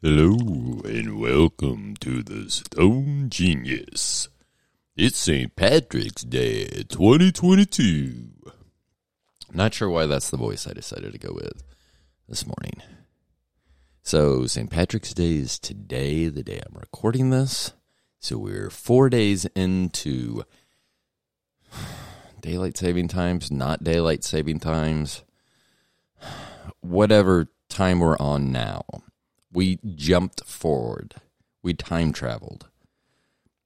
Hello 0.00 0.80
and 0.84 1.18
welcome 1.18 1.96
to 1.96 2.22
the 2.22 2.48
Stoned 2.48 3.32
Genius. 3.32 4.28
It's 4.94 5.18
St. 5.18 5.56
Patrick's 5.56 6.22
Day 6.22 6.84
2022. 6.88 8.28
Not 9.52 9.74
sure 9.74 9.90
why 9.90 10.06
that's 10.06 10.30
the 10.30 10.36
voice 10.36 10.68
I 10.68 10.72
decided 10.72 11.14
to 11.14 11.18
go 11.18 11.32
with 11.32 11.64
this 12.28 12.46
morning. 12.46 12.80
So, 14.00 14.46
St. 14.46 14.70
Patrick's 14.70 15.12
Day 15.14 15.38
is 15.38 15.58
today, 15.58 16.28
the 16.28 16.44
day 16.44 16.60
I'm 16.64 16.78
recording 16.78 17.30
this. 17.30 17.72
So, 18.20 18.38
we're 18.38 18.70
four 18.70 19.10
days 19.10 19.46
into 19.56 20.44
daylight 22.40 22.76
saving 22.76 23.08
times, 23.08 23.50
not 23.50 23.82
daylight 23.82 24.22
saving 24.22 24.60
times, 24.60 25.24
whatever 26.82 27.48
time 27.68 27.98
we're 27.98 28.16
on 28.18 28.52
now. 28.52 28.84
We 29.52 29.78
jumped 29.94 30.44
forward, 30.44 31.14
we 31.62 31.74
time 31.74 32.12
traveled 32.12 32.68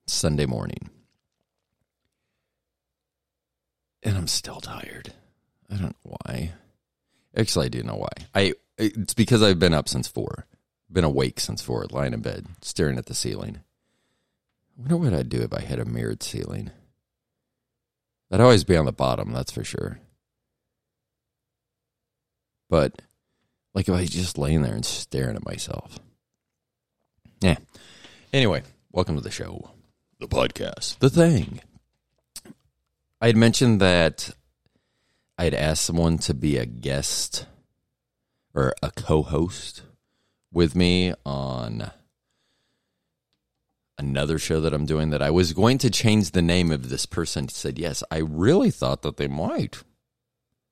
Sunday 0.07 0.47
morning. 0.47 0.91
And 4.03 4.17
I'm 4.17 4.29
still 4.29 4.61
tired. 4.61 5.13
I 5.71 5.77
don't 5.77 5.97
know 6.05 6.17
why. 6.25 6.53
Actually, 7.37 7.67
I 7.67 7.71
do 7.71 7.83
know 7.83 7.97
why. 7.97 8.13
I 8.35 8.55
it's 8.79 9.15
because 9.15 9.43
I've 9.43 9.59
been 9.59 9.75
up 9.75 9.89
since 9.89 10.09
four, 10.09 10.47
been 10.91 11.05
awake 11.05 11.41
since 11.41 11.63
four, 11.63 11.87
lying 11.91 12.13
in 12.13 12.21
bed, 12.21 12.47
staring 12.61 12.99
at 12.99 13.07
the 13.07 13.15
ceiling. 13.15 13.61
I 14.77 14.81
wonder 14.81 14.97
what 14.97 15.15
I'd 15.15 15.29
do 15.29 15.43
if 15.43 15.53
I 15.53 15.61
had 15.61 15.79
a 15.79 15.85
mirrored 15.85 16.23
ceiling. 16.23 16.71
I'd 18.31 18.41
always 18.41 18.65
be 18.65 18.77
on 18.77 18.87
the 18.87 18.93
bottom, 18.93 19.33
that's 19.33 19.53
for 19.53 19.63
sure. 19.63 20.01
But 22.71 23.03
like 23.75 23.89
if 23.89 23.95
I 23.95 24.01
was 24.01 24.11
just 24.11 24.39
laying 24.39 24.63
there 24.63 24.75
and 24.75 24.85
staring 24.85 25.37
at 25.37 25.45
myself. 25.45 25.99
Yeah. 27.41 27.57
Anyway, 28.33 28.63
welcome 28.93 29.17
to 29.17 29.21
the 29.23 29.31
show, 29.31 29.71
The 30.21 30.29
podcast. 30.29 30.99
the 30.99 31.11
thing. 31.11 31.61
I 33.21 33.27
had 33.27 33.37
mentioned 33.37 33.81
that 33.81 34.31
I 35.39 35.45
had 35.45 35.55
asked 35.55 35.85
someone 35.85 36.19
to 36.19 36.35
be 36.35 36.57
a 36.57 36.67
guest 36.67 37.47
or 38.55 38.75
a 38.83 38.91
co-host 38.91 39.83
with 40.53 40.75
me 40.77 41.15
on 41.25 41.91
another 43.99 44.39
show 44.39 44.61
that 44.61 44.75
I'm 44.75 44.87
doing 44.87 45.11
that 45.11 45.23
I 45.23 45.31
was 45.31 45.53
going 45.53 45.79
to 45.79 45.91
change 45.91 46.31
the 46.33 46.43
name 46.43 46.71
of 46.73 46.89
this 46.91 47.07
person 47.07 47.49
said 47.49 47.79
yes 47.79 48.03
I 48.11 48.19
really 48.19 48.71
thought 48.71 49.03
that 49.03 49.17
they 49.17 49.29
might 49.29 49.83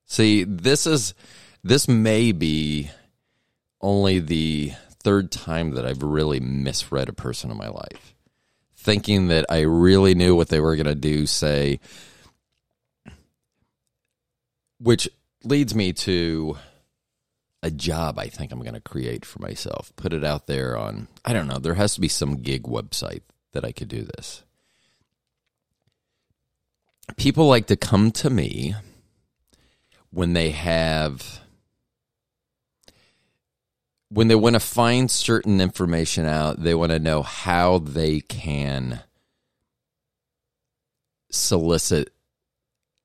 see 0.07 0.43
this 0.45 0.87
is 0.87 1.15
this 1.63 1.89
may 1.89 2.33
be 2.33 2.91
only 3.81 4.19
the 4.19 4.73
third 5.03 5.31
time 5.31 5.73
that 5.73 5.87
I've 5.87 6.03
really 6.03 6.41
misread 6.41 7.09
a 7.09 7.13
person 7.13 7.51
in 7.51 7.57
my 7.57 7.69
life 7.69 8.15
thinking 8.77 9.29
that 9.29 9.47
I 9.51 9.61
really 9.61 10.15
knew 10.15 10.35
what 10.35 10.49
they 10.49 10.61
were 10.61 10.77
going 10.77 10.87
to 10.87 10.95
do 10.95 11.27
say 11.27 11.81
which 14.79 15.09
leads 15.45 15.75
me 15.75 15.93
to 15.93 16.57
a 17.63 17.71
job 17.71 18.19
I 18.19 18.29
think 18.29 18.53
I'm 18.53 18.61
going 18.61 18.75
to 18.75 18.81
create 18.81 19.25
for 19.25 19.41
myself. 19.41 19.93
Put 19.97 20.13
it 20.13 20.25
out 20.25 20.47
there 20.47 20.77
on, 20.77 21.09
I 21.25 21.33
don't 21.33 21.47
know, 21.47 21.59
there 21.59 21.75
has 21.75 21.95
to 21.95 22.01
be 22.01 22.09
some 22.09 22.43
gig 22.43 22.65
website 22.65 23.23
that 23.53 23.65
I 23.65 23.73
could 23.73 23.89
do 23.89 24.03
this. 24.03 24.43
People 27.17 27.49
like 27.49 27.67
to 27.67 27.77
come 27.77 28.11
to 28.13 28.31
me 28.31 28.75
when 30.11 30.33
they 30.33 30.51
have, 30.51 31.41
when 34.11 34.29
they 34.29 34.35
want 34.35 34.55
to 34.55 34.61
find 34.61 35.11
certain 35.11 35.61
information 35.61 36.27
out, 36.27 36.63
they 36.63 36.75
want 36.75 36.91
to 36.91 36.99
know 36.99 37.23
how 37.23 37.79
they 37.79 38.21
can 38.21 39.01
solicit 41.31 42.13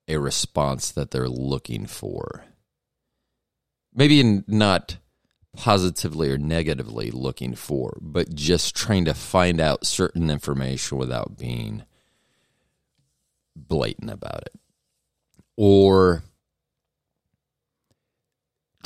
a 0.08 0.16
response 0.16 0.90
that 0.90 1.12
they're 1.12 1.28
looking 1.28 1.86
for. 1.86 2.44
Maybe 3.94 4.42
not 4.48 4.98
positively 5.56 6.30
or 6.30 6.38
negatively 6.38 7.10
looking 7.10 7.54
for, 7.54 7.96
but 8.00 8.34
just 8.34 8.74
trying 8.74 9.04
to 9.06 9.14
find 9.14 9.60
out 9.60 9.86
certain 9.86 10.28
information 10.28 10.98
without 10.98 11.38
being 11.38 11.84
blatant 13.54 14.10
about 14.10 14.42
it. 14.42 14.60
Or 15.56 16.24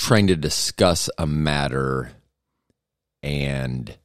trying 0.01 0.27
to 0.27 0.35
discuss 0.35 1.11
a 1.19 1.27
matter 1.27 2.13
and 3.23 3.99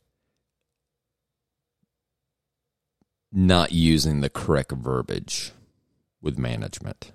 not 3.31 3.71
using 3.71 4.19
the 4.19 4.29
correct 4.29 4.73
verbiage 4.73 5.53
with 6.21 6.37
management, 6.37 7.13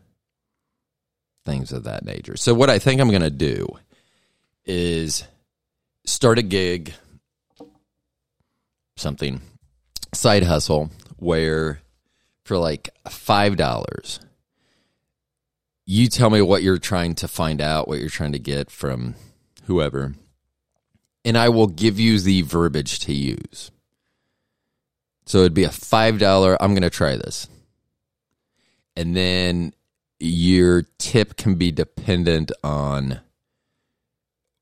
things 1.44 1.72
of 1.72 1.84
that 1.84 2.06
nature. 2.06 2.38
So, 2.38 2.54
what 2.54 2.70
I 2.70 2.78
think 2.78 3.00
I'm 3.00 3.10
going 3.10 3.20
to 3.20 3.30
do 3.30 3.68
is 4.64 5.24
start 6.06 6.38
a 6.38 6.42
gig, 6.42 6.94
something, 8.96 9.42
side 10.14 10.44
hustle, 10.44 10.90
where 11.18 11.82
for 12.46 12.56
like 12.56 12.88
$5, 13.06 14.20
you 15.90 16.08
tell 16.08 16.30
me 16.30 16.40
what 16.42 16.62
you're 16.62 16.78
trying 16.78 17.14
to 17.16 17.28
find 17.28 17.60
out, 17.60 17.88
what 17.88 17.98
you're 17.98 18.08
trying 18.08 18.32
to 18.32 18.38
get 18.38 18.70
from 18.70 19.14
whoever, 19.64 20.14
and 21.24 21.36
I 21.36 21.48
will 21.48 21.66
give 21.66 21.98
you 21.98 22.18
the 22.18 22.42
verbiage 22.42 23.00
to 23.00 23.12
use. 23.12 23.70
So 25.26 25.38
it'd 25.38 25.54
be 25.54 25.64
a 25.64 25.68
$5, 25.68 26.56
I'm 26.60 26.72
going 26.72 26.82
to 26.82 26.90
try 26.90 27.16
this 27.16 27.48
and 28.96 29.16
then 29.16 29.72
your 30.18 30.82
tip 30.98 31.36
can 31.36 31.54
be 31.54 31.72
dependent 31.72 32.52
on 32.62 33.20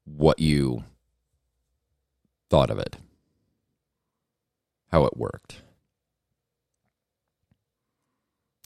what 0.04 0.38
you 0.38 0.84
thought 2.48 2.70
of 2.70 2.78
it, 2.78 2.96
how 4.92 5.04
it 5.04 5.16
worked. 5.16 5.62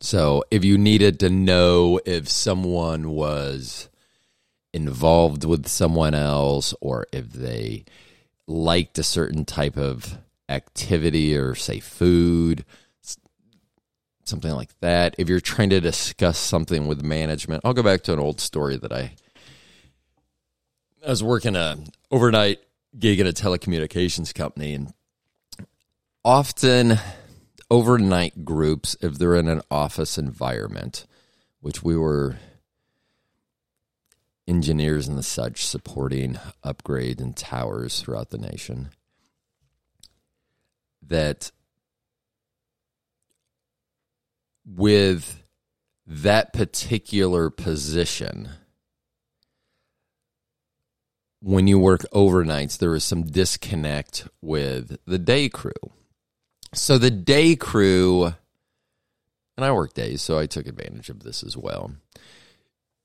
So, 0.02 0.42
if 0.50 0.64
you 0.64 0.78
needed 0.78 1.20
to 1.20 1.30
know 1.30 2.00
if 2.04 2.28
someone 2.28 3.10
was 3.10 3.88
involved 4.72 5.44
with 5.44 5.68
someone 5.68 6.12
else 6.12 6.74
or 6.80 7.06
if 7.12 7.32
they 7.32 7.84
liked 8.48 8.98
a 8.98 9.04
certain 9.04 9.44
type 9.44 9.76
of 9.76 10.18
activity 10.48 11.36
or, 11.36 11.54
say, 11.54 11.78
food, 11.78 12.64
something 14.24 14.50
like 14.50 14.70
that. 14.80 15.14
If 15.18 15.28
you're 15.28 15.38
trying 15.38 15.70
to 15.70 15.80
discuss 15.80 16.36
something 16.36 16.88
with 16.88 17.04
management, 17.04 17.62
I'll 17.64 17.72
go 17.72 17.84
back 17.84 18.02
to 18.02 18.12
an 18.12 18.18
old 18.18 18.40
story 18.40 18.76
that 18.78 18.92
I 18.92 19.14
I 21.06 21.10
was 21.10 21.22
working 21.22 21.54
a 21.54 21.78
overnight 22.10 22.58
gig 22.98 23.20
at 23.20 23.26
a 23.26 23.32
telecommunications 23.32 24.34
company 24.34 24.74
and 24.74 24.92
often 26.24 26.98
overnight 27.72 28.44
groups 28.44 28.98
if 29.00 29.14
they're 29.14 29.34
in 29.34 29.48
an 29.48 29.62
office 29.70 30.18
environment, 30.18 31.06
which 31.60 31.82
we 31.82 31.96
were 31.96 32.36
engineers 34.46 35.08
and 35.08 35.16
the 35.16 35.22
such 35.22 35.64
supporting 35.64 36.38
upgrade 36.62 37.18
and 37.18 37.34
towers 37.34 37.98
throughout 37.98 38.28
the 38.28 38.36
nation 38.36 38.90
that 41.00 41.50
with 44.66 45.42
that 46.06 46.52
particular 46.52 47.48
position, 47.48 48.50
when 51.40 51.66
you 51.66 51.78
work 51.78 52.02
overnights, 52.12 52.76
there 52.76 52.94
is 52.94 53.02
some 53.02 53.22
disconnect 53.22 54.28
with 54.42 54.98
the 55.06 55.18
day 55.18 55.48
crew. 55.48 55.72
So 56.74 56.96
the 56.98 57.10
day 57.10 57.54
crew, 57.54 58.32
and 59.56 59.64
I 59.64 59.72
work 59.72 59.94
days, 59.94 60.22
so 60.22 60.38
I 60.38 60.46
took 60.46 60.66
advantage 60.66 61.10
of 61.10 61.20
this 61.20 61.42
as 61.42 61.56
well. 61.56 61.92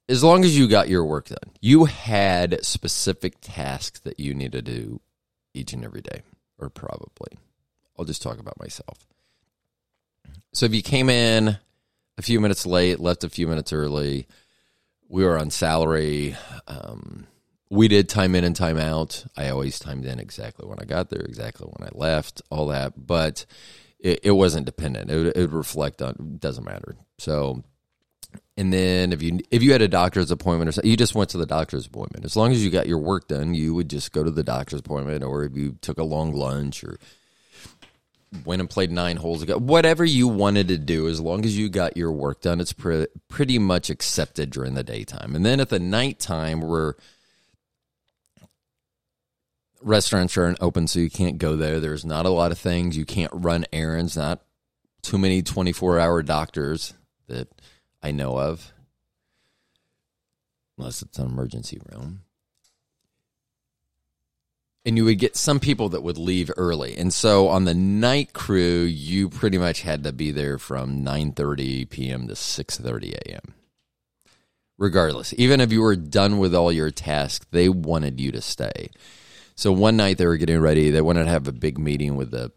As 0.10 0.24
long 0.24 0.46
as 0.46 0.58
you 0.58 0.69
got 0.69 0.88
your 0.88 1.04
work 1.04 1.28
done, 1.28 1.52
you 1.60 1.86
had 1.86 2.64
specific 2.66 3.36
tasks 3.42 4.00
that 4.02 4.19
you 4.22 4.34
needed 4.34 4.66
to 4.66 4.72
do 4.72 5.02
each 5.54 5.74
and 5.74 5.84
every 5.84 6.02
day, 6.02 6.22
or 6.58 6.69
probably. 6.69 7.38
I'll 8.00 8.06
just 8.06 8.22
talk 8.22 8.40
about 8.40 8.60
myself. 8.60 9.00
So 10.54 10.66
if 10.66 10.74
you 10.74 10.81
came 10.81 11.10
in 11.10 11.58
a 12.18 12.22
few 12.22 12.40
minutes 12.40 12.66
late, 12.66 13.02
left 13.02 13.25
a 13.25 13.30
few 13.30 13.48
minutes 13.48 13.74
early, 13.74 14.28
we 15.10 15.25
were 15.25 15.38
on 15.38 15.50
salary. 15.50 16.38
Um, 16.68 17.28
we 17.69 17.88
did 17.88 18.08
time 18.10 18.36
in 18.36 18.44
and 18.44 18.56
time 18.56 18.78
out. 18.78 19.25
I 19.36 19.50
always 19.50 19.80
timed 19.80 20.06
in 20.06 20.19
exactly 20.19 20.68
when 20.68 20.80
I 20.80 20.86
got 20.86 21.10
there, 21.10 21.22
exactly 21.22 21.68
when 21.68 21.88
I 21.88 21.92
left, 21.94 22.42
all 22.50 22.68
that. 22.68 22.94
But 23.06 23.46
it, 24.00 24.19
it 24.24 24.31
wasn't 24.31 24.66
dependent. 24.66 25.12
It 25.12 25.36
would, 25.36 25.54
reflect 25.54 26.02
on. 26.02 26.38
Doesn't 26.40 26.64
matter. 26.64 26.96
So 27.18 27.64
And 28.56 28.74
then 28.74 29.14
if 29.14 29.22
you 29.22 29.40
if 29.52 29.62
you 29.64 29.72
had 29.72 29.81
a 29.81 29.88
doctor's 29.88 30.31
appointment 30.31 30.69
or 30.69 30.72
something, 30.72 30.90
you 30.90 30.98
just 30.98 31.16
went 31.16 31.30
to 31.31 31.38
the 31.38 31.46
doctor's 31.46 31.86
appointment. 31.86 32.25
As 32.25 32.36
long 32.36 32.52
as 32.52 32.64
you 32.64 32.72
got 32.72 32.88
your 32.88 32.98
work 32.98 33.28
done, 33.28 33.54
you 33.54 33.74
would 33.75 33.90
just 33.90 34.12
go 34.12 34.24
to 34.24 34.31
the 34.31 34.44
doctor's 34.44 34.80
appointment, 34.80 35.24
or 35.24 35.44
if 35.44 35.56
you 35.56 35.78
took 35.81 35.98
a 35.98 36.04
long 36.04 36.34
lunch 36.34 36.84
or 36.84 36.98
went 38.46 38.60
and 38.60 38.70
played 38.70 38.92
nine 38.92 39.18
holes 39.18 39.42
ago, 39.42 39.58
whatever 39.58 40.04
you 40.04 40.28
wanted 40.28 40.68
to 40.68 40.78
do, 40.78 41.08
as 41.08 41.22
long 41.22 41.46
as 41.46 41.58
you 41.58 41.70
got 41.70 41.96
your 41.96 42.12
work 42.12 42.42
done, 42.42 42.60
it's 42.60 42.74
pre- 42.74 43.08
pretty 43.30 43.58
much 43.58 43.90
accepted 43.90 44.50
during 44.50 44.74
the 44.74 44.84
daytime. 44.84 45.36
And 45.36 45.46
then 45.46 45.60
at 45.60 45.70
the 45.70 45.80
nighttime, 45.80 46.62
where 46.62 46.96
restaurants 49.81 50.38
aren't 50.38 50.62
open, 50.62 50.88
so 50.88 51.00
you 51.00 51.09
can't 51.09 51.38
go 51.38 51.56
there. 51.56 51.79
There's 51.79 52.06
not 52.06 52.25
a 52.25 52.29
lot 52.29 52.51
of 52.51 52.59
things. 52.59 52.97
You 52.97 53.06
can't 53.06 53.31
run 53.33 53.65
errands. 53.71 54.18
Not 54.18 54.41
too 55.01 55.18
many 55.18 55.41
24 55.41 56.00
hour 56.00 56.24
doctors 56.24 56.94
that 57.27 57.50
I 58.01 58.12
know 58.12 58.38
of, 58.38 58.71
unless 60.77 61.01
it's 61.01 61.18
an 61.19 61.25
emergency 61.25 61.79
room. 61.91 62.21
And 64.85 64.95
you 64.95 65.03
would 65.03 65.19
get 65.19 65.35
some 65.35 65.59
people 65.59 65.89
that 65.89 66.03
would 66.03 66.18
leave 66.18 66.50
early. 66.56 66.95
And 66.95 67.13
so 67.13 67.50
on 67.50 67.65
the 67.65 67.74
night 67.74 68.31
crew, 68.31 68.83
you 68.83 69.27
pretty 69.27 69.57
much 69.57 69.81
had 69.81 70.03
to 70.06 70.13
be 70.13 70.31
there 70.31 70.57
from 70.57 71.03
9:30 71.03 71.89
p.m. 71.89 72.27
to 72.27 72.33
6:30 72.35 73.13
a.m. 73.13 73.53
Regardless, 74.77 75.33
even 75.38 75.59
if 75.59 75.71
you 75.71 75.81
were 75.81 75.95
done 75.95 76.38
with 76.38 76.53
all 76.53 76.71
your 76.71 76.91
tasks, 76.91 77.45
they 77.51 77.68
wanted 77.68 78.21
you 78.21 78.31
to 78.31 78.41
stay. 78.41 78.91
So 79.57 79.71
one 79.71 79.98
night 79.98 80.19
they 80.19 80.27
were 80.27 80.38
getting 80.38 80.59
ready. 80.59 80.92
They 80.92 81.01
wanted 81.01 81.25
to 81.25 81.31
have 81.31 81.48
a 81.48 81.51
big 81.51 81.80
meeting 81.80 82.15
with 82.15 82.31
the 82.31 82.51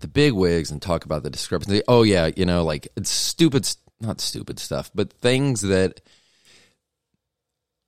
the 0.00 0.08
big 0.08 0.32
wigs 0.32 0.72
and 0.72 0.82
talk 0.82 1.04
about 1.04 1.22
the 1.22 1.30
discrepancy. 1.30 1.82
Oh 1.86 2.02
yeah, 2.02 2.30
you 2.36 2.44
know, 2.44 2.64
like 2.64 2.88
it's 2.96 3.10
stupid, 3.10 3.68
not 4.00 4.20
stupid 4.20 4.58
stuff, 4.58 4.90
but 4.94 5.12
things 5.12 5.60
that 5.60 6.00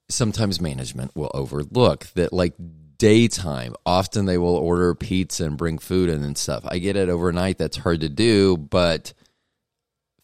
sometimes 0.09 0.61
management 0.61 1.17
will 1.17 1.33
overlook. 1.35 2.07
That 2.15 2.33
like 2.33 2.55
daytime, 2.99 3.75
often 3.85 4.27
they 4.27 4.39
will 4.39 4.55
order 4.55 4.95
pizza 4.95 5.45
and 5.45 5.57
bring 5.57 5.79
food 5.79 6.09
in 6.09 6.23
and 6.23 6.39
stuff. 6.39 6.65
I 6.69 6.79
get 6.79 6.95
it 6.97 7.09
overnight. 7.09 7.59
That's 7.59 7.79
hard 7.79 8.01
to 8.03 8.09
do, 8.09 8.57
but 8.57 9.13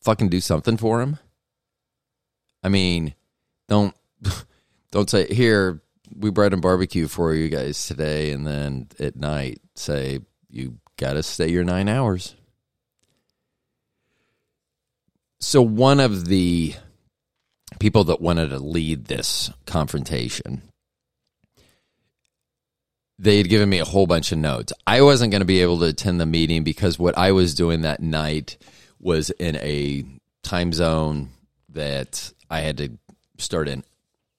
fucking 0.03 0.29
do 0.29 0.41
something 0.41 0.77
for 0.77 1.01
them. 1.01 1.19
I 2.63 2.69
mean, 2.69 3.15
don't 3.69 3.97
don't 4.93 5.11
say 5.11 5.27
here 5.27 5.83
we 6.17 6.31
brought 6.31 6.53
in 6.53 6.61
barbecue 6.61 7.09
for 7.09 7.35
you 7.35 7.49
guys 7.49 7.87
today, 7.87 8.33
and 8.33 8.47
then 8.47 8.89
at 8.99 9.17
night 9.17 9.61
say 9.75 10.21
you 10.49 10.79
got 10.97 11.15
to 11.15 11.23
stay 11.23 11.49
your 11.49 11.65
nine 11.65 11.89
hours. 11.89 12.35
So 15.41 15.61
one 15.61 15.99
of 16.01 16.27
the 16.27 16.75
people 17.81 18.05
that 18.05 18.21
wanted 18.21 18.49
to 18.51 18.59
lead 18.59 19.07
this 19.07 19.51
confrontation 19.67 20.63
they 23.23 23.37
had 23.37 23.49
given 23.49 23.69
me 23.69 23.79
a 23.79 23.85
whole 23.85 24.09
bunch 24.09 24.33
of 24.33 24.39
notes. 24.39 24.73
I 24.85 25.03
wasn't 25.03 25.31
going 25.31 25.43
to 25.43 25.47
be 25.47 25.63
able 25.63 25.79
to 25.79 25.87
attend 25.87 26.21
the 26.21 26.27
meeting 26.27 26.65
because 26.65 26.99
what 26.99 27.17
I 27.17 27.31
was 27.31 27.55
doing 27.55 27.83
that 27.83 28.01
night 28.01 28.59
was 28.99 29.31
in 29.31 29.55
a 29.57 30.05
time 30.43 30.73
zone 30.73 31.31
that 31.69 32.33
I 32.51 32.61
had 32.61 32.79
to 32.79 32.99
start 33.39 33.69
in 33.69 33.85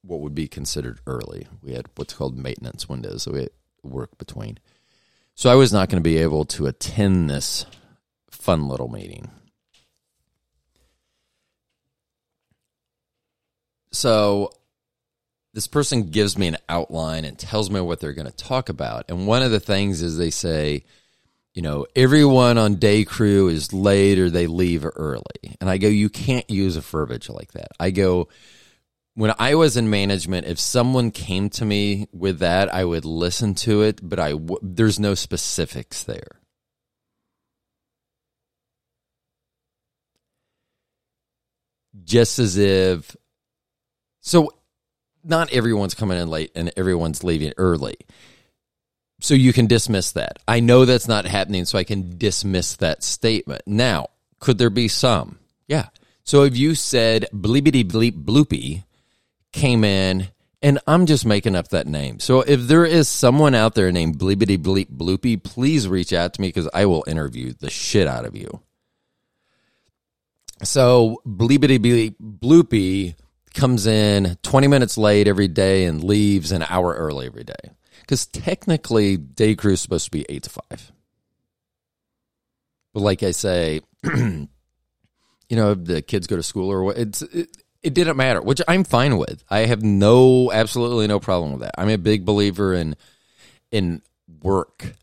what 0.04 0.20
would 0.20 0.36
be 0.36 0.48
considered 0.48 1.00
early. 1.08 1.48
We 1.62 1.74
had 1.74 1.88
what's 1.96 2.14
called 2.14 2.38
maintenance 2.38 2.88
windows, 2.90 3.24
so 3.24 3.32
we 3.32 3.48
work 3.84 4.18
between. 4.18 4.60
So 5.36 5.50
I 5.50 5.56
was 5.56 5.74
not 5.74 5.90
going 5.90 6.02
to 6.02 6.08
be 6.08 6.18
able 6.18 6.46
to 6.46 6.68
attend 6.68 7.30
this 7.30 7.66
fun 8.30 8.68
little 8.68 8.90
meeting. 8.90 9.32
So 13.92 14.52
this 15.54 15.68
person 15.68 16.10
gives 16.10 16.38
me 16.38 16.48
an 16.48 16.58
outline 16.68 17.26
and 17.26 17.38
tells 17.38 17.70
me 17.70 17.80
what 17.80 18.00
they're 18.00 18.14
going 18.14 18.30
to 18.30 18.36
talk 18.36 18.70
about. 18.70 19.06
And 19.08 19.28
one 19.28 19.44
of 19.44 19.52
the 19.52 19.60
things 19.60 20.02
is 20.02 20.18
they 20.18 20.32
say, 20.32 20.84
you 21.54 21.62
know, 21.62 21.86
everyone 21.96 22.58
on 22.58 22.76
day 22.76 23.06
crew 23.06 23.48
is 23.48 23.72
late 23.72 24.18
or 24.18 24.30
they 24.30 24.48
leave 24.48 24.86
early. 24.96 25.56
And 25.62 25.70
I 25.70 25.78
go, 25.78 25.88
you 25.88 26.10
can't 26.10 26.50
use 26.50 26.76
a 26.76 26.82
verbiage 26.82 27.30
like 27.30 27.52
that. 27.52 27.70
I 27.80 27.92
go, 27.92 28.30
when 29.16 29.34
I 29.38 29.56
was 29.56 29.78
in 29.78 29.90
management, 29.90 30.48
if 30.48 30.60
someone 30.60 31.12
came 31.12 31.50
to 31.52 31.66
me 31.66 32.08
with 32.12 32.40
that, 32.40 32.74
I 32.74 32.84
would 32.84 33.06
listen 33.06 33.54
to 33.56 33.84
it, 33.84 34.00
but 34.02 34.20
I 34.20 34.32
w- 34.32 34.60
there's 34.62 35.00
no 35.00 35.14
specifics 35.14 36.04
there. 36.04 36.40
Just 42.04 42.40
as 42.40 42.58
if, 42.58 43.16
so 44.22 44.52
not 45.24 45.54
everyone's 45.54 45.94
coming 45.94 46.18
in 46.18 46.28
late 46.28 46.52
and 46.56 46.72
everyone's 46.76 47.24
leaving 47.24 47.54
early. 47.58 47.98
So 49.20 49.36
you 49.36 49.54
can 49.54 49.68
dismiss 49.68 50.12
that. 50.14 50.40
I 50.48 50.60
know 50.60 50.86
that's 50.86 51.08
not 51.08 51.26
happening, 51.26 51.66
so 51.66 51.78
I 51.78 51.84
can 51.84 52.18
dismiss 52.18 52.76
that 52.78 53.04
statement. 53.04 53.62
Now, 53.68 54.08
could 54.40 54.58
there 54.58 54.72
be 54.72 54.88
some? 54.88 55.38
Yeah. 55.68 55.90
So 56.24 56.44
if 56.44 56.58
you 56.58 56.74
said 56.74 57.28
bleepity 57.32 57.84
bleep 57.86 58.24
bloopy 58.26 58.84
came 59.54 59.84
in, 59.84 60.28
and 60.62 60.80
I'm 60.86 61.06
just 61.06 61.26
making 61.26 61.56
up 61.56 61.70
that 61.70 61.88
name. 61.88 62.20
So 62.20 62.42
if 62.42 62.62
there 62.62 62.86
is 62.86 63.08
someone 63.08 63.56
out 63.56 63.76
there 63.76 63.92
named 63.92 64.18
bleepity 64.18 64.58
bleep 64.58 64.92
bloopy, 64.92 65.42
please 65.42 65.88
reach 65.88 66.12
out 66.12 66.34
to 66.34 66.42
me 66.42 66.50
because 66.50 66.70
I 66.74 66.86
will 66.86 67.06
interview 67.08 67.54
the 67.54 67.70
shit 67.70 68.08
out 68.08 68.26
of 68.26 68.36
you. 68.36 68.62
So 70.64 71.22
bleepity 71.26 71.80
bleep 71.80 72.16
bloopy 72.20 73.16
comes 73.54 73.86
in 73.86 74.38
20 74.42 74.68
minutes 74.68 74.98
late 74.98 75.28
every 75.28 75.48
day 75.48 75.86
and 75.86 76.04
leaves 76.04 76.52
an 76.52 76.64
hour 76.64 76.94
early 76.94 77.28
every 77.28 77.44
day. 77.44 77.54
Because 78.02 78.26
technically, 78.26 79.16
day 79.18 79.56
crew 79.56 79.74
is 79.74 79.82
supposed 79.82 80.06
to 80.06 80.12
be 80.12 80.26
8 80.28 80.44
to 80.44 80.50
5. 80.50 80.92
But 82.94 83.00
like 83.00 83.24
I 83.24 83.32
say, 83.32 83.82
you 84.04 84.48
know, 85.50 85.74
the 85.74 86.02
kids 86.02 86.28
go 86.28 86.36
to 86.36 86.44
school 86.44 86.70
or 86.70 86.84
what, 86.84 86.98
it's, 86.98 87.22
it, 87.22 87.63
it 87.84 87.94
didn't 87.94 88.18
matter, 88.18 88.42
which 88.42 88.62
I'm 88.68 88.84
fine 88.84 89.18
with. 89.18 89.44
I 89.50 89.60
have 89.66 89.84
no, 89.84 90.52
absolutely 90.52 91.08
no 91.08 91.20
problem 91.20 91.52
with 91.52 91.62
that. 91.62 91.76
I'm 91.78 91.90
a 91.90 91.98
big 91.98 92.26
believer 92.26 92.74
in, 92.74 92.96
in 93.72 94.02
work. 94.42 94.94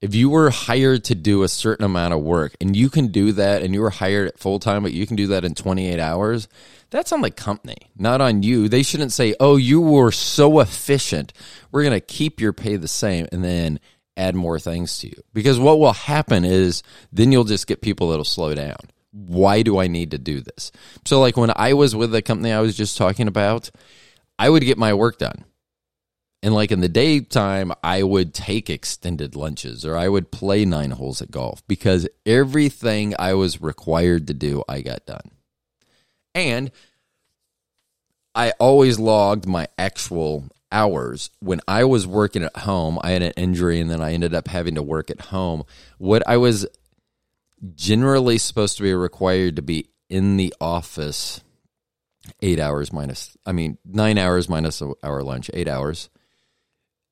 If 0.00 0.14
you 0.14 0.30
were 0.30 0.50
hired 0.50 1.04
to 1.04 1.14
do 1.14 1.42
a 1.42 1.48
certain 1.48 1.84
amount 1.84 2.14
of 2.14 2.22
work 2.22 2.54
and 2.60 2.74
you 2.74 2.88
can 2.90 3.08
do 3.08 3.32
that 3.32 3.62
and 3.62 3.74
you 3.74 3.80
were 3.80 3.90
hired 3.90 4.28
at 4.28 4.38
full 4.38 4.58
time, 4.58 4.82
but 4.82 4.92
you 4.92 5.06
can 5.06 5.16
do 5.16 5.28
that 5.28 5.44
in 5.44 5.54
28 5.54 5.98
hours, 5.98 6.48
that's 6.90 7.12
on 7.12 7.20
the 7.20 7.30
company, 7.30 7.76
not 7.96 8.20
on 8.20 8.42
you. 8.42 8.68
They 8.68 8.82
shouldn't 8.82 9.12
say, 9.12 9.34
oh, 9.40 9.56
you 9.56 9.80
were 9.80 10.12
so 10.12 10.60
efficient. 10.60 11.32
We're 11.70 11.82
going 11.82 11.92
to 11.92 12.00
keep 12.00 12.40
your 12.40 12.52
pay 12.52 12.76
the 12.76 12.88
same 12.88 13.26
and 13.32 13.44
then 13.44 13.80
add 14.16 14.34
more 14.34 14.58
things 14.58 14.98
to 15.00 15.08
you. 15.08 15.22
Because 15.34 15.58
what 15.58 15.78
will 15.78 15.92
happen 15.92 16.44
is 16.44 16.82
then 17.12 17.32
you'll 17.32 17.44
just 17.44 17.66
get 17.66 17.82
people 17.82 18.10
that'll 18.10 18.24
slow 18.24 18.54
down. 18.54 18.76
Why 19.16 19.62
do 19.62 19.78
I 19.78 19.86
need 19.86 20.10
to 20.10 20.18
do 20.18 20.40
this? 20.40 20.70
So, 21.06 21.20
like 21.20 21.36
when 21.36 21.52
I 21.56 21.72
was 21.72 21.96
with 21.96 22.12
the 22.12 22.20
company 22.20 22.52
I 22.52 22.60
was 22.60 22.76
just 22.76 22.98
talking 22.98 23.28
about, 23.28 23.70
I 24.38 24.50
would 24.50 24.62
get 24.62 24.76
my 24.76 24.92
work 24.92 25.18
done. 25.18 25.44
And 26.42 26.54
like 26.54 26.70
in 26.70 26.80
the 26.80 26.88
daytime, 26.88 27.72
I 27.82 28.02
would 28.02 28.34
take 28.34 28.68
extended 28.68 29.34
lunches 29.34 29.84
or 29.84 29.96
I 29.96 30.08
would 30.08 30.30
play 30.30 30.64
nine 30.64 30.92
holes 30.92 31.22
at 31.22 31.30
golf 31.30 31.66
because 31.66 32.06
everything 32.24 33.14
I 33.18 33.34
was 33.34 33.60
required 33.60 34.26
to 34.28 34.34
do, 34.34 34.62
I 34.68 34.82
got 34.82 35.06
done. 35.06 35.30
And 36.34 36.70
I 38.34 38.52
always 38.60 38.98
logged 38.98 39.46
my 39.46 39.66
actual 39.78 40.44
hours. 40.70 41.30
When 41.40 41.62
I 41.66 41.84
was 41.84 42.06
working 42.06 42.44
at 42.44 42.56
home, 42.58 42.98
I 43.02 43.12
had 43.12 43.22
an 43.22 43.32
injury 43.36 43.80
and 43.80 43.90
then 43.90 44.02
I 44.02 44.12
ended 44.12 44.34
up 44.34 44.48
having 44.48 44.74
to 44.74 44.82
work 44.82 45.10
at 45.10 45.22
home. 45.22 45.64
What 45.98 46.22
I 46.28 46.36
was 46.36 46.66
generally 47.74 48.38
supposed 48.38 48.76
to 48.76 48.82
be 48.82 48.94
required 48.94 49.56
to 49.56 49.62
be 49.62 49.90
in 50.08 50.36
the 50.36 50.54
office 50.60 51.42
eight 52.42 52.60
hours 52.60 52.92
minus, 52.92 53.36
I 53.46 53.52
mean, 53.52 53.78
nine 53.84 54.18
hours 54.18 54.48
minus 54.48 54.80
an 54.80 54.94
hour 55.02 55.22
lunch, 55.22 55.50
eight 55.54 55.68
hours. 55.68 56.10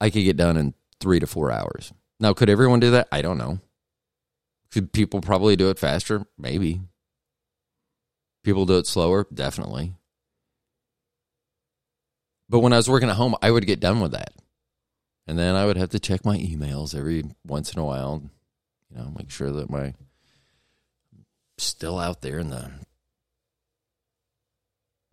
I 0.01 0.11
could 0.11 0.25
get 0.25 0.37
done 0.37 0.57
in 0.57 0.75
three 1.01 1.21
to 1.21 1.27
four 1.27 1.51
hours. 1.51 1.93
Now, 2.21 2.33
could 2.33 2.51
everyone 2.51 2.81
do 2.81 2.91
that? 2.93 3.09
I 3.11 3.23
don't 3.23 3.39
know. 3.39 3.61
Could 4.73 4.93
people 4.93 5.21
probably 5.21 5.57
do 5.57 5.71
it 5.71 5.79
faster? 5.79 6.25
Maybe. 6.37 6.81
People 8.43 8.67
do 8.67 8.79
it 8.79 8.87
slower, 8.87 9.27
definitely. 9.33 9.95
But 12.49 12.61
when 12.61 12.73
I 12.73 12.77
was 12.77 12.91
working 12.91 13.09
at 13.09 13.17
home, 13.17 13.35
I 13.41 13.51
would 13.51 13.67
get 13.67 13.81
done 13.81 14.01
with 14.01 14.13
that. 14.13 14.33
And 15.27 15.39
then 15.39 15.55
I 15.55 15.65
would 15.65 15.77
have 15.77 15.91
to 15.91 16.01
check 16.01 16.25
my 16.25 16.37
emails 16.37 16.95
every 16.95 17.25
once 17.47 17.73
in 17.73 17.81
a 17.81 17.85
while, 17.85 18.23
you 18.91 18.99
know, 18.99 19.13
make 19.17 19.31
sure 19.31 19.51
that 19.51 19.71
my 19.71 19.95
still 21.59 21.99
out 21.99 22.23
there 22.23 22.39
in 22.39 22.51
the 22.51 22.71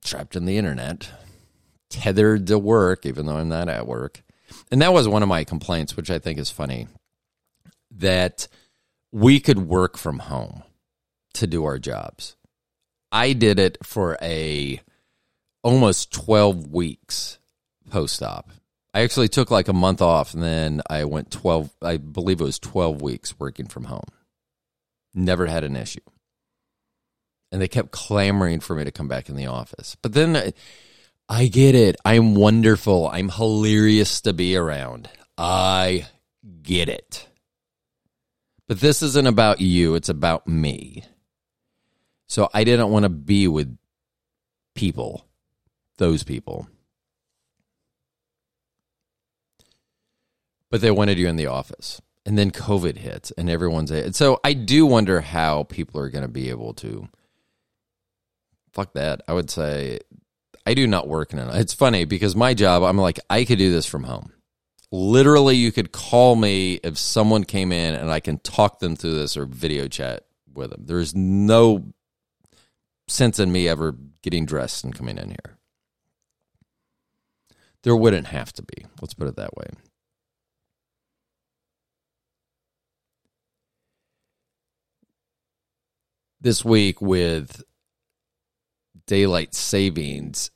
trapped 0.03 0.35
in 0.35 0.45
the 0.45 0.57
internet, 0.57 1.09
tethered 1.89 2.47
to 2.47 2.57
work, 2.57 3.05
even 3.05 3.25
though 3.25 3.37
I'm 3.37 3.49
not 3.49 3.69
at 3.69 3.87
work. 3.87 4.23
And 4.71 4.81
that 4.81 4.93
was 4.93 5.07
one 5.07 5.23
of 5.23 5.29
my 5.29 5.43
complaints, 5.43 5.95
which 5.95 6.09
I 6.09 6.19
think 6.19 6.39
is 6.39 6.49
funny, 6.49 6.87
that 7.91 8.47
we 9.11 9.39
could 9.39 9.59
work 9.59 9.97
from 9.97 10.19
home 10.19 10.63
to 11.35 11.47
do 11.47 11.65
our 11.65 11.79
jobs. 11.79 12.35
I 13.11 13.33
did 13.33 13.59
it 13.59 13.77
for 13.83 14.17
a 14.21 14.81
almost 15.63 16.11
12 16.13 16.71
weeks 16.71 17.37
post 17.89 18.23
op. 18.23 18.49
I 18.93 19.01
actually 19.01 19.27
took 19.27 19.51
like 19.51 19.67
a 19.67 19.73
month 19.73 20.01
off 20.01 20.33
and 20.33 20.43
then 20.43 20.81
I 20.89 21.05
went 21.05 21.31
12, 21.31 21.69
I 21.81 21.97
believe 21.97 22.41
it 22.41 22.45
was 22.45 22.59
12 22.59 23.01
weeks 23.01 23.39
working 23.39 23.67
from 23.67 23.85
home. 23.85 24.07
Never 25.13 25.45
had 25.45 25.63
an 25.63 25.75
issue. 25.75 26.01
And 27.51 27.61
they 27.61 27.67
kept 27.67 27.91
clamoring 27.91 28.61
for 28.61 28.75
me 28.75 28.85
to 28.85 28.91
come 28.91 29.07
back 29.07 29.27
in 29.27 29.35
the 29.35 29.47
office. 29.47 29.97
But 30.01 30.13
then 30.13 30.37
I, 30.37 30.53
I 31.27 31.47
get 31.47 31.75
it. 31.75 31.95
I'm 32.05 32.35
wonderful. 32.35 33.09
I'm 33.09 33.29
hilarious 33.29 34.21
to 34.21 34.33
be 34.33 34.55
around. 34.55 35.09
I 35.37 36.07
get 36.61 36.89
it. 36.89 37.27
But 38.67 38.79
this 38.79 39.01
isn't 39.01 39.27
about 39.27 39.59
you, 39.59 39.95
it's 39.95 40.07
about 40.07 40.47
me. 40.47 41.03
So 42.27 42.49
I 42.53 42.63
didn't 42.63 42.89
want 42.89 43.03
to 43.03 43.09
be 43.09 43.47
with 43.49 43.77
people, 44.75 45.25
those 45.97 46.23
people. 46.23 46.69
But 50.69 50.79
they 50.79 50.91
wanted 50.91 51.17
you 51.17 51.27
in 51.27 51.35
the 51.35 51.47
office. 51.47 52.01
And 52.25 52.37
then 52.37 52.51
COVID 52.51 52.97
hits 52.97 53.31
and 53.31 53.49
everyone's 53.49 53.91
so 54.15 54.39
I 54.43 54.53
do 54.53 54.85
wonder 54.85 55.19
how 55.19 55.63
people 55.63 55.99
are 55.99 56.09
going 56.09 56.21
to 56.21 56.29
be 56.29 56.49
able 56.49 56.73
to 56.75 57.09
fuck 58.73 58.93
that. 58.93 59.21
I 59.27 59.33
would 59.33 59.49
say 59.49 59.99
I 60.65 60.73
do 60.73 60.87
not 60.87 61.07
work 61.07 61.33
in 61.33 61.39
it. 61.39 61.55
It's 61.55 61.73
funny 61.73 62.05
because 62.05 62.35
my 62.35 62.53
job, 62.53 62.83
I'm 62.83 62.97
like, 62.97 63.19
I 63.29 63.45
could 63.45 63.57
do 63.57 63.71
this 63.71 63.85
from 63.85 64.03
home. 64.03 64.31
Literally, 64.91 65.55
you 65.55 65.71
could 65.71 65.91
call 65.91 66.35
me 66.35 66.75
if 66.83 66.97
someone 66.97 67.43
came 67.45 67.71
in 67.71 67.95
and 67.95 68.11
I 68.11 68.19
can 68.19 68.39
talk 68.39 68.79
them 68.79 68.95
through 68.95 69.15
this 69.15 69.37
or 69.37 69.45
video 69.45 69.87
chat 69.87 70.25
with 70.53 70.71
them. 70.71 70.83
There's 70.85 71.15
no 71.15 71.93
sense 73.07 73.39
in 73.39 73.51
me 73.51 73.67
ever 73.67 73.95
getting 74.21 74.45
dressed 74.45 74.83
and 74.83 74.95
coming 74.95 75.17
in 75.17 75.29
here. 75.29 75.57
There 77.83 77.95
wouldn't 77.95 78.27
have 78.27 78.53
to 78.53 78.63
be. 78.63 78.85
Let's 79.01 79.13
put 79.13 79.27
it 79.27 79.37
that 79.37 79.55
way. 79.55 79.67
This 86.39 86.65
week 86.65 87.01
with 87.01 87.63
daylight 89.11 89.53
savings, 89.53 90.51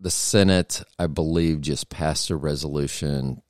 the 0.00 0.10
Senate, 0.10 0.82
I 0.98 1.06
believe, 1.06 1.60
just 1.60 1.88
passed 1.88 2.28
a 2.28 2.34
resolution 2.34 3.40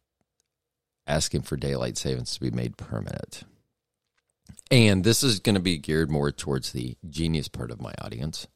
asking 1.06 1.42
for 1.42 1.56
daylight 1.56 1.96
savings 1.96 2.34
to 2.34 2.40
be 2.40 2.50
made 2.50 2.76
permanent. 2.76 3.44
And 4.70 5.02
this 5.02 5.22
is 5.22 5.40
going 5.40 5.54
to 5.54 5.62
be 5.62 5.78
geared 5.78 6.10
more 6.10 6.30
towards 6.30 6.72
the 6.72 6.99
genius 7.08 7.49
part 7.49 7.70
of 7.70 7.80
my 7.80 7.94
audience. 8.02 8.46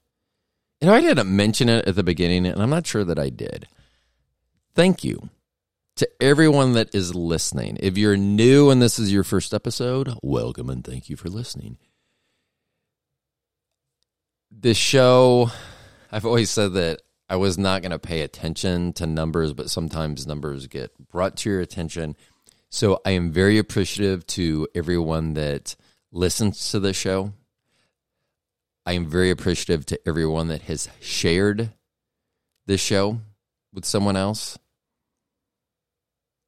Know, 0.82 0.92
I 0.92 1.00
didn't 1.00 1.34
mention 1.34 1.70
it 1.70 1.88
at 1.88 1.96
the 1.96 2.02
beginning, 2.02 2.44
and 2.44 2.60
I'm 2.60 2.68
not 2.68 2.86
sure 2.86 3.04
that 3.04 3.18
I 3.18 3.30
did. 3.30 3.66
Thank 4.74 5.04
you 5.04 5.30
to 5.96 6.06
everyone 6.20 6.74
that 6.74 6.94
is 6.94 7.14
listening. 7.14 7.78
If 7.80 7.96
you're 7.96 8.18
new 8.18 8.68
and 8.68 8.82
this 8.82 8.98
is 8.98 9.10
your 9.10 9.24
first 9.24 9.54
episode, 9.54 10.18
welcome 10.22 10.68
and 10.68 10.84
thank 10.84 11.08
you 11.08 11.16
for 11.16 11.30
listening. 11.30 11.78
This 14.56 14.76
show, 14.78 15.50
I've 16.12 16.24
always 16.24 16.48
said 16.48 16.74
that 16.74 17.02
I 17.28 17.36
was 17.36 17.58
not 17.58 17.82
going 17.82 17.90
to 17.90 17.98
pay 17.98 18.20
attention 18.20 18.92
to 18.94 19.06
numbers, 19.06 19.52
but 19.52 19.68
sometimes 19.68 20.26
numbers 20.26 20.68
get 20.68 20.92
brought 21.10 21.36
to 21.38 21.50
your 21.50 21.60
attention. 21.60 22.16
So 22.70 23.00
I 23.04 23.10
am 23.10 23.32
very 23.32 23.58
appreciative 23.58 24.26
to 24.28 24.68
everyone 24.74 25.34
that 25.34 25.76
listens 26.12 26.70
to 26.70 26.80
the 26.80 26.94
show. 26.94 27.32
I 28.86 28.92
am 28.92 29.06
very 29.06 29.30
appreciative 29.30 29.86
to 29.86 29.98
everyone 30.06 30.48
that 30.48 30.62
has 30.62 30.88
shared 31.00 31.70
this 32.66 32.80
show 32.80 33.20
with 33.72 33.84
someone 33.84 34.16
else. 34.16 34.56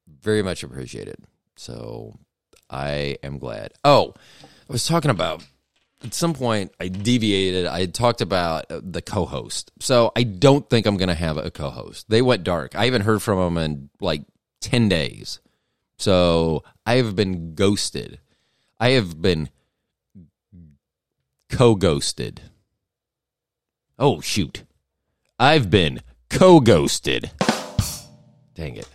Very 0.08 0.42
much 0.42 0.62
appreciated. 0.62 1.16
So 1.56 2.18
I 2.70 3.16
am 3.22 3.38
glad. 3.38 3.72
Oh, 3.84 4.14
I 4.42 4.72
was 4.72 4.86
talking 4.86 5.10
about 5.10 5.44
at 6.04 6.14
some 6.14 6.34
point 6.34 6.72
I 6.80 6.88
deviated. 6.88 7.66
I 7.66 7.86
talked 7.86 8.20
about 8.20 8.66
the 8.68 9.02
co-host. 9.02 9.72
So 9.80 10.12
I 10.16 10.22
don't 10.22 10.68
think 10.68 10.86
I'm 10.86 10.96
going 10.96 11.08
to 11.08 11.14
have 11.14 11.36
a 11.36 11.50
co-host. 11.50 12.08
They 12.08 12.22
went 12.22 12.44
dark. 12.44 12.74
I 12.74 12.84
haven't 12.84 13.02
heard 13.02 13.22
from 13.22 13.38
them 13.38 13.58
in 13.58 13.90
like 14.00 14.22
10 14.60 14.88
days. 14.88 15.40
So 15.98 16.64
I 16.84 16.96
have 16.96 17.16
been 17.16 17.54
ghosted. 17.54 18.20
I 18.78 18.90
have 18.90 19.20
been 19.20 19.48
co-ghosted. 21.50 22.42
Oh 23.98 24.20
shoot. 24.20 24.64
I've 25.38 25.70
been 25.70 26.02
co-ghosted. 26.28 27.30
Dang 28.54 28.76
it. 28.76 28.88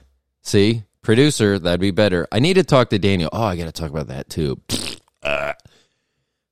See? 0.44 0.84
Producer, 1.02 1.58
that'd 1.58 1.80
be 1.80 1.90
better. 1.90 2.28
I 2.32 2.40
need 2.40 2.56
to 2.56 2.64
talk 2.64 2.92
to 2.92 3.00
Daniel. 3.00 3.32
Oh, 3.34 3.42
I 3.42 3.56
got 3.56 3.66
to 3.66 3.72
talk 3.72 3.90
about 3.90 4.08
that 4.08 4.30
too. 4.30 4.60
Uh, 5.24 5.54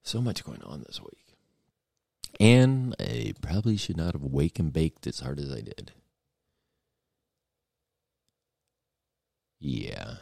so 0.04 0.22
much 0.22 0.44
going 0.44 0.64
on 0.64 0.84
this 0.86 1.02
week. 1.02 1.36
And 2.40 2.96
I 3.00 3.34
probably 3.42 3.78
should 3.78 3.98
not 3.98 4.14
have 4.14 4.24
wake 4.24 4.60
and 4.60 4.72
baked 4.72 5.08
as 5.08 5.20
hard 5.20 5.40
as 5.40 5.52
I 5.52 5.62
did. 5.62 5.92
Yeah. 9.60 10.16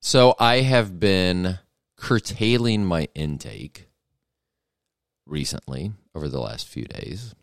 So 0.00 0.34
I 0.38 0.60
have 0.60 1.00
been 1.00 1.58
curtailing 1.96 2.84
my 2.84 3.08
intake 3.14 3.88
recently 5.26 5.92
over 6.14 6.28
the 6.28 6.40
last 6.40 6.68
few 6.68 6.84
days. 6.84 7.34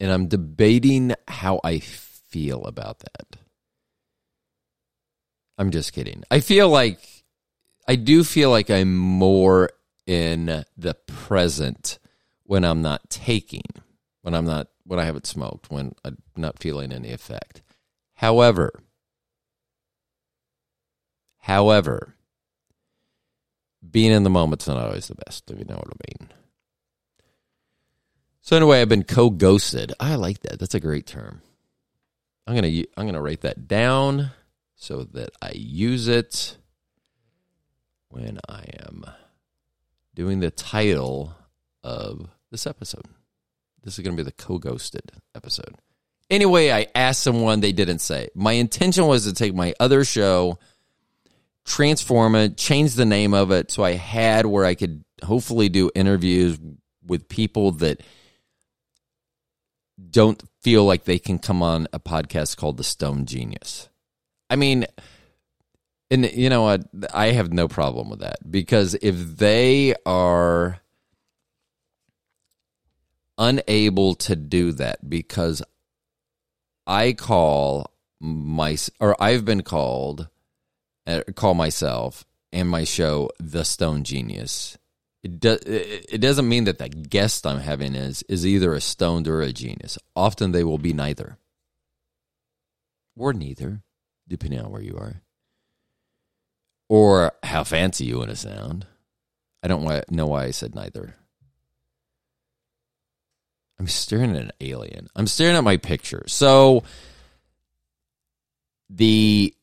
And 0.00 0.10
I'm 0.10 0.26
debating 0.26 1.14
how 1.28 1.60
I 1.62 1.78
feel 1.78 2.64
about 2.64 2.98
that. 3.00 3.38
I'm 5.56 5.70
just 5.70 5.92
kidding. 5.92 6.24
I 6.30 6.40
feel 6.40 6.68
like 6.68 7.00
I 7.86 7.96
do 7.96 8.24
feel 8.24 8.50
like 8.50 8.70
I'm 8.70 8.96
more 8.96 9.70
in 10.06 10.64
the 10.76 10.94
present 11.06 11.98
when 12.44 12.64
I'm 12.64 12.82
not 12.82 13.10
taking, 13.10 13.62
when 14.22 14.34
I'm 14.34 14.44
not 14.44 14.68
when 14.84 14.98
I 14.98 15.04
haven't 15.04 15.26
smoked, 15.26 15.70
when 15.70 15.94
I'm 16.04 16.18
not 16.36 16.58
feeling 16.58 16.92
any 16.92 17.10
effect. 17.10 17.62
However, 18.14 18.82
however, 21.38 22.14
being 23.88 24.12
in 24.12 24.24
the 24.24 24.30
moment's 24.30 24.68
not 24.68 24.78
always 24.78 25.08
the 25.08 25.14
best, 25.14 25.50
if 25.50 25.58
you 25.58 25.64
know 25.64 25.76
what 25.76 25.88
I 25.88 26.24
mean. 26.24 26.30
So 28.40 28.56
anyway, 28.56 28.82
I've 28.82 28.90
been 28.90 29.04
co-ghosted. 29.04 29.94
I 29.98 30.16
like 30.16 30.40
that. 30.40 30.58
That's 30.58 30.74
a 30.74 30.80
great 30.80 31.06
term. 31.06 31.40
I'm 32.46 32.54
gonna 32.54 32.84
I'm 32.96 33.06
gonna 33.06 33.22
write 33.22 33.40
that 33.40 33.66
down 33.66 34.32
so 34.76 35.04
that 35.12 35.30
I 35.40 35.52
use 35.54 36.08
it 36.08 36.58
when 38.14 38.38
I 38.48 38.64
am 38.86 39.04
doing 40.14 40.38
the 40.38 40.50
title 40.50 41.34
of 41.82 42.28
this 42.52 42.66
episode. 42.66 43.06
This 43.82 43.98
is 43.98 44.04
going 44.04 44.16
to 44.16 44.22
be 44.22 44.26
the 44.26 44.32
co-ghosted 44.32 45.10
episode. 45.34 45.74
Anyway, 46.30 46.70
I 46.70 46.86
asked 46.94 47.22
someone 47.22 47.60
they 47.60 47.72
didn't 47.72 47.98
say. 47.98 48.28
My 48.34 48.52
intention 48.52 49.06
was 49.06 49.24
to 49.24 49.34
take 49.34 49.54
my 49.54 49.74
other 49.80 50.04
show 50.04 50.58
transform 51.64 52.34
it, 52.34 52.56
change 52.56 52.94
the 52.94 53.06
name 53.06 53.34
of 53.34 53.50
it 53.50 53.70
so 53.70 53.82
I 53.82 53.92
had 53.92 54.46
where 54.46 54.64
I 54.64 54.74
could 54.74 55.02
hopefully 55.24 55.68
do 55.68 55.90
interviews 55.94 56.58
with 57.04 57.28
people 57.28 57.72
that 57.72 58.02
don't 60.10 60.42
feel 60.62 60.84
like 60.84 61.04
they 61.04 61.18
can 61.18 61.38
come 61.38 61.62
on 61.62 61.88
a 61.92 61.98
podcast 61.98 62.58
called 62.58 62.76
The 62.76 62.84
Stoned 62.84 63.28
Genius. 63.28 63.88
I 64.50 64.56
mean, 64.56 64.86
and 66.10 66.30
you 66.32 66.48
know 66.50 66.62
what? 66.62 66.82
I 67.12 67.28
have 67.32 67.52
no 67.52 67.68
problem 67.68 68.10
with 68.10 68.20
that 68.20 68.50
because 68.50 68.94
if 69.00 69.16
they 69.38 69.94
are 70.06 70.80
unable 73.38 74.14
to 74.14 74.36
do 74.36 74.72
that 74.72 75.08
because 75.08 75.62
I 76.86 77.12
call 77.12 77.90
my 78.20 78.76
or 79.00 79.20
I've 79.22 79.44
been 79.44 79.62
called 79.62 80.28
uh, 81.06 81.22
call 81.34 81.54
myself 81.54 82.24
and 82.52 82.68
my 82.68 82.84
show 82.84 83.30
the 83.38 83.64
Stoned 83.64 84.06
Genius. 84.06 84.78
It 85.22 85.40
does. 85.40 85.60
It 85.64 86.20
doesn't 86.20 86.48
mean 86.48 86.64
that 86.64 86.78
the 86.78 86.90
guest 86.90 87.46
I'm 87.46 87.60
having 87.60 87.94
is 87.94 88.22
is 88.28 88.46
either 88.46 88.74
a 88.74 88.80
stoned 88.80 89.26
or 89.26 89.40
a 89.40 89.54
genius. 89.54 89.98
Often 90.14 90.52
they 90.52 90.64
will 90.64 90.76
be 90.76 90.92
neither, 90.92 91.38
or 93.16 93.32
neither, 93.32 93.80
depending 94.28 94.60
on 94.60 94.70
where 94.70 94.82
you 94.82 94.98
are, 94.98 95.22
or 96.88 97.32
how 97.42 97.64
fancy 97.64 98.04
you 98.04 98.18
want 98.18 98.30
to 98.30 98.36
sound. 98.36 98.86
I 99.62 99.68
don't 99.68 100.10
know 100.10 100.26
why 100.26 100.44
I 100.44 100.50
said 100.50 100.74
neither. 100.74 101.14
I'm 103.78 103.88
staring 103.88 104.36
at 104.36 104.42
an 104.42 104.52
alien. 104.60 105.08
I'm 105.16 105.26
staring 105.26 105.56
at 105.56 105.64
my 105.64 105.76
picture. 105.78 106.24
So 106.26 106.84
the 108.88 109.54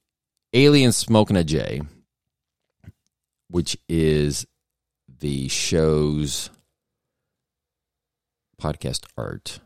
Alien 0.54 0.92
Smoking 0.92 1.38
a 1.38 1.44
J, 1.44 1.82
which 3.50 3.78
is 3.88 4.46
the 5.20 5.48
show's 5.48 6.50
podcast 8.62 9.06
art 9.18 9.60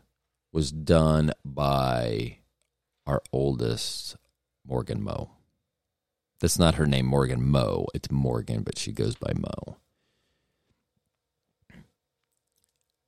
was 0.52 0.70
done 0.70 1.32
by 1.44 2.38
our 3.06 3.22
oldest 3.32 4.16
Morgan 4.66 5.02
Moe. 5.02 5.30
That's 6.40 6.58
not 6.58 6.74
her 6.74 6.86
name, 6.86 7.06
Morgan 7.06 7.42
Moe. 7.42 7.86
It's 7.94 8.10
Morgan, 8.10 8.62
but 8.62 8.78
she 8.78 8.92
goes 8.92 9.14
by 9.14 9.32
Moe. 9.34 9.76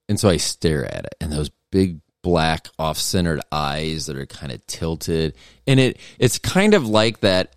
And 0.09 0.19
so 0.19 0.29
I 0.31 0.39
stare 0.39 0.87
at 0.87 1.05
it, 1.05 1.15
and 1.21 1.31
those 1.31 1.51
big 1.71 2.01
black 2.23 2.69
off-centered 2.79 3.41
eyes 3.53 4.07
that 4.07 4.17
are 4.17 4.27
kind 4.27 4.51
of 4.51 4.67
tilted, 4.67 5.35
and 5.67 5.79
it 5.79 5.99
it's 6.19 6.39
kind 6.39 6.75
of 6.75 6.87
like 6.87 7.21
that. 7.21 7.55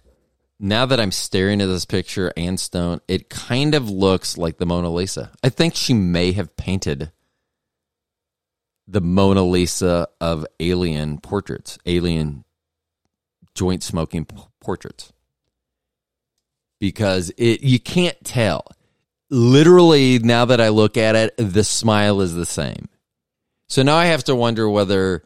Now 0.60 0.86
that 0.86 1.00
I'm 1.00 1.12
staring 1.12 1.62
at 1.62 1.66
this 1.66 1.86
picture, 1.86 2.32
and 2.38 2.60
Stone, 2.60 3.00
it 3.08 3.30
kind 3.30 3.74
of 3.74 3.90
looks 3.90 4.38
like 4.38 4.58
the 4.58 4.66
Mona 4.66 4.92
Lisa. 4.92 5.32
I 5.42 5.50
think 5.50 5.75
she 5.75 5.94
may 5.94 6.34
have 6.34 6.56
painted 6.56 7.12
the 8.88 9.01
Mona 9.01 9.44
Lisa 9.44 10.10
of 10.20 10.46
alien 10.60 11.20
portraits, 11.20 11.80
alien 11.86 12.44
joint 13.56 13.82
smoking 13.82 14.28
portraits. 14.60 15.13
Because 16.82 17.32
it 17.38 17.62
you 17.62 17.80
can't 17.80 18.22
tell. 18.26 18.66
Literally 19.30 20.20
now 20.20 20.44
that 20.46 20.60
I 20.60 20.68
look 20.68 20.98
at 20.98 21.16
it, 21.16 21.34
the 21.38 21.64
smile 21.64 22.20
is 22.20 22.34
the 22.34 22.46
same. 22.46 22.90
So 23.70 23.84
now 23.84 23.96
I 23.96 24.08
have 24.08 24.26
to 24.26 24.36
wonder 24.36 24.68
whether 24.68 25.24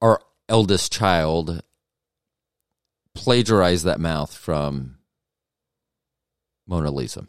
our 0.00 0.20
eldest 0.48 0.90
child 0.90 1.62
plagiarized 3.14 3.84
that 3.84 4.00
mouth 4.00 4.34
from 4.34 4.96
Mona 6.66 6.90
Lisa. 6.90 7.26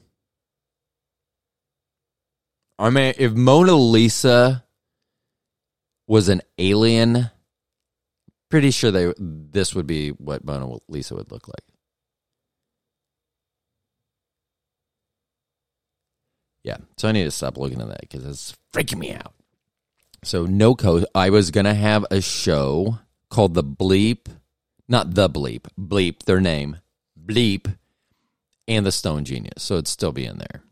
I 2.79 2.89
mean, 2.89 3.13
if 3.17 3.33
Mona 3.33 3.75
Lisa 3.75 4.63
was 6.07 6.29
an 6.29 6.41
alien, 6.57 7.31
pretty 8.49 8.71
sure 8.71 8.91
they 8.91 9.13
this 9.17 9.75
would 9.75 9.87
be 9.87 10.09
what 10.09 10.43
Mona 10.43 10.77
Lisa 10.87 11.15
would 11.15 11.31
look 11.31 11.47
like. 11.47 11.63
Yeah, 16.63 16.77
so 16.97 17.07
I 17.07 17.13
need 17.13 17.23
to 17.23 17.31
stop 17.31 17.57
looking 17.57 17.81
at 17.81 17.87
that 17.87 18.01
because 18.01 18.25
it's 18.25 18.57
freaking 18.73 18.99
me 18.99 19.13
out. 19.13 19.33
So 20.23 20.45
no 20.45 20.75
co. 20.75 21.05
I 21.15 21.29
was 21.29 21.51
gonna 21.51 21.73
have 21.73 22.05
a 22.11 22.21
show 22.21 22.99
called 23.29 23.53
the 23.53 23.63
Bleep, 23.63 24.27
not 24.87 25.13
the 25.13 25.29
Bleep, 25.29 25.67
Bleep, 25.79 26.23
their 26.23 26.41
name, 26.41 26.77
Bleep, 27.25 27.77
and 28.67 28.85
the 28.85 28.91
Stone 28.91 29.25
Genius. 29.25 29.63
So 29.63 29.75
it'd 29.75 29.87
still 29.87 30.11
be 30.11 30.25
in 30.25 30.39
there 30.39 30.63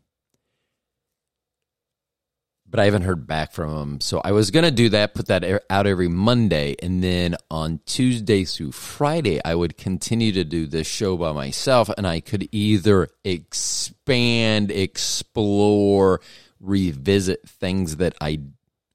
but 2.68 2.80
I 2.80 2.84
haven't 2.84 3.02
heard 3.02 3.26
back 3.26 3.52
from 3.52 3.70
them. 3.74 4.00
So 4.00 4.20
I 4.24 4.32
was 4.32 4.50
going 4.50 4.64
to 4.64 4.70
do 4.70 4.88
that, 4.90 5.14
put 5.14 5.26
that 5.26 5.62
out 5.70 5.86
every 5.86 6.08
Monday. 6.08 6.74
And 6.82 7.02
then 7.02 7.36
on 7.50 7.80
Tuesday 7.86 8.44
through 8.44 8.72
Friday, 8.72 9.40
I 9.44 9.54
would 9.54 9.76
continue 9.76 10.32
to 10.32 10.44
do 10.44 10.66
this 10.66 10.86
show 10.86 11.16
by 11.16 11.32
myself. 11.32 11.88
And 11.96 12.06
I 12.06 12.20
could 12.20 12.48
either 12.50 13.08
expand, 13.24 14.70
explore, 14.70 16.20
revisit 16.60 17.48
things 17.48 17.96
that 17.96 18.14
I 18.20 18.40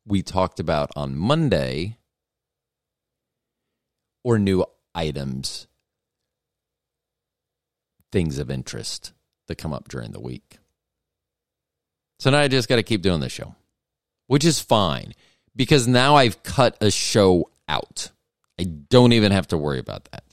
we 0.05 0.21
talked 0.21 0.59
about 0.59 0.91
on 0.95 1.15
Monday 1.15 1.97
or 4.23 4.37
new 4.37 4.65
items, 4.93 5.67
things 8.11 8.39
of 8.39 8.51
interest 8.51 9.13
that 9.47 9.57
come 9.57 9.71
up 9.71 9.87
during 9.87 10.11
the 10.11 10.19
week. 10.19 10.57
So 12.19 12.29
now 12.29 12.39
I 12.39 12.47
just 12.47 12.67
got 12.67 12.75
to 12.75 12.83
keep 12.83 13.01
doing 13.01 13.21
this 13.21 13.31
show 13.31 13.55
which 14.31 14.45
is 14.45 14.61
fine 14.61 15.11
because 15.57 15.89
now 15.89 16.15
I've 16.15 16.41
cut 16.41 16.77
a 16.79 16.89
show 16.89 17.49
out. 17.67 18.11
I 18.57 18.63
don't 18.63 19.11
even 19.11 19.33
have 19.33 19.47
to 19.47 19.57
worry 19.57 19.77
about 19.77 20.05
that. 20.05 20.23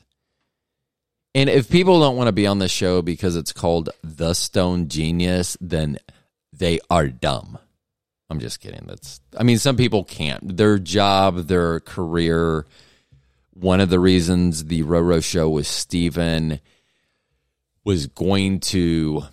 And 1.34 1.50
if 1.50 1.68
people 1.68 1.98
don't 1.98 2.16
want 2.16 2.28
to 2.28 2.32
be 2.32 2.46
on 2.46 2.60
the 2.60 2.68
show 2.68 3.02
because 3.02 3.34
it's 3.34 3.52
called 3.52 3.90
The 4.04 4.34
Stoned 4.34 4.88
Genius, 4.88 5.56
then 5.60 5.98
they 6.52 6.78
are 6.88 7.08
dumb. 7.08 7.58
I'm 8.30 8.38
just 8.38 8.60
kidding. 8.60 8.84
That's 8.86 9.20
I 9.36 9.42
mean 9.42 9.58
some 9.58 9.76
people 9.76 10.04
can't. 10.04 10.56
Their 10.56 10.78
job, 10.78 11.48
their 11.48 11.80
career, 11.80 12.66
one 13.52 13.80
of 13.80 13.90
the 13.90 13.98
reasons 13.98 14.66
the 14.66 14.84
Roro 14.84 15.20
show 15.20 15.50
with 15.50 15.66
Steven 15.66 16.60
was 17.82 18.06
going 18.06 18.60
to 18.60 19.24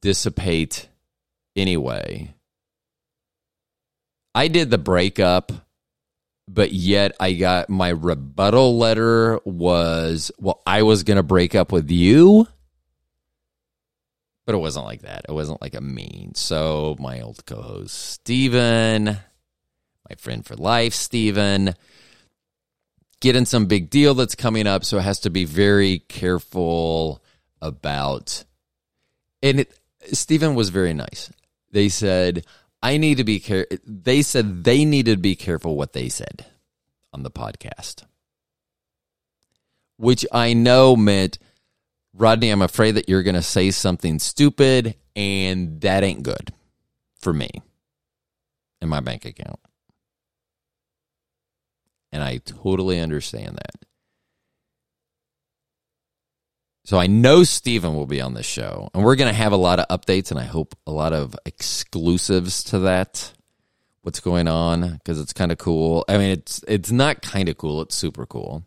dissipate 0.00 0.88
anyway 1.54 2.32
I 4.34 4.48
did 4.48 4.70
the 4.70 4.78
breakup, 4.78 5.52
but 6.46 6.72
yet 6.72 7.16
I 7.20 7.32
got 7.34 7.68
my 7.68 7.88
rebuttal 7.90 8.78
letter 8.78 9.40
was, 9.44 10.30
well, 10.38 10.62
I 10.66 10.82
was 10.82 11.02
going 11.02 11.16
to 11.16 11.22
break 11.22 11.54
up 11.54 11.72
with 11.72 11.90
you. 11.90 12.46
But 14.46 14.54
it 14.54 14.58
wasn't 14.58 14.86
like 14.86 15.02
that. 15.02 15.26
It 15.28 15.32
wasn't 15.32 15.60
like 15.60 15.74
a 15.74 15.80
mean. 15.80 16.32
So 16.34 16.96
my 16.98 17.20
old 17.20 17.44
co 17.44 17.60
host, 17.60 17.94
Steven, 17.94 19.04
my 19.04 20.16
friend 20.16 20.44
for 20.44 20.56
life, 20.56 20.94
Steven, 20.94 21.74
getting 23.20 23.44
some 23.44 23.66
big 23.66 23.90
deal 23.90 24.14
that's 24.14 24.34
coming 24.34 24.66
up. 24.66 24.84
So 24.84 24.96
it 24.96 25.02
has 25.02 25.20
to 25.20 25.30
be 25.30 25.44
very 25.44 25.98
careful 25.98 27.22
about. 27.60 28.44
And 29.42 29.60
it, 29.60 29.78
Steven 30.12 30.54
was 30.54 30.70
very 30.70 30.94
nice. 30.94 31.30
They 31.70 31.90
said, 31.90 32.46
I 32.82 32.96
need 32.96 33.16
to 33.16 33.24
be 33.24 33.40
care. 33.40 33.66
They 33.84 34.22
said 34.22 34.64
they 34.64 34.84
needed 34.84 35.16
to 35.16 35.20
be 35.20 35.34
careful 35.34 35.76
what 35.76 35.92
they 35.92 36.08
said 36.08 36.46
on 37.12 37.22
the 37.22 37.30
podcast, 37.30 38.04
which 39.96 40.24
I 40.32 40.52
know 40.52 40.94
meant, 40.94 41.38
Rodney, 42.14 42.50
I'm 42.50 42.62
afraid 42.62 42.92
that 42.92 43.08
you're 43.08 43.22
going 43.22 43.34
to 43.34 43.42
say 43.42 43.70
something 43.70 44.18
stupid, 44.18 44.94
and 45.16 45.80
that 45.80 46.04
ain't 46.04 46.22
good 46.22 46.52
for 47.20 47.32
me 47.32 47.50
in 48.80 48.88
my 48.88 49.00
bank 49.00 49.24
account. 49.24 49.60
And 52.12 52.22
I 52.22 52.38
totally 52.38 53.00
understand 53.00 53.56
that. 53.56 53.87
So 56.88 56.98
I 56.98 57.06
know 57.06 57.44
Steven 57.44 57.94
will 57.94 58.06
be 58.06 58.22
on 58.22 58.32
the 58.32 58.42
show, 58.42 58.88
and 58.94 59.04
we're 59.04 59.16
going 59.16 59.30
to 59.30 59.36
have 59.36 59.52
a 59.52 59.58
lot 59.58 59.78
of 59.78 59.88
updates, 59.88 60.30
and 60.30 60.40
I 60.40 60.44
hope 60.44 60.74
a 60.86 60.90
lot 60.90 61.12
of 61.12 61.36
exclusives 61.44 62.64
to 62.64 62.78
that. 62.78 63.30
What's 64.00 64.20
going 64.20 64.48
on? 64.48 64.92
Because 64.94 65.20
it's 65.20 65.34
kind 65.34 65.52
of 65.52 65.58
cool. 65.58 66.06
I 66.08 66.16
mean, 66.16 66.30
it's 66.30 66.64
it's 66.66 66.90
not 66.90 67.20
kind 67.20 67.50
of 67.50 67.58
cool; 67.58 67.82
it's 67.82 67.94
super 67.94 68.24
cool. 68.24 68.64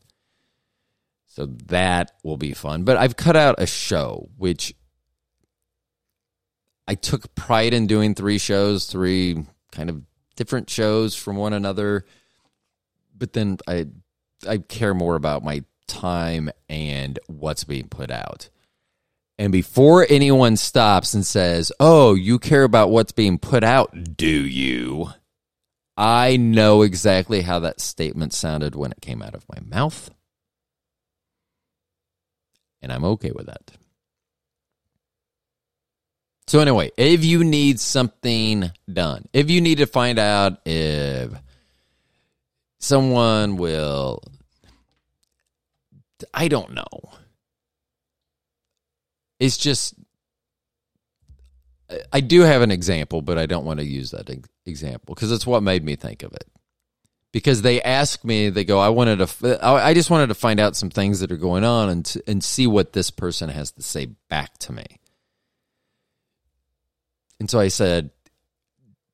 So 1.29 1.47
that 1.65 2.11
will 2.23 2.37
be 2.37 2.53
fun. 2.53 2.83
But 2.83 2.97
I've 2.97 3.15
cut 3.15 3.35
out 3.35 3.55
a 3.57 3.65
show 3.65 4.29
which 4.37 4.75
I 6.87 6.93
took 6.93 7.33
pride 7.33 7.73
in 7.73 7.87
doing 7.87 8.13
three 8.13 8.37
shows, 8.37 8.85
three 8.85 9.47
kind 9.71 9.89
of 9.89 10.03
different 10.35 10.69
shows 10.69 11.15
from 11.15 11.37
one 11.37 11.53
another. 11.53 12.05
But 13.17 13.33
then 13.33 13.57
I 13.67 13.87
I 14.47 14.59
care 14.59 14.93
more 14.93 15.15
about 15.15 15.43
my 15.43 15.63
time 15.91 16.49
and 16.69 17.19
what's 17.27 17.63
being 17.63 17.87
put 17.87 18.09
out. 18.09 18.49
And 19.37 19.51
before 19.51 20.05
anyone 20.09 20.55
stops 20.55 21.13
and 21.13 21.25
says, 21.25 21.71
Oh, 21.79 22.13
you 22.13 22.39
care 22.39 22.63
about 22.63 22.91
what's 22.91 23.11
being 23.11 23.37
put 23.37 23.63
out, 23.63 24.15
do 24.15 24.27
you? 24.27 25.09
I 25.97 26.37
know 26.37 26.81
exactly 26.81 27.41
how 27.41 27.59
that 27.59 27.81
statement 27.81 28.33
sounded 28.33 28.75
when 28.75 28.91
it 28.91 29.01
came 29.01 29.21
out 29.21 29.35
of 29.35 29.45
my 29.49 29.59
mouth. 29.61 30.09
And 32.81 32.91
I'm 32.91 33.03
okay 33.03 33.31
with 33.31 33.47
that. 33.47 33.71
So, 36.47 36.59
anyway, 36.59 36.91
if 36.97 37.23
you 37.23 37.43
need 37.43 37.79
something 37.79 38.71
done, 38.91 39.27
if 39.31 39.49
you 39.49 39.61
need 39.61 39.77
to 39.77 39.85
find 39.85 40.19
out 40.19 40.59
if 40.65 41.31
someone 42.79 43.57
will 43.57 44.21
I 46.33 46.47
don't 46.47 46.73
know. 46.73 46.87
It's 49.39 49.57
just 49.57 49.95
I 52.11 52.21
do 52.21 52.41
have 52.41 52.61
an 52.61 52.71
example, 52.71 53.21
but 53.21 53.37
I 53.37 53.45
don't 53.45 53.65
want 53.65 53.79
to 53.79 53.85
use 53.85 54.11
that 54.11 54.29
example 54.65 55.15
because 55.15 55.31
it's 55.31 55.47
what 55.47 55.63
made 55.63 55.83
me 55.83 55.95
think 55.95 56.23
of 56.23 56.33
it. 56.33 56.45
Because 57.31 57.61
they 57.61 57.81
ask 57.81 58.25
me, 58.25 58.49
they 58.49 58.65
go, 58.65 58.79
"I 58.79 58.89
wanted 58.89 59.25
to, 59.25 59.59
I 59.65 59.93
just 59.93 60.09
wanted 60.09 60.27
to 60.27 60.35
find 60.35 60.59
out 60.59 60.75
some 60.75 60.89
things 60.89 61.21
that 61.21 61.31
are 61.31 61.37
going 61.37 61.63
on 61.63 61.89
and 61.89 62.13
and 62.27 62.43
see 62.43 62.67
what 62.67 62.93
this 62.93 63.09
person 63.09 63.49
has 63.49 63.71
to 63.73 63.81
say 63.81 64.07
back 64.29 64.57
to 64.59 64.73
me." 64.73 64.99
And 67.39 67.49
so 67.49 67.59
I 67.59 67.69
said, 67.69 68.11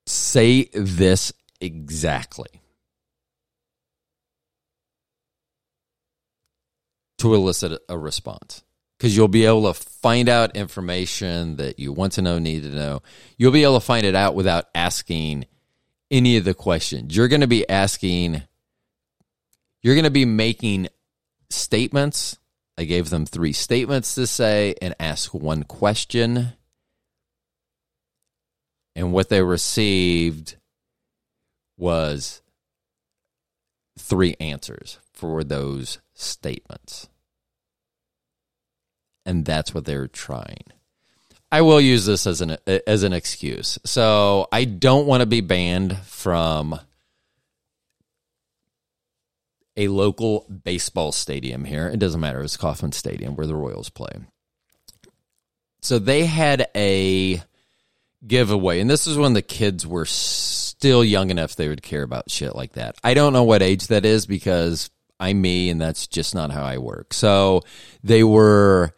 "Say 0.06 0.68
this 0.72 1.32
exactly." 1.60 2.57
To 7.18 7.34
elicit 7.34 7.80
a 7.88 7.98
response. 7.98 8.62
because 8.98 9.16
you'll 9.16 9.28
be 9.28 9.46
able 9.46 9.72
to 9.72 9.74
find 9.74 10.28
out 10.28 10.56
information 10.56 11.56
that 11.56 11.78
you 11.78 11.92
want 11.92 12.14
to 12.14 12.22
know, 12.22 12.38
need 12.38 12.64
to 12.64 12.68
know. 12.70 13.00
You'll 13.36 13.52
be 13.52 13.62
able 13.62 13.78
to 13.78 13.86
find 13.86 14.04
it 14.04 14.16
out 14.16 14.34
without 14.34 14.66
asking 14.74 15.46
any 16.10 16.36
of 16.36 16.44
the 16.44 16.54
questions. 16.54 17.16
You're 17.16 17.28
going 17.28 17.42
to 17.42 17.46
be 17.46 17.68
asking, 17.68 18.42
you're 19.82 19.94
going 19.94 20.04
to 20.04 20.10
be 20.10 20.24
making 20.24 20.88
statements. 21.48 22.38
I 22.76 22.84
gave 22.84 23.08
them 23.10 23.24
three 23.24 23.52
statements 23.52 24.16
to 24.16 24.26
say 24.26 24.74
and 24.82 24.96
ask 24.98 25.32
one 25.32 25.62
question. 25.62 26.54
And 28.96 29.12
what 29.12 29.28
they 29.28 29.42
received 29.42 30.56
was 31.76 32.42
three 33.96 34.34
answers 34.40 34.98
for 35.12 35.44
those 35.44 36.00
statements. 36.14 36.97
And 39.28 39.44
that's 39.44 39.74
what 39.74 39.84
they're 39.84 40.08
trying. 40.08 40.64
I 41.52 41.60
will 41.60 41.80
use 41.80 42.06
this 42.06 42.26
as 42.26 42.40
an 42.40 42.56
as 42.86 43.02
an 43.02 43.12
excuse. 43.12 43.78
So 43.84 44.48
I 44.50 44.64
don't 44.64 45.06
want 45.06 45.20
to 45.20 45.26
be 45.26 45.42
banned 45.42 45.98
from 45.98 46.80
a 49.76 49.88
local 49.88 50.46
baseball 50.64 51.12
stadium 51.12 51.64
here. 51.64 51.88
It 51.88 51.98
doesn't 51.98 52.20
matter. 52.20 52.42
It's 52.42 52.56
Kauffman 52.56 52.92
Stadium 52.92 53.36
where 53.36 53.46
the 53.46 53.54
Royals 53.54 53.90
play. 53.90 54.10
So 55.82 55.98
they 55.98 56.24
had 56.24 56.68
a 56.74 57.42
giveaway, 58.26 58.80
and 58.80 58.88
this 58.90 59.06
is 59.06 59.18
when 59.18 59.34
the 59.34 59.42
kids 59.42 59.86
were 59.86 60.06
still 60.06 61.04
young 61.04 61.30
enough 61.30 61.54
they 61.54 61.68
would 61.68 61.82
care 61.82 62.02
about 62.02 62.30
shit 62.30 62.56
like 62.56 62.72
that. 62.72 62.96
I 63.04 63.12
don't 63.12 63.34
know 63.34 63.44
what 63.44 63.62
age 63.62 63.88
that 63.88 64.04
is 64.04 64.26
because 64.26 64.90
I'm 65.20 65.40
me, 65.40 65.68
and 65.70 65.80
that's 65.80 66.06
just 66.06 66.34
not 66.34 66.50
how 66.50 66.64
I 66.64 66.78
work. 66.78 67.12
So 67.12 67.62
they 68.02 68.24
were. 68.24 68.94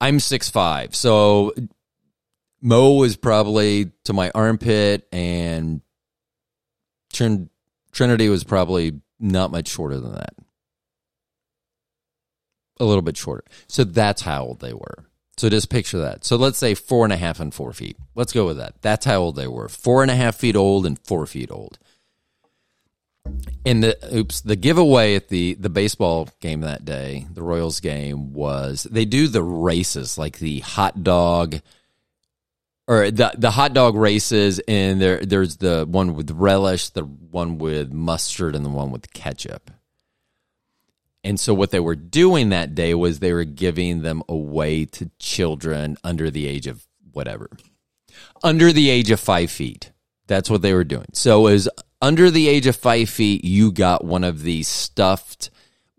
I'm 0.00 0.20
six 0.20 0.48
five, 0.48 0.94
so 0.94 1.52
Mo 2.60 2.94
was 2.94 3.16
probably 3.16 3.90
to 4.04 4.12
my 4.12 4.30
armpit, 4.34 5.06
and 5.12 5.80
Trin- 7.12 7.50
Trinity 7.92 8.28
was 8.28 8.44
probably 8.44 9.00
not 9.20 9.50
much 9.50 9.68
shorter 9.68 9.98
than 9.98 10.12
that. 10.12 10.34
A 12.80 12.84
little 12.84 13.02
bit 13.02 13.16
shorter. 13.16 13.44
So 13.66 13.84
that's 13.84 14.22
how 14.22 14.44
old 14.44 14.60
they 14.60 14.72
were. 14.72 15.04
So 15.36 15.48
just 15.48 15.70
picture 15.70 15.98
that. 15.98 16.24
So 16.24 16.36
let's 16.36 16.58
say 16.58 16.74
four 16.74 17.04
and 17.04 17.12
a 17.12 17.16
half 17.16 17.40
and 17.40 17.54
four 17.54 17.72
feet. 17.72 17.96
Let's 18.14 18.32
go 18.32 18.46
with 18.46 18.56
that. 18.58 18.80
That's 18.82 19.04
how 19.04 19.16
old 19.16 19.36
they 19.36 19.46
were. 19.46 19.68
Four 19.68 20.02
and 20.02 20.10
a 20.10 20.16
half 20.16 20.36
feet 20.36 20.56
old 20.56 20.84
and 20.86 20.98
four 20.98 21.26
feet 21.26 21.50
old. 21.50 21.78
And 23.64 23.82
the 23.82 23.96
oops, 24.14 24.40
the 24.40 24.56
giveaway 24.56 25.14
at 25.14 25.28
the 25.28 25.54
the 25.54 25.68
baseball 25.68 26.28
game 26.40 26.62
that 26.62 26.84
day, 26.84 27.26
the 27.32 27.42
Royals 27.42 27.80
game 27.80 28.32
was 28.32 28.84
they 28.90 29.04
do 29.04 29.28
the 29.28 29.42
races 29.42 30.16
like 30.16 30.38
the 30.38 30.60
hot 30.60 31.04
dog 31.04 31.60
or 32.86 33.10
the 33.10 33.32
the 33.36 33.50
hot 33.50 33.74
dog 33.74 33.94
races 33.94 34.60
and 34.66 35.00
there 35.00 35.24
there's 35.24 35.58
the 35.58 35.86
one 35.88 36.14
with 36.14 36.30
relish, 36.30 36.88
the 36.88 37.02
one 37.02 37.58
with 37.58 37.92
mustard 37.92 38.56
and 38.56 38.64
the 38.64 38.70
one 38.70 38.90
with 38.90 39.12
ketchup. 39.12 39.70
And 41.22 41.38
so 41.38 41.52
what 41.52 41.70
they 41.70 41.80
were 41.80 41.96
doing 41.96 42.48
that 42.48 42.74
day 42.74 42.94
was 42.94 43.18
they 43.18 43.32
were 43.34 43.44
giving 43.44 44.02
them 44.02 44.22
away 44.28 44.86
to 44.86 45.10
children 45.18 45.98
under 46.02 46.30
the 46.30 46.46
age 46.46 46.66
of 46.66 46.86
whatever. 47.12 47.50
Under 48.42 48.72
the 48.72 48.88
age 48.88 49.10
of 49.10 49.20
five 49.20 49.50
feet. 49.50 49.92
That's 50.26 50.48
what 50.48 50.62
they 50.62 50.72
were 50.72 50.84
doing. 50.84 51.06
So 51.12 51.46
as 51.46 51.68
under 52.00 52.30
the 52.30 52.48
age 52.48 52.66
of 52.66 52.76
five 52.76 53.08
feet, 53.08 53.44
you 53.44 53.72
got 53.72 54.04
one 54.04 54.24
of 54.24 54.42
these 54.42 54.68
stuffed 54.68 55.50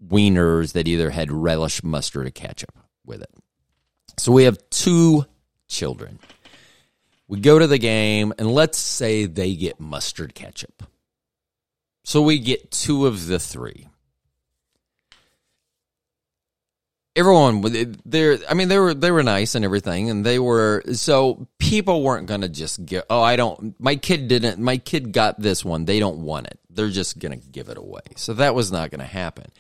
wieners 0.05 0.73
that 0.73 0.87
either 0.87 1.09
had 1.09 1.31
relish, 1.31 1.83
mustard, 1.83 2.27
or 2.27 2.31
ketchup 2.31 2.77
with 3.05 3.21
it. 3.21 3.33
So 4.17 4.31
we 4.31 4.45
have 4.45 4.57
two 4.69 5.25
children. 5.67 6.19
We 7.27 7.39
go 7.39 7.59
to 7.59 7.67
the 7.67 7.77
game, 7.77 8.33
and 8.39 8.51
let's 8.51 8.77
say 8.77 9.25
they 9.25 9.55
get 9.55 9.79
mustard 9.79 10.33
ketchup. 10.33 10.83
So 12.03 12.21
we 12.21 12.39
get 12.39 12.71
two 12.71 13.05
of 13.05 13.27
the 13.27 13.39
three. 13.39 13.88
Everyone 17.19 17.97
they're 18.05 18.37
i 18.49 18.53
mean 18.53 18.69
they 18.69 18.79
were 18.79 18.93
they 18.93 19.11
were 19.11 19.23
nice 19.23 19.53
and 19.55 19.65
everything 19.65 20.09
and 20.09 20.25
they 20.25 20.39
were 20.39 20.81
so 20.93 21.47
people 21.57 22.01
weren't 22.01 22.27
going 22.27 22.41
to 22.41 22.49
just 22.49 22.85
get 22.85 23.05
oh 23.09 23.21
i 23.21 23.35
don't 23.35 23.79
my 23.79 23.95
kid 23.95 24.27
didn't 24.27 24.57
my 24.59 24.77
kid 24.77 25.11
got 25.11 25.39
this 25.39 25.63
one 25.63 25.85
they 25.85 25.99
don't 25.99 26.19
want 26.19 26.47
it. 26.47 26.59
They're 26.69 26.89
just 26.89 27.19
going 27.19 27.39
to 27.39 27.47
give 27.47 27.69
it 27.69 27.77
away. 27.77 28.01
So 28.15 28.33
that 28.35 28.55
was 28.55 28.71
not 28.71 28.91
going 28.91 28.99
to 28.99 29.05
happen. 29.05 29.51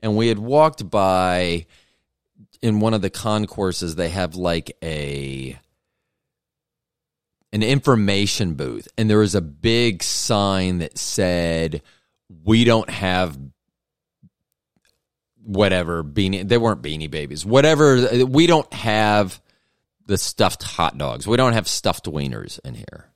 And 0.00 0.16
we 0.16 0.28
had 0.28 0.38
walked 0.38 0.88
by 0.88 1.66
in 2.62 2.80
one 2.80 2.94
of 2.94 3.02
the 3.02 3.10
concourses 3.10 3.94
they 3.94 4.08
have 4.08 4.34
like 4.34 4.76
a 4.82 5.58
an 7.52 7.62
information 7.62 8.54
booth 8.54 8.88
and 8.96 9.08
there 9.08 9.18
was 9.18 9.34
a 9.34 9.40
big 9.40 10.02
sign 10.02 10.78
that 10.78 10.98
said 10.98 11.82
we 12.44 12.64
don't 12.64 12.90
have 12.90 13.38
whatever 15.48 16.04
beanie 16.04 16.46
they 16.46 16.58
weren't 16.58 16.82
beanie 16.82 17.10
babies. 17.10 17.44
Whatever 17.44 18.26
we 18.26 18.46
don't 18.46 18.70
have 18.74 19.40
the 20.04 20.18
stuffed 20.18 20.62
hot 20.62 20.98
dogs. 20.98 21.26
We 21.26 21.38
don't 21.38 21.54
have 21.54 21.66
stuffed 21.66 22.04
wieners 22.04 22.60
in 22.64 22.74
here. 22.74 23.06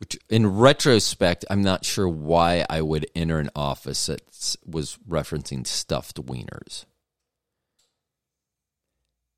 Which 0.00 0.18
in 0.28 0.46
retrospect 0.58 1.44
i'm 1.48 1.62
not 1.62 1.84
sure 1.84 2.08
why 2.08 2.64
i 2.68 2.80
would 2.80 3.06
enter 3.14 3.38
an 3.38 3.50
office 3.54 4.06
that 4.06 4.56
was 4.66 4.98
referencing 5.08 5.64
stuffed 5.64 6.16
wieners. 6.16 6.86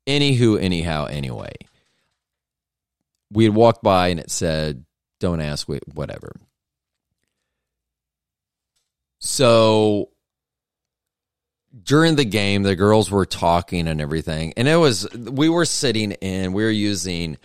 Anywho 0.07 0.59
anyhow 0.59 1.05
anyway. 1.05 1.53
We 3.31 3.43
had 3.43 3.53
walked 3.53 3.83
by 3.83 4.07
and 4.07 4.19
it 4.19 4.31
said 4.31 4.85
don't 5.19 5.39
ask 5.41 5.67
whatever. 5.93 6.35
So 9.19 10.12
during 11.81 12.15
the 12.15 12.25
game, 12.25 12.63
the 12.63 12.75
girls 12.75 13.09
were 13.09 13.25
talking 13.25 13.87
and 13.87 13.99
everything, 13.99 14.53
and 14.57 14.67
it 14.67 14.75
was 14.75 15.11
we 15.13 15.49
were 15.49 15.65
sitting 15.65 16.11
in, 16.11 16.53
we 16.53 16.63
were 16.63 16.69
using 16.69 17.37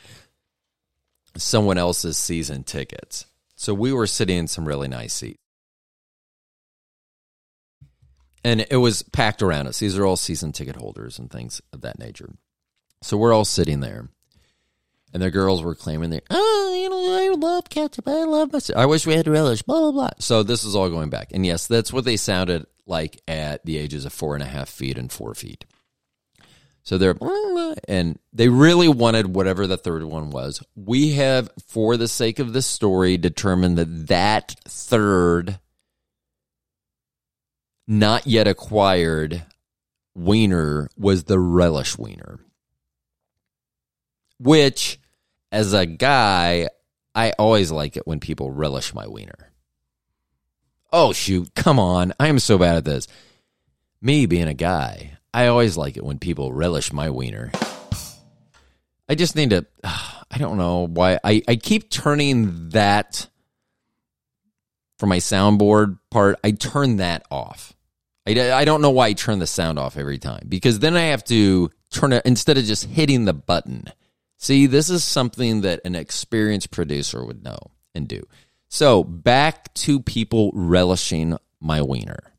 someone 1.36 1.78
else's 1.78 2.18
season 2.18 2.64
tickets, 2.64 3.26
so 3.54 3.72
we 3.72 3.92
were 3.92 4.06
sitting 4.06 4.38
in 4.38 4.48
some 4.48 4.68
really 4.68 4.88
nice 4.88 5.14
seats, 5.14 5.38
and 8.44 8.66
it 8.70 8.76
was 8.76 9.02
packed 9.02 9.42
around 9.42 9.66
us. 9.66 9.78
These 9.78 9.96
are 9.96 10.04
all 10.04 10.16
season 10.16 10.52
ticket 10.52 10.76
holders 10.76 11.18
and 11.18 11.30
things 11.30 11.62
of 11.72 11.80
that 11.80 11.98
nature, 11.98 12.30
so 13.02 13.16
we're 13.16 13.32
all 13.32 13.46
sitting 13.46 13.80
there. 13.80 14.08
And 15.14 15.22
the 15.22 15.30
girls 15.30 15.62
were 15.62 15.74
claiming 15.74 16.10
they, 16.10 16.20
oh, 16.28 16.78
you 16.78 16.90
know, 16.90 17.18
I 17.18 17.34
love 17.34 17.70
ketchup. 17.70 18.06
I 18.06 18.24
love 18.24 18.52
mustard. 18.52 18.76
I 18.76 18.84
wish 18.84 19.06
we 19.06 19.14
had 19.14 19.26
relish. 19.26 19.62
Blah 19.62 19.80
blah 19.80 19.92
blah. 19.92 20.10
So 20.18 20.42
this 20.42 20.64
is 20.64 20.76
all 20.76 20.90
going 20.90 21.08
back, 21.08 21.28
and 21.32 21.46
yes, 21.46 21.66
that's 21.66 21.94
what 21.94 22.04
they 22.04 22.18
sounded 22.18 22.66
like 22.88 23.20
at 23.28 23.64
the 23.64 23.76
ages 23.78 24.04
of 24.04 24.12
four 24.12 24.34
and 24.34 24.42
a 24.42 24.46
half 24.46 24.68
feet 24.68 24.98
and 24.98 25.12
four 25.12 25.34
feet. 25.34 25.64
So 26.82 26.96
they're, 26.96 27.16
and 27.86 28.18
they 28.32 28.48
really 28.48 28.88
wanted 28.88 29.34
whatever 29.34 29.66
the 29.66 29.76
third 29.76 30.04
one 30.04 30.30
was. 30.30 30.62
We 30.74 31.12
have, 31.12 31.50
for 31.66 31.98
the 31.98 32.08
sake 32.08 32.38
of 32.38 32.54
the 32.54 32.62
story, 32.62 33.18
determined 33.18 33.76
that 33.76 34.06
that 34.06 34.56
third, 34.66 35.58
not 37.86 38.26
yet 38.26 38.46
acquired 38.46 39.44
wiener 40.14 40.88
was 40.96 41.24
the 41.24 41.38
relish 41.38 41.98
wiener. 41.98 42.40
Which, 44.38 44.98
as 45.52 45.74
a 45.74 45.84
guy, 45.84 46.68
I 47.14 47.32
always 47.38 47.70
like 47.70 47.98
it 47.98 48.06
when 48.06 48.20
people 48.20 48.50
relish 48.50 48.94
my 48.94 49.06
wiener. 49.06 49.52
Oh, 50.92 51.12
shoot. 51.12 51.54
Come 51.54 51.78
on. 51.78 52.12
I 52.18 52.28
am 52.28 52.38
so 52.38 52.58
bad 52.58 52.76
at 52.76 52.84
this. 52.84 53.06
Me 54.00 54.26
being 54.26 54.48
a 54.48 54.54
guy, 54.54 55.18
I 55.34 55.48
always 55.48 55.76
like 55.76 55.96
it 55.96 56.04
when 56.04 56.18
people 56.18 56.52
relish 56.52 56.92
my 56.92 57.10
wiener. 57.10 57.52
I 59.08 59.14
just 59.14 59.36
need 59.36 59.50
to, 59.50 59.66
I 59.84 60.38
don't 60.38 60.58
know 60.58 60.86
why. 60.86 61.18
I, 61.24 61.42
I 61.48 61.56
keep 61.56 61.90
turning 61.90 62.70
that 62.70 63.28
for 64.98 65.06
my 65.06 65.18
soundboard 65.18 65.98
part. 66.10 66.38
I 66.44 66.52
turn 66.52 66.96
that 66.96 67.24
off. 67.30 67.74
I, 68.26 68.52
I 68.52 68.64
don't 68.64 68.82
know 68.82 68.90
why 68.90 69.08
I 69.08 69.12
turn 69.14 69.38
the 69.38 69.46
sound 69.46 69.78
off 69.78 69.96
every 69.96 70.18
time 70.18 70.46
because 70.48 70.80
then 70.80 70.96
I 70.96 71.04
have 71.06 71.24
to 71.24 71.70
turn 71.90 72.12
it 72.12 72.22
instead 72.26 72.58
of 72.58 72.64
just 72.64 72.84
hitting 72.84 73.24
the 73.24 73.32
button. 73.32 73.84
See, 74.36 74.66
this 74.66 74.90
is 74.90 75.02
something 75.02 75.62
that 75.62 75.80
an 75.84 75.96
experienced 75.96 76.70
producer 76.70 77.24
would 77.24 77.42
know 77.42 77.58
and 77.94 78.06
do. 78.06 78.24
So 78.68 79.02
back 79.02 79.72
to 79.74 80.00
people 80.00 80.50
relishing 80.54 81.36
my 81.60 81.82
wiener. 81.82 82.32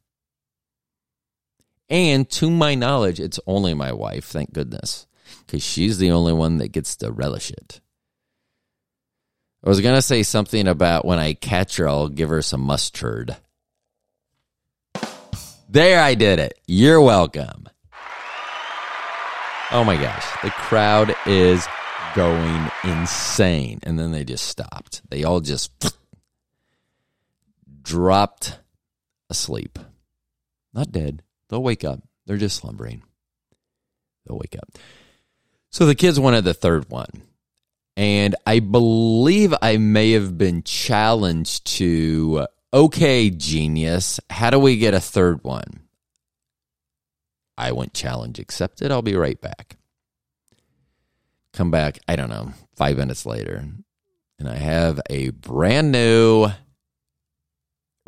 And 1.89 2.29
to 2.31 2.51
my 2.51 2.75
knowledge, 2.75 3.19
it's 3.19 3.39
only 3.47 3.73
my 3.73 3.91
wife, 3.91 4.25
thank 4.25 4.53
goodness, 4.53 5.07
because 5.45 5.63
she's 5.63 5.97
the 5.97 6.11
only 6.11 6.33
one 6.33 6.57
that 6.57 6.71
gets 6.71 6.95
to 6.97 7.11
relish 7.11 7.49
it. 7.49 7.81
I 9.65 9.69
was 9.69 9.81
going 9.81 9.95
to 9.95 10.01
say 10.01 10.23
something 10.23 10.67
about 10.67 11.03
when 11.03 11.19
I 11.19 11.33
catch 11.33 11.77
her, 11.77 11.89
I'll 11.89 12.07
give 12.07 12.29
her 12.29 12.41
some 12.41 12.61
mustard. 12.61 13.35
There, 15.67 16.01
I 16.01 16.15
did 16.15 16.39
it. 16.39 16.57
You're 16.65 17.01
welcome. 17.01 17.67
Oh 19.71 19.83
my 19.83 19.97
gosh. 19.97 20.25
The 20.43 20.49
crowd 20.51 21.15
is 21.25 21.67
going 22.15 22.71
insane. 22.83 23.79
And 23.83 23.99
then 23.99 24.11
they 24.11 24.23
just 24.23 24.45
stopped. 24.45 25.01
They 25.09 25.23
all 25.23 25.41
just 25.41 25.98
dropped 27.89 28.59
asleep. 29.31 29.79
Not 30.75 30.91
dead. 30.91 31.23
They'll 31.49 31.63
wake 31.63 31.83
up. 31.83 32.03
They're 32.27 32.37
just 32.37 32.57
slumbering. 32.57 33.01
They'll 34.25 34.37
wake 34.37 34.55
up. 34.55 34.69
So 35.71 35.87
the 35.87 35.95
kids 35.95 36.19
wanted 36.19 36.43
the 36.43 36.53
third 36.53 36.89
one. 36.89 37.23
And 37.97 38.35
I 38.45 38.59
believe 38.59 39.55
I 39.59 39.77
may 39.77 40.11
have 40.11 40.37
been 40.37 40.61
challenged 40.61 41.65
to, 41.77 42.45
okay, 42.71 43.31
genius, 43.31 44.19
how 44.29 44.51
do 44.51 44.59
we 44.59 44.77
get 44.77 44.93
a 44.93 44.99
third 44.99 45.43
one? 45.43 45.81
I 47.57 47.71
went 47.71 47.95
challenge 47.95 48.37
accepted. 48.37 48.91
I'll 48.91 49.01
be 49.01 49.15
right 49.15 49.41
back. 49.41 49.77
Come 51.53 51.71
back, 51.71 51.97
I 52.07 52.15
don't 52.15 52.29
know, 52.29 52.53
five 52.75 52.97
minutes 52.97 53.25
later, 53.25 53.65
and 54.37 54.47
I 54.47 54.55
have 54.55 55.01
a 55.09 55.31
brand 55.31 55.91
new 55.91 56.49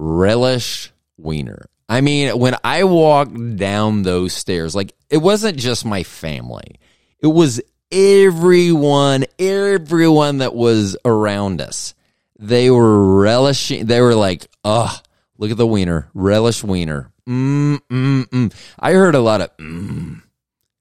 relish 0.02 0.92
wiener. 1.18 1.70
I 1.88 2.02
mean, 2.02 2.38
when 2.40 2.56
I 2.64 2.86
walked 2.86 3.58
down 3.58 4.02
those 4.02 4.34
stairs, 4.34 4.76
like 4.76 4.94
it 5.10 5.18
wasn't 5.18 5.58
just 5.58 5.86
my 5.86 6.04
family, 6.04 6.80
it 7.20 7.28
was 7.28 7.62
everyone, 7.92 9.26
everyone 9.38 10.40
that 10.40 10.56
was 10.56 10.98
around 11.06 11.62
us. 11.62 11.94
They 12.40 12.72
were 12.72 13.20
relishing, 13.22 13.86
they 13.86 14.02
were 14.02 14.16
like, 14.16 14.48
oh, 14.64 15.00
look 15.38 15.52
at 15.52 15.58
the 15.58 15.68
wiener, 15.68 16.10
relish 16.16 16.64
wiener. 16.64 17.12
Mm, 17.30 17.80
mm, 17.92 18.26
mm. 18.26 18.54
I 18.80 18.94
heard 18.94 19.14
a 19.14 19.20
lot 19.20 19.42
of, 19.42 19.56
mm, 19.58 20.24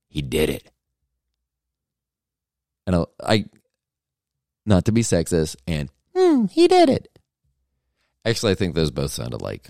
he 0.08 0.22
did 0.22 0.48
it. 0.48 0.70
And 2.86 2.96
I, 2.96 3.04
I 3.22 3.44
not 4.64 4.86
to 4.86 4.92
be 4.92 5.02
sexist, 5.02 5.56
and 5.66 5.90
mm, 6.16 6.50
he 6.50 6.66
did 6.66 6.88
it. 6.88 7.09
Actually, 8.24 8.52
I 8.52 8.54
think 8.54 8.74
those 8.74 8.90
both 8.90 9.10
sounded 9.10 9.40
like 9.40 9.68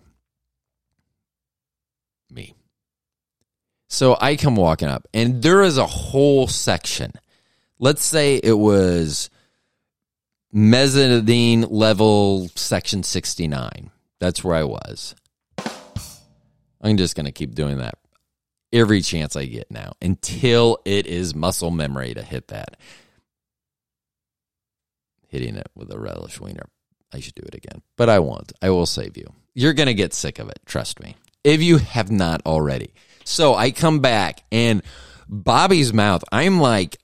me. 2.30 2.54
So 3.88 4.16
I 4.20 4.36
come 4.36 4.56
walking 4.56 4.88
up, 4.88 5.06
and 5.12 5.42
there 5.42 5.62
is 5.62 5.78
a 5.78 5.86
whole 5.86 6.46
section. 6.46 7.12
Let's 7.78 8.02
say 8.02 8.36
it 8.36 8.58
was 8.58 9.30
mezzanine 10.52 11.62
level 11.62 12.48
section 12.54 13.02
69. 13.02 13.90
That's 14.18 14.44
where 14.44 14.54
I 14.54 14.64
was. 14.64 15.14
I'm 16.82 16.96
just 16.96 17.14
going 17.14 17.26
to 17.26 17.32
keep 17.32 17.54
doing 17.54 17.78
that 17.78 17.94
every 18.72 19.02
chance 19.02 19.36
I 19.36 19.46
get 19.46 19.70
now 19.70 19.94
until 20.00 20.78
it 20.84 21.06
is 21.06 21.34
muscle 21.34 21.70
memory 21.70 22.14
to 22.14 22.22
hit 22.22 22.48
that. 22.48 22.76
Hitting 25.28 25.56
it 25.56 25.68
with 25.74 25.92
a 25.92 25.98
relish 25.98 26.40
wiener. 26.40 26.66
I 27.12 27.20
should 27.20 27.34
do 27.34 27.42
it 27.46 27.54
again, 27.54 27.82
but 27.96 28.08
I 28.08 28.18
won't. 28.18 28.52
I 28.62 28.70
will 28.70 28.86
save 28.86 29.16
you. 29.16 29.32
You're 29.54 29.72
going 29.72 29.88
to 29.88 29.94
get 29.94 30.14
sick 30.14 30.38
of 30.38 30.48
it. 30.48 30.60
Trust 30.64 31.00
me. 31.00 31.16
If 31.42 31.62
you 31.62 31.78
have 31.78 32.10
not 32.10 32.42
already. 32.46 32.92
So 33.24 33.54
I 33.54 33.70
come 33.70 34.00
back 34.00 34.44
and 34.52 34.82
Bobby's 35.28 35.92
mouth, 35.92 36.24
I'm 36.32 36.60
like, 36.60 36.98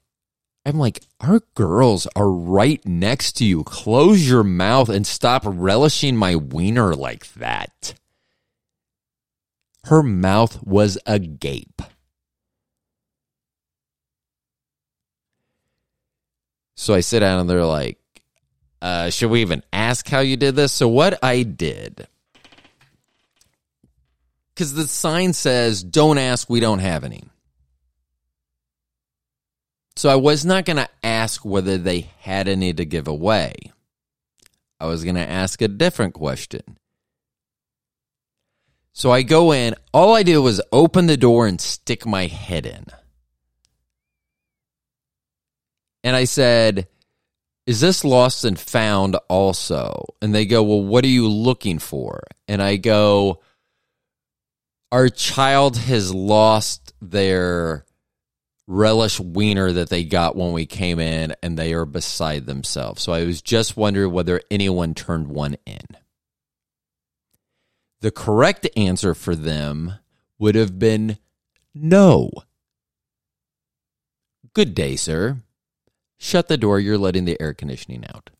I'm 0.64 0.79
like, 0.79 1.03
our 1.21 1.40
girls 1.55 2.09
are 2.16 2.31
right 2.31 2.85
next 2.85 3.33
to 3.35 3.45
you. 3.45 3.62
Close 3.62 4.29
your 4.29 4.42
mouth 4.42 4.88
and 4.88 5.07
stop 5.07 5.42
relishing 5.45 6.16
my 6.16 6.35
wiener 6.35 6.95
like 6.95 7.33
that. 7.35 7.95
Her 9.85 10.03
mouth 10.03 10.61
was 10.64 10.99
agape. 11.07 11.81
So 16.75 16.95
I 16.95 17.01
sit 17.01 17.21
down 17.21 17.40
and 17.40 17.49
they're 17.49 17.64
like, 17.64 17.99
uh, 18.83 19.11
should 19.11 19.31
we 19.31 19.41
even 19.41 19.62
ask 19.73 20.09
how 20.09 20.21
you 20.21 20.37
did 20.37 20.57
this? 20.57 20.73
So 20.73 20.89
what 20.89 21.19
I 21.23 21.43
did, 21.43 22.07
because 24.55 24.75
the 24.75 24.87
sign 24.87 25.33
says, 25.33 25.83
don't 25.83 26.19
ask, 26.19 26.49
we 26.49 26.61
don't 26.61 26.81
have 26.81 27.05
any. 27.05 27.25
So 29.97 30.11
I 30.11 30.17
was 30.17 30.45
not 30.45 30.67
going 30.67 30.77
to 30.77 30.89
ask 31.03 31.45
whether 31.45 31.79
they 31.79 32.11
had 32.21 32.49
any 32.49 32.73
to 32.75 32.85
give 32.85 33.09
away. 33.09 33.55
I 34.79 34.87
was 34.87 35.05
going 35.05 35.17
to 35.17 35.29
ask 35.29 35.62
a 35.62 35.69
different 35.69 36.12
question. 36.12 36.77
So 38.93 39.11
I 39.11 39.23
go 39.23 39.53
in. 39.53 39.75
All 39.93 40.15
I 40.15 40.23
did 40.23 40.39
was 40.39 40.61
open 40.71 41.07
the 41.07 41.17
door 41.17 41.47
and 41.47 41.61
stick 41.61 42.07
my 42.07 42.27
head 42.27 42.67
in. 42.67 42.87
And 46.05 46.15
I 46.15 46.25
said, 46.25 46.89
Is 47.66 47.81
this 47.81 48.05
lost 48.05 48.44
and 48.44 48.59
found 48.59 49.16
also? 49.29 50.05
And 50.22 50.35
they 50.35 50.46
go, 50.46 50.62
Well, 50.62 50.83
what 50.83 51.05
are 51.05 51.09
you 51.09 51.29
looking 51.29 51.79
for? 51.79 52.22
And 52.46 52.62
I 52.62 52.76
go, 52.76 53.42
Our 54.92 55.09
child 55.09 55.76
has 55.76 56.14
lost 56.14 56.94
their 57.02 57.85
relish 58.68 59.20
wiener 59.20 59.72
that 59.72 59.90
they 59.90 60.05
got 60.05 60.37
when 60.37 60.52
we 60.52 60.66
came 60.66 60.98
in 60.98 61.35
and 61.42 61.57
they 61.57 61.72
are 61.72 61.85
beside 61.85 62.46
themselves. 62.46 63.02
So 63.02 63.12
I 63.12 63.24
was 63.24 63.42
just 63.42 63.76
wondering 63.76 64.12
whether 64.12 64.40
anyone 64.50 64.94
turned 64.94 65.29
one 65.29 65.57
in. 65.66 65.87
The 68.00 68.11
correct 68.11 68.68
answer 68.76 69.14
for 69.14 69.35
them 69.35 69.94
would 70.38 70.55
have 70.55 70.79
been 70.79 71.18
no. 71.74 72.31
Good 74.52 74.74
day, 74.74 74.96
sir. 74.96 75.38
Shut 76.18 76.48
the 76.48 76.57
door, 76.57 76.81
you're 76.81 76.98
letting 76.98 77.24
the 77.24 77.40
air 77.40 77.55
conditioning 77.55 78.05
out. 78.12 78.31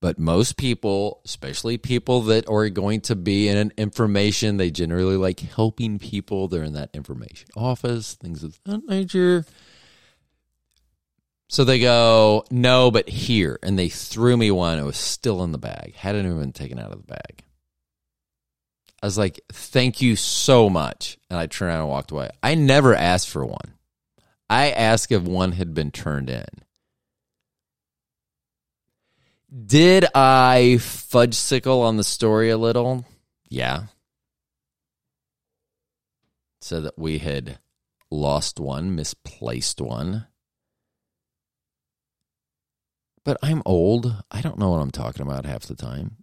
But 0.00 0.18
most 0.18 0.56
people, 0.56 1.20
especially 1.26 1.76
people 1.76 2.22
that 2.22 2.48
are 2.48 2.68
going 2.70 3.02
to 3.02 3.16
be 3.16 3.48
in 3.48 3.58
an 3.58 3.72
information, 3.76 4.56
they 4.56 4.70
generally 4.70 5.16
like 5.16 5.40
helping 5.40 5.98
people. 5.98 6.48
They're 6.48 6.62
in 6.62 6.72
that 6.72 6.90
information 6.94 7.48
office, 7.54 8.14
things 8.14 8.42
of 8.42 8.58
that 8.64 8.88
nature. 8.88 9.44
So 11.48 11.64
they 11.64 11.80
go, 11.80 12.44
no, 12.50 12.90
but 12.90 13.08
here. 13.08 13.58
And 13.62 13.78
they 13.78 13.88
threw 13.88 14.36
me 14.36 14.50
one. 14.50 14.78
It 14.78 14.84
was 14.84 14.96
still 14.96 15.42
in 15.42 15.52
the 15.52 15.58
bag, 15.58 15.94
hadn't 15.96 16.24
even 16.24 16.38
been 16.38 16.52
taken 16.52 16.78
out 16.78 16.92
of 16.92 16.98
the 16.98 17.06
bag. 17.06 17.44
I 19.02 19.06
was 19.06 19.18
like, 19.18 19.40
thank 19.52 20.00
you 20.00 20.16
so 20.16 20.70
much. 20.70 21.18
And 21.28 21.38
I 21.38 21.46
turned 21.46 21.70
around 21.70 21.80
and 21.80 21.88
walked 21.88 22.10
away. 22.10 22.30
I 22.42 22.54
never 22.54 22.94
asked 22.94 23.28
for 23.28 23.44
one. 23.44 23.74
I 24.50 24.72
asked 24.72 25.12
if 25.12 25.22
one 25.22 25.52
had 25.52 25.74
been 25.74 25.92
turned 25.92 26.28
in. 26.28 26.44
Did 29.66 30.06
I 30.12 30.78
fudge 30.80 31.34
sickle 31.34 31.82
on 31.82 31.96
the 31.96 32.02
story 32.02 32.50
a 32.50 32.58
little? 32.58 33.06
Yeah. 33.48 33.84
So 36.60 36.80
that 36.80 36.98
we 36.98 37.18
had 37.18 37.60
lost 38.10 38.58
one, 38.58 38.96
misplaced 38.96 39.80
one. 39.80 40.26
But 43.24 43.36
I'm 43.42 43.62
old. 43.66 44.22
I 44.30 44.40
don't 44.40 44.58
know 44.58 44.70
what 44.70 44.80
I'm 44.80 44.90
talking 44.90 45.22
about 45.22 45.44
half 45.44 45.66
the 45.66 45.74
time. 45.74 46.16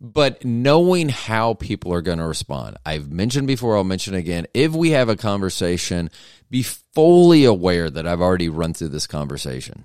But 0.00 0.44
knowing 0.44 1.08
how 1.08 1.54
people 1.54 1.92
are 1.92 2.02
going 2.02 2.18
to 2.18 2.26
respond, 2.26 2.76
I've 2.84 3.10
mentioned 3.10 3.46
before, 3.46 3.76
I'll 3.76 3.84
mention 3.84 4.14
again. 4.14 4.46
If 4.52 4.72
we 4.72 4.90
have 4.90 5.08
a 5.08 5.16
conversation, 5.16 6.10
be 6.50 6.62
fully 6.62 7.44
aware 7.44 7.88
that 7.88 8.06
I've 8.06 8.20
already 8.20 8.48
run 8.48 8.74
through 8.74 8.88
this 8.88 9.06
conversation. 9.06 9.84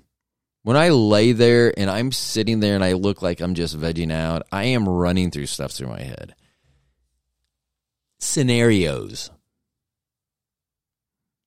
When 0.62 0.76
I 0.76 0.90
lay 0.90 1.32
there 1.32 1.78
and 1.78 1.90
I'm 1.90 2.12
sitting 2.12 2.60
there 2.60 2.74
and 2.74 2.84
I 2.84 2.92
look 2.92 3.22
like 3.22 3.40
I'm 3.40 3.54
just 3.54 3.78
vegging 3.78 4.12
out, 4.12 4.46
I 4.52 4.64
am 4.64 4.88
running 4.88 5.30
through 5.30 5.46
stuff 5.46 5.72
through 5.72 5.88
my 5.88 6.02
head. 6.02 6.34
Scenarios. 8.18 9.30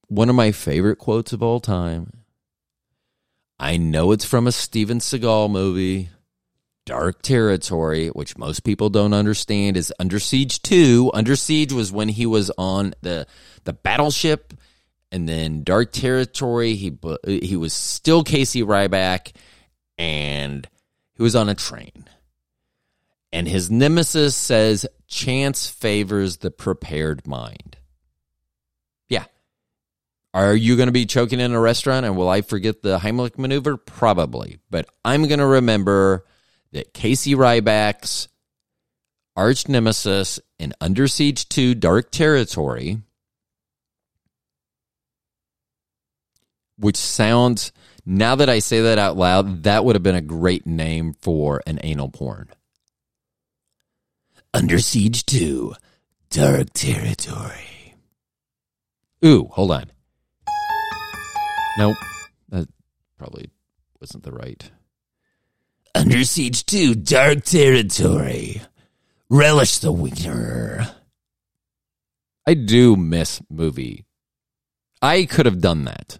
One 0.08 0.30
of 0.30 0.36
my 0.36 0.52
favorite 0.52 0.98
quotes 0.98 1.34
of 1.34 1.42
all 1.42 1.60
time. 1.60 2.17
I 3.60 3.78
know 3.78 4.12
it's 4.12 4.26
from 4.26 4.48
a 4.48 4.52
Steven 4.52 5.00
Seagal 5.00 5.50
movie, 5.50 6.10
Dark 6.86 7.22
Territory, 7.22 8.10
which 8.10 8.38
most 8.38 8.64
people 8.64 8.90
don't 8.90 9.14
understand 9.14 9.78
is 9.78 9.94
Under 10.00 10.20
Siege 10.20 10.62
2. 10.62 11.12
Under 11.14 11.36
Siege 11.36 11.74
was 11.74 11.92
when 11.92 12.10
he 12.10 12.26
was 12.26 12.52
on 12.58 12.94
the 13.02 13.28
the 13.64 13.74
battleship 13.74 14.54
and 15.12 15.28
then 15.28 15.64
Dark 15.64 15.92
Territory, 15.92 16.76
he 16.76 16.98
he 17.26 17.56
was 17.56 17.74
still 17.74 18.24
Casey 18.24 18.62
Ryback, 18.62 19.34
and 19.98 20.68
he 21.14 21.24
was 21.24 21.36
on 21.36 21.50
a 21.50 21.56
train. 21.56 22.06
And 23.32 23.48
his 23.48 23.72
nemesis 23.72 24.36
says, 24.36 24.86
"Chance 25.08 25.70
favors 25.70 26.38
the 26.38 26.52
prepared 26.52 27.26
mind." 27.26 27.77
Are 30.34 30.56
you 30.56 30.76
going 30.76 30.88
to 30.88 30.94
be 30.94 31.06
choking 31.06 31.40
in 31.40 31.54
a 31.54 31.60
restaurant, 31.60 32.06
and 32.06 32.16
will 32.16 32.30
I 32.30 32.42
forget 32.42 32.82
the 32.82 33.00
Heimlich 33.00 33.38
maneuver? 33.38 33.78
Probably, 33.78 34.60
but 34.70 34.88
I'm 35.04 35.28
going 35.28 35.40
to 35.40 35.46
remember 35.46 36.26
that 36.74 36.94
Casey 36.94 37.34
Ryback's 37.34 38.28
arch 39.36 39.68
nemesis 39.68 40.40
in 40.60 40.74
Under 40.82 41.08
Siege 41.08 41.48
2 41.50 41.76
Dark 41.76 42.12
Territory, 42.12 43.00
which 46.78 46.98
sounds, 46.98 47.72
now 48.06 48.36
that 48.36 48.50
I 48.50 48.60
say 48.60 48.82
that 48.82 49.00
out 49.00 49.18
loud, 49.18 49.64
that 49.64 49.86
would 49.86 49.96
have 49.96 50.04
been 50.04 50.16
a 50.16 50.22
great 50.22 50.68
name 50.68 51.14
for 51.22 51.62
an 51.66 51.80
anal 51.84 52.10
porn. 52.10 52.50
Under 54.54 54.80
Siege 54.80 55.26
2 55.26 55.74
Dark 56.30 56.74
Territory. 56.74 57.96
Ooh, 59.26 59.50
hold 59.52 59.72
on. 59.72 59.92
Nope. 61.78 61.98
That 62.50 62.68
probably 63.18 63.50
wasn't 64.00 64.24
the 64.24 64.32
right. 64.32 64.70
Under 65.94 66.24
Siege 66.24 66.66
2 66.66 66.96
Dark 66.96 67.44
Territory. 67.44 68.62
Relish 69.30 69.80
the 69.80 69.92
winter. 69.92 70.88
I 72.48 72.54
do 72.54 72.96
miss 72.96 73.42
movie. 73.50 74.06
I 75.02 75.26
could 75.26 75.46
have 75.46 75.60
done 75.60 75.86
that. 75.86 76.20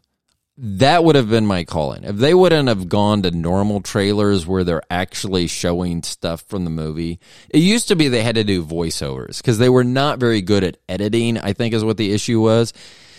That 0.58 1.04
would 1.04 1.16
have 1.16 1.30
been 1.30 1.46
my 1.46 1.64
calling. 1.64 2.04
If 2.04 2.18
they 2.18 2.34
wouldn't 2.34 2.68
have 2.68 2.90
gone 2.90 3.22
to 3.22 3.32
normal 3.32 3.82
trailers 3.82 4.46
where 4.46 4.64
they're 4.64 4.82
actually 4.90 5.48
showing 5.48 6.04
stuff 6.04 6.42
from 6.42 6.64
the 6.64 6.72
movie, 6.72 7.20
it 7.50 7.60
used 7.60 7.88
to 7.90 7.96
be 7.96 8.08
they 8.08 8.24
had 8.24 8.36
to 8.36 8.44
do 8.44 8.66
voiceovers 8.66 9.38
because 9.38 9.60
they 9.60 9.70
were 9.70 9.84
not 9.84 10.20
very 10.20 10.42
good 10.42 10.64
at 10.64 10.78
editing, 10.90 11.38
I 11.38 11.54
think 11.54 11.74
is 11.74 11.86
what 11.86 11.98
the 11.98 12.12
issue 12.12 12.42
was. 12.42 12.74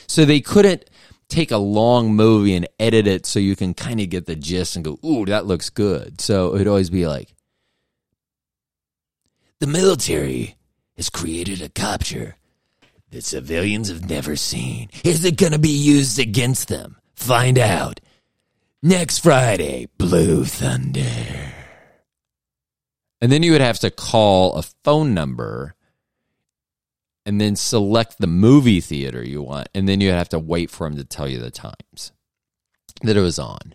So 0.09 0.25
they 0.25 0.41
couldn't 0.41 0.91
take 1.29 1.51
a 1.51 1.59
long 1.59 2.15
movie 2.15 2.55
and 2.55 2.69
edit 2.79 3.07
it 3.07 3.27
so 3.27 3.39
you 3.39 3.55
can 3.55 3.75
kind 3.75 4.01
of 4.01 4.09
get 4.09 4.27
the 4.27 4.37
gist 4.37 4.77
and 4.77 4.85
go, 4.85 4.99
ooh, 5.05 5.25
that 5.27 5.47
looks 5.47 5.71
good. 5.71 6.21
So 6.21 6.55
it'd 6.55 6.69
always 6.69 6.91
be 6.91 7.07
like, 7.07 7.35
the 9.61 9.67
military 9.67 10.57
has 10.97 11.11
created 11.11 11.63
a 11.63 11.69
capture 11.69 12.37
that 13.11 13.25
civilians 13.25 13.89
have 13.89 14.09
never 14.09 14.37
seen. 14.37 14.89
Is 15.05 15.25
it 15.25 15.37
going 15.37 15.53
to 15.53 15.59
be 15.59 15.69
used 15.69 16.19
against 16.19 16.69
them? 16.69 16.97
Find 17.15 17.59
out. 17.59 18.01
Next 18.83 19.19
Friday, 19.19 19.89
Blue 19.99 20.45
Thunder. 20.45 21.53
And 23.21 23.33
then 23.33 23.43
you 23.43 23.53
would 23.53 23.61
have 23.61 23.81
to 23.81 23.91
call 23.91 24.55
a 24.55 24.63
phone 24.85 25.15
number 25.15 25.75
and 27.29 27.39
then 27.39 27.57
select 27.57 28.17
the 28.19 28.27
movie 28.27 28.81
theater 28.81 29.23
you 29.23 29.43
want. 29.43 29.69
And 29.75 29.87
then 29.87 30.01
you 30.01 30.11
have 30.13 30.31
to 30.31 30.39
wait 30.39 30.71
for 30.71 30.87
him 30.87 30.97
to 30.97 31.05
tell 31.05 31.29
you 31.29 31.39
the 31.39 31.51
times 31.51 32.11
that 33.03 33.19
it 33.19 33.21
was 33.21 33.39
on. 33.39 33.75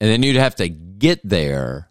And 0.00 0.08
then 0.08 0.22
you'd 0.22 0.36
have 0.36 0.54
to 0.54 0.68
get 0.68 1.20
there 1.28 1.88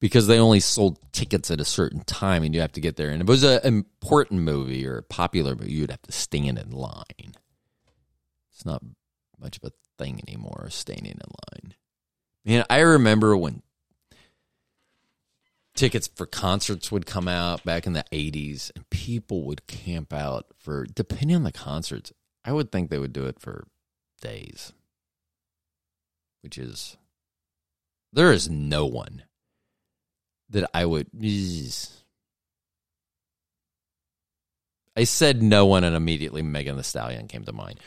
because 0.00 0.26
they 0.26 0.38
only 0.38 0.60
sold 0.60 0.98
tickets 1.12 1.50
at 1.50 1.60
a 1.60 1.66
certain 1.66 2.00
time 2.00 2.42
and 2.44 2.54
you 2.54 2.62
have 2.62 2.72
to 2.72 2.80
get 2.80 2.96
there. 2.96 3.10
And 3.10 3.20
if 3.20 3.28
it 3.28 3.30
was 3.30 3.44
an 3.44 3.60
important 3.62 4.40
movie 4.40 4.86
or 4.86 4.96
a 4.96 5.02
popular 5.02 5.54
movie, 5.54 5.72
you'd 5.72 5.90
have 5.90 6.00
to 6.02 6.12
stand 6.12 6.58
in 6.58 6.70
line. 6.70 7.34
It's 8.54 8.64
not 8.64 8.82
much 9.38 9.58
of 9.58 9.64
a 9.64 10.02
thing 10.02 10.22
anymore, 10.26 10.68
standing 10.70 11.12
in 11.12 11.20
line. 11.52 11.74
Man, 12.46 12.64
I 12.70 12.78
remember 12.78 13.36
when 13.36 13.62
tickets 15.74 16.08
for 16.14 16.26
concerts 16.26 16.90
would 16.92 17.06
come 17.06 17.28
out 17.28 17.64
back 17.64 17.86
in 17.86 17.92
the 17.92 18.04
80s 18.12 18.70
and 18.74 18.88
people 18.90 19.44
would 19.44 19.66
camp 19.66 20.12
out 20.12 20.46
for, 20.56 20.86
depending 20.86 21.36
on 21.36 21.42
the 21.42 21.52
concerts, 21.52 22.12
I 22.44 22.52
would 22.52 22.70
think 22.70 22.90
they 22.90 22.98
would 22.98 23.12
do 23.12 23.26
it 23.26 23.40
for 23.40 23.66
days, 24.20 24.72
which 26.42 26.58
is, 26.58 26.96
there 28.12 28.32
is 28.32 28.48
no 28.48 28.86
one 28.86 29.24
that 30.50 30.68
I 30.72 30.84
would. 30.84 31.08
I 34.96 35.04
said 35.04 35.42
no 35.42 35.66
one, 35.66 35.82
and 35.82 35.96
immediately 35.96 36.42
Megan 36.42 36.76
Thee 36.76 36.82
Stallion 36.82 37.26
came 37.26 37.44
to 37.44 37.52
mind. 37.52 37.80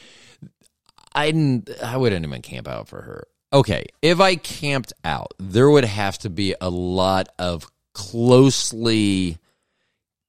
I. 1.15 1.63
I 1.81 1.97
wouldn't 1.97 2.25
even 2.25 2.41
camp 2.41 2.67
out 2.67 2.89
for 2.89 3.01
her. 3.01 3.27
Okay, 3.53 3.85
if 4.01 4.19
I 4.19 4.35
camped 4.35 4.91
out, 5.05 5.33
there 5.39 5.69
would 5.69 5.85
have 5.85 6.17
to 6.19 6.29
be 6.29 6.53
a 6.59 6.69
lot 6.69 7.29
of 7.39 7.65
closely, 7.97 9.39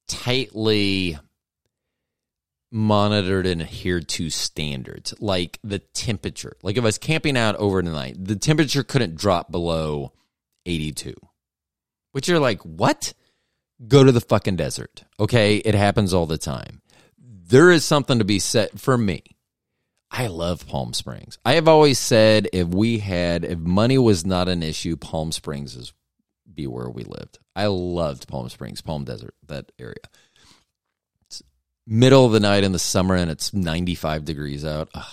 tightly 0.09 1.19
monitored 2.73 3.47
and 3.47 3.61
adhered 3.61 4.09
to 4.09 4.31
standards, 4.31 5.15
like 5.21 5.59
the 5.63 5.79
temperature. 5.79 6.57
Like 6.63 6.79
if 6.79 6.83
I 6.83 6.87
was 6.87 6.97
camping 6.97 7.37
out 7.37 7.57
overnight, 7.57 8.25
the 8.25 8.37
temperature 8.37 8.83
couldn't 8.83 9.17
drop 9.17 9.53
below 9.53 10.13
82. 10.65 11.15
Which 12.13 12.27
you're 12.27 12.41
like, 12.41 12.63
what? 12.63 13.13
Go 13.87 14.03
to 14.03 14.13
the 14.13 14.21
fucking 14.21 14.57
desert. 14.57 15.05
Okay, 15.21 15.57
it 15.57 15.75
happens 15.75 16.15
all 16.15 16.27
the 16.27 16.39
time. 16.39 16.81
There 17.19 17.71
is 17.71 17.85
something 17.85 18.19
to 18.19 18.25
be 18.25 18.39
said 18.39 18.81
for 18.81 18.97
me. 18.97 19.23
I 20.11 20.29
love 20.29 20.67
Palm 20.67 20.95
Springs. 20.95 21.39
I 21.45 21.53
have 21.55 21.69
always 21.69 21.99
said 21.99 22.49
if 22.55 22.69
we 22.69 22.99
had, 22.99 23.45
if 23.45 23.59
money 23.59 23.99
was 23.99 24.25
not 24.25 24.49
an 24.49 24.63
issue, 24.63 24.97
Palm 24.97 25.33
Springs 25.33 25.77
is 25.77 25.93
be 26.59 26.67
where 26.67 26.91
we 26.91 27.05
lived. 27.05 27.39
I 27.55 27.67
loved 27.67 28.27
Palm 28.27 28.49
Springs, 28.49 28.83
Palm 28.83 29.05
Desert, 29.05 29.35
that 29.47 29.71
area. 29.79 29.95
It's 31.23 31.41
middle 31.87 32.27
of 32.27 32.33
the 32.33 32.41
night 32.41 32.65
in 32.65 32.73
the 32.73 32.81
summer 32.81 33.15
and 33.15 33.31
it's 33.31 33.55
95 33.55 34.25
degrees 34.25 34.65
out. 34.65 34.91
Ugh. 34.93 35.05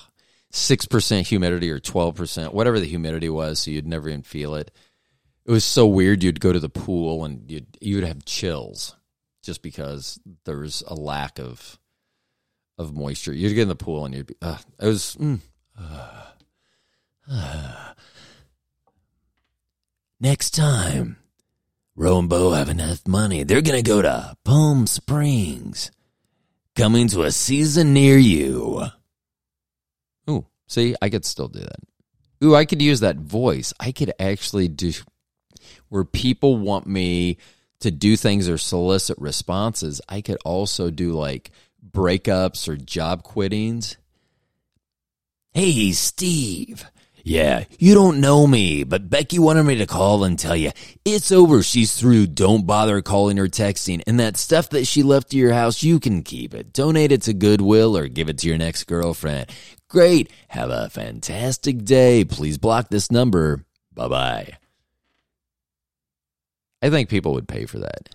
6% 0.51 1.27
humidity 1.27 1.69
or 1.69 1.79
12%, 1.79 2.53
whatever 2.53 2.79
the 2.79 2.87
humidity 2.87 3.29
was, 3.29 3.59
so 3.59 3.71
you'd 3.71 3.85
never 3.85 4.07
even 4.07 4.21
feel 4.21 4.55
it. 4.55 4.71
It 5.45 5.51
was 5.51 5.65
so 5.65 5.85
weird. 5.85 6.23
You'd 6.23 6.39
go 6.39 6.53
to 6.53 6.59
the 6.59 6.69
pool 6.69 7.25
and 7.25 7.51
you'd, 7.51 7.77
you'd 7.81 8.05
have 8.05 8.25
chills 8.25 8.95
just 9.43 9.61
because 9.61 10.17
there's 10.45 10.81
a 10.87 10.95
lack 10.95 11.39
of 11.39 11.77
of 12.77 12.93
moisture. 12.93 13.31
You'd 13.31 13.53
get 13.53 13.63
in 13.63 13.67
the 13.69 13.75
pool 13.75 14.03
and 14.03 14.13
you'd 14.13 14.27
be, 14.27 14.35
uh, 14.41 14.57
it 14.81 14.87
was, 14.87 15.15
mm, 15.17 15.39
uh, 15.79 16.23
uh. 17.31 17.93
next 20.19 20.51
time, 20.51 21.15
Ro 21.95 22.19
and 22.19 22.29
Bo 22.29 22.51
have 22.51 22.69
enough 22.69 23.07
money, 23.07 23.43
they're 23.43 23.61
going 23.61 23.81
to 23.81 23.89
go 23.89 24.01
to 24.01 24.35
Palm 24.43 24.85
Springs, 24.85 25.91
coming 26.75 27.07
to 27.09 27.23
a 27.23 27.31
season 27.31 27.93
near 27.93 28.17
you. 28.17 28.85
Ooh, 30.29 30.45
see, 30.67 30.95
I 31.01 31.09
could 31.09 31.25
still 31.25 31.47
do 31.47 31.59
that. 31.59 31.79
Ooh, 32.43 32.55
I 32.55 32.65
could 32.65 32.81
use 32.81 32.99
that 32.99 33.17
voice. 33.17 33.73
I 33.79 33.91
could 33.91 34.13
actually 34.19 34.67
do 34.67 34.91
where 35.89 36.03
people 36.03 36.57
want 36.57 36.85
me 36.85 37.37
to 37.79 37.91
do 37.91 38.17
things 38.17 38.49
or 38.49 38.57
solicit 38.57 39.17
responses. 39.17 40.01
I 40.09 40.21
could 40.21 40.37
also 40.43 40.89
do 40.89 41.13
like, 41.13 41.51
breakups 41.91 42.67
or 42.67 42.75
job 42.75 43.23
quittings. 43.23 43.97
Hey, 45.53 45.91
Steve. 45.93 46.85
Yeah, 47.27 47.63
you 47.79 47.95
don't 47.95 48.21
know 48.21 48.45
me, 48.45 48.83
but 48.83 49.09
Becky 49.09 49.39
wanted 49.39 49.63
me 49.63 49.77
to 49.77 49.87
call 49.87 50.23
and 50.23 50.37
tell 50.37 50.55
you 50.55 50.69
it's 51.03 51.31
over. 51.31 51.63
She's 51.63 51.99
through. 51.99 52.27
Don't 52.27 52.67
bother 52.67 53.01
calling 53.01 53.39
or 53.39 53.47
texting. 53.47 54.03
And 54.05 54.19
that 54.19 54.37
stuff 54.37 54.69
that 54.69 54.85
she 54.85 55.01
left 55.01 55.31
to 55.31 55.37
your 55.37 55.51
house, 55.51 55.81
you 55.81 55.99
can 55.99 56.21
keep 56.21 56.53
it. 56.53 56.71
Donate 56.71 57.11
it 57.11 57.23
to 57.23 57.33
Goodwill 57.33 57.97
or 57.97 58.07
give 58.07 58.29
it 58.29 58.37
to 58.39 58.47
your 58.47 58.59
next 58.59 58.83
girlfriend. 58.83 59.49
Great. 59.87 60.29
Have 60.49 60.69
a 60.69 60.87
fantastic 60.91 61.83
day. 61.83 62.25
Please 62.25 62.59
block 62.59 62.89
this 62.89 63.11
number. 63.11 63.65
Bye 63.91 64.07
bye. 64.07 64.53
I 66.83 66.91
think 66.91 67.09
people 67.09 67.33
would 67.33 67.47
pay 67.47 67.65
for 67.65 67.79
that. 67.79 68.13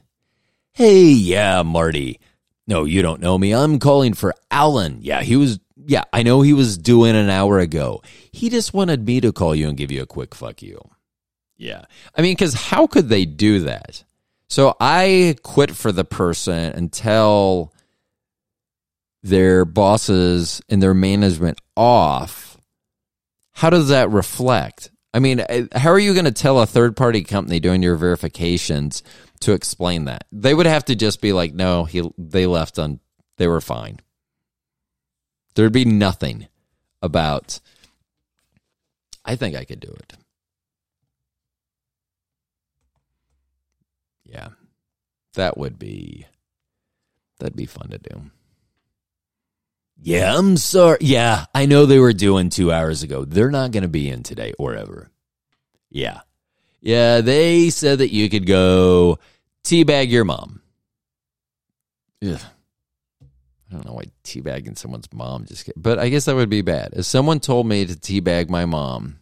Hey, 0.71 1.07
yeah, 1.07 1.63
Marty. 1.63 2.21
No, 2.69 2.85
you 2.85 3.03
don't 3.03 3.21
know 3.21 3.37
me. 3.37 3.53
I'm 3.53 3.81
calling 3.81 4.15
for 4.15 4.35
Alan. 4.53 4.99
Yeah, 5.01 5.23
he 5.23 5.35
was, 5.35 5.59
yeah, 5.87 6.05
I 6.13 6.23
know 6.23 6.43
he 6.43 6.53
was 6.53 6.79
doing 6.79 7.17
an 7.17 7.31
hour 7.31 7.59
ago. 7.59 8.03
He 8.33 8.51
just 8.51 8.75
wanted 8.75 9.07
me 9.07 9.21
to 9.21 9.33
call 9.33 9.55
you 9.55 9.69
and 9.69 9.77
give 9.77 9.91
you 9.91 10.03
a 10.03 10.07
quick 10.07 10.35
fuck 10.35 10.63
you. 10.63 10.81
Yeah. 11.57 11.85
I 12.17 12.23
mean, 12.23 12.33
because 12.33 12.55
how 12.55 12.87
could 12.87 13.09
they 13.09 13.25
do 13.25 13.61
that? 13.61 14.05
So 14.49 14.77
I 14.81 15.37
quit 15.43 15.77
for 15.77 15.93
the 15.93 16.05
person 16.05 16.73
until 16.73 17.73
their 19.23 19.65
bosses 19.65 20.63
and 20.69 20.83
their 20.83 20.95
management 20.95 21.61
off. 21.77 22.59
How 23.53 23.71
does 23.71 23.89
that 23.89 24.11
reflect? 24.11 24.91
I 25.13 25.19
mean, 25.19 25.41
uh, 25.41 25.67
how 25.75 25.91
are 25.91 25.99
you 25.99 26.15
going 26.15 26.25
to 26.25 26.33
tell 26.33 26.61
a 26.61 26.67
third 26.67 26.97
party 26.97 27.23
company 27.23 27.61
doing 27.61 27.83
your 27.83 27.97
verifications 27.97 29.03
to 29.41 29.53
explain 29.53 30.05
that. 30.05 30.27
They 30.31 30.55
would 30.55 30.67
have 30.67 30.85
to 30.87 30.95
just 30.95 31.21
be 31.21 31.33
like, 31.33 31.55
no, 31.55 31.85
he 31.85 32.09
they 32.17 32.47
left 32.47 32.79
on 32.79 33.01
they 33.39 33.49
were 33.49 33.61
fine. 33.61 34.01
There'd 35.55 35.73
be 35.73 35.85
nothing 35.85 36.49
about 37.03 37.61
I 39.25 39.37
think 39.37 39.55
I 39.55 39.65
could 39.65 39.81
do 39.81 39.89
it. 39.89 40.15
Yeah. 44.25 44.49
That 45.35 45.59
would 45.59 45.79
be 45.79 46.27
that'd 47.39 47.57
be 47.57 47.67
fun 47.67 47.91
to 47.91 47.99
do. 47.99 48.31
Yeah, 50.03 50.37
I'm 50.37 50.57
sorry. 50.57 50.99
Yeah, 51.03 51.45
I 51.55 51.67
know 51.67 51.85
they 51.85 51.99
were 51.99 52.15
doing 52.15 52.49
two 52.49 52.73
hours 52.73 53.03
ago. 53.03 53.25
They're 53.25 53.51
not 53.51 53.71
going 53.71 53.83
to 53.83 53.89
be 53.89 54.09
in 54.09 54.23
today 54.23 54.55
or 54.59 54.75
ever. 54.75 55.11
Yeah. 55.91 56.21
Yeah, 56.81 57.21
they 57.21 57.69
said 57.69 57.99
that 57.99 58.13
you 58.13 58.31
could 58.31 58.47
go 58.47 59.19
teabag 59.65 60.11
your 60.11 60.25
mom. 60.25 60.63
ugh. 62.25 62.41
I 63.71 63.75
don't 63.75 63.87
know 63.87 63.93
why 63.93 64.07
teabagging 64.25 64.77
someone's 64.77 65.13
mom 65.13 65.47
just 65.47 65.65
get, 65.65 65.81
but 65.81 65.99
I 65.99 66.09
guess 66.09 66.25
that 66.25 66.35
would 66.35 66.51
be 66.51 66.63
bad. 66.63 66.95
If 66.95 67.05
someone 67.05 67.39
told 67.39 67.67
me 67.67 67.87
to 67.87 67.95
teabag 67.95 68.51
my 68.51 68.65
mom, 68.65 69.21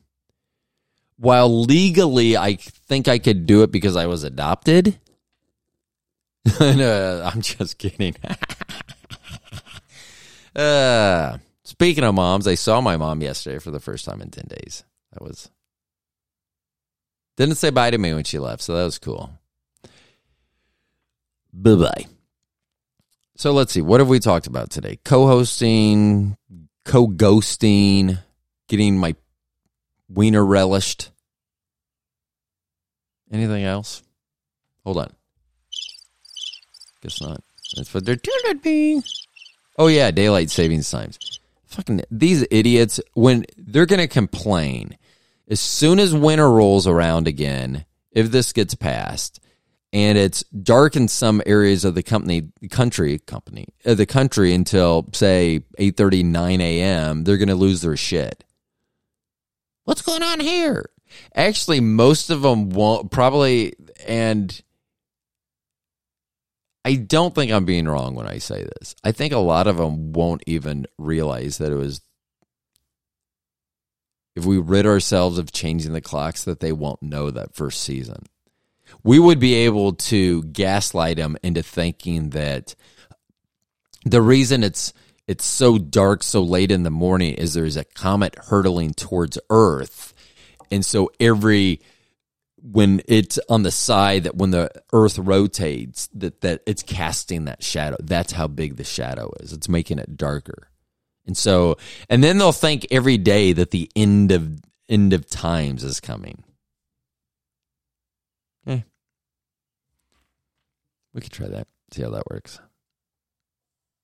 while 1.16 1.64
legally 1.64 2.36
I 2.36 2.56
think 2.56 3.08
I 3.08 3.18
could 3.18 3.46
do 3.46 3.62
it 3.62 3.70
because 3.70 3.94
I 3.94 4.06
was 4.06 4.24
adopted, 4.24 4.98
no, 6.60 7.22
I'm 7.24 7.42
just 7.42 7.76
kidding. 7.76 8.16
uh, 10.56 11.36
speaking 11.64 12.04
of 12.04 12.14
moms, 12.14 12.46
I 12.46 12.54
saw 12.54 12.80
my 12.80 12.96
mom 12.96 13.20
yesterday 13.20 13.58
for 13.58 13.70
the 13.70 13.80
first 13.80 14.06
time 14.06 14.22
in 14.22 14.30
10 14.30 14.46
days. 14.46 14.84
That 15.12 15.22
was 15.22 15.50
didn't 17.36 17.56
say 17.56 17.70
bye 17.70 17.90
to 17.90 17.98
me 17.98 18.14
when 18.14 18.24
she 18.24 18.38
left, 18.38 18.62
so 18.62 18.74
that 18.74 18.84
was 18.84 18.98
cool. 18.98 19.30
Bye 21.52 21.74
bye. 21.74 22.06
So 23.38 23.52
let's 23.52 23.72
see. 23.72 23.80
What 23.80 24.00
have 24.00 24.08
we 24.08 24.18
talked 24.18 24.48
about 24.48 24.70
today? 24.70 24.98
Co 25.04 25.28
hosting, 25.28 26.36
co 26.84 27.06
ghosting, 27.06 28.18
getting 28.66 28.98
my 28.98 29.14
wiener 30.08 30.44
relished. 30.44 31.12
Anything 33.30 33.62
else? 33.62 34.02
Hold 34.84 34.98
on. 34.98 35.12
Guess 37.00 37.20
not. 37.20 37.40
That's 37.76 37.94
what 37.94 38.04
they're 38.04 38.16
doing. 38.16 39.04
Oh, 39.78 39.86
yeah. 39.86 40.10
Daylight 40.10 40.50
savings 40.50 40.90
times. 40.90 41.40
Fucking 41.66 42.02
these 42.10 42.44
idiots, 42.50 42.98
when 43.14 43.44
they're 43.56 43.86
to 43.86 44.08
complain, 44.08 44.98
as 45.46 45.60
soon 45.60 46.00
as 46.00 46.12
winter 46.12 46.50
rolls 46.50 46.88
around 46.88 47.28
again, 47.28 47.84
if 48.10 48.32
this 48.32 48.52
gets 48.52 48.74
passed, 48.74 49.38
and 49.92 50.18
it's 50.18 50.42
dark 50.44 50.96
in 50.96 51.08
some 51.08 51.42
areas 51.46 51.84
of 51.84 51.94
the 51.94 52.02
company 52.02 52.50
country 52.70 53.18
company 53.18 53.68
uh, 53.86 53.94
the 53.94 54.06
country 54.06 54.52
until 54.52 55.08
say 55.12 55.60
8:30 55.78 56.24
9 56.24 56.60
a.m. 56.60 57.24
they're 57.24 57.38
going 57.38 57.48
to 57.48 57.54
lose 57.54 57.80
their 57.80 57.96
shit. 57.96 58.44
What's 59.84 60.02
going 60.02 60.22
on 60.22 60.40
here? 60.40 60.90
Actually, 61.34 61.80
most 61.80 62.28
of 62.28 62.42
them 62.42 62.70
won't 62.70 63.10
probably 63.10 63.74
and 64.06 64.60
I 66.84 66.94
don't 66.94 67.34
think 67.34 67.52
I'm 67.52 67.64
being 67.64 67.88
wrong 67.88 68.14
when 68.14 68.26
I 68.26 68.38
say 68.38 68.64
this. 68.64 68.94
I 69.04 69.12
think 69.12 69.32
a 69.32 69.38
lot 69.38 69.66
of 69.66 69.76
them 69.76 70.12
won't 70.12 70.42
even 70.46 70.86
realize 70.96 71.58
that 71.58 71.72
it 71.72 71.76
was 71.76 72.00
if 74.36 74.44
we 74.44 74.58
rid 74.58 74.86
ourselves 74.86 75.36
of 75.36 75.50
changing 75.50 75.92
the 75.92 76.00
clocks 76.00 76.44
that 76.44 76.60
they 76.60 76.72
won't 76.72 77.02
know 77.02 77.30
that 77.30 77.54
first 77.54 77.82
season 77.82 78.24
we 79.02 79.18
would 79.18 79.38
be 79.38 79.54
able 79.54 79.94
to 79.94 80.42
gaslight 80.44 81.16
them 81.16 81.36
into 81.42 81.62
thinking 81.62 82.30
that 82.30 82.74
the 84.04 84.22
reason 84.22 84.64
it's 84.64 84.92
it's 85.26 85.44
so 85.44 85.76
dark 85.76 86.22
so 86.22 86.42
late 86.42 86.70
in 86.70 86.82
the 86.84 86.90
morning 86.90 87.34
is 87.34 87.52
there's 87.52 87.76
a 87.76 87.84
comet 87.84 88.34
hurtling 88.46 88.94
towards 88.94 89.38
earth. 89.50 90.14
And 90.70 90.84
so 90.84 91.10
every 91.20 91.80
when 92.60 93.02
it's 93.06 93.38
on 93.48 93.62
the 93.62 93.70
side 93.70 94.24
that 94.24 94.34
when 94.34 94.50
the 94.50 94.70
earth 94.92 95.18
rotates 95.18 96.08
that 96.14 96.40
that 96.40 96.62
it's 96.66 96.82
casting 96.82 97.44
that 97.44 97.62
shadow. 97.62 97.96
That's 98.00 98.32
how 98.32 98.48
big 98.48 98.76
the 98.76 98.84
shadow 98.84 99.30
is. 99.40 99.52
It's 99.52 99.68
making 99.68 99.98
it 99.98 100.16
darker. 100.16 100.68
And 101.26 101.36
so 101.36 101.76
and 102.08 102.24
then 102.24 102.38
they'll 102.38 102.52
think 102.52 102.86
every 102.90 103.18
day 103.18 103.52
that 103.52 103.70
the 103.70 103.90
end 103.94 104.32
of 104.32 104.58
end 104.88 105.12
of 105.12 105.28
times 105.28 105.84
is 105.84 106.00
coming 106.00 106.42
We 111.18 111.22
could 111.22 111.32
try 111.32 111.48
that. 111.48 111.66
See 111.90 112.02
how 112.02 112.10
that 112.10 112.30
works. 112.30 112.60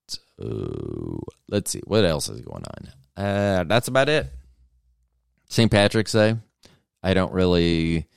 So 0.08 1.22
let's 1.48 1.70
see. 1.70 1.80
What 1.84 2.04
else 2.04 2.28
is 2.28 2.40
going 2.40 2.64
on? 2.64 3.24
Uh, 3.24 3.62
that's 3.62 3.86
about 3.86 4.08
it. 4.08 4.26
St. 5.48 5.70
Patrick's 5.70 6.10
Day. 6.10 6.34
I 7.04 7.14
don't 7.14 7.32
really. 7.32 8.08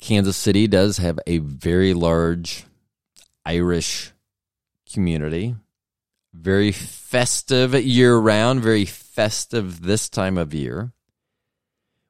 Kansas 0.00 0.36
City 0.36 0.66
does 0.66 0.98
have 0.98 1.20
a 1.24 1.38
very 1.38 1.94
large 1.94 2.64
Irish 3.46 4.10
community. 4.92 5.54
Very 6.34 6.72
festive 6.72 7.74
year 7.74 8.16
round, 8.16 8.60
very 8.60 8.86
festive 8.86 9.82
this 9.82 10.08
time 10.08 10.36
of 10.36 10.52
year. 10.52 10.92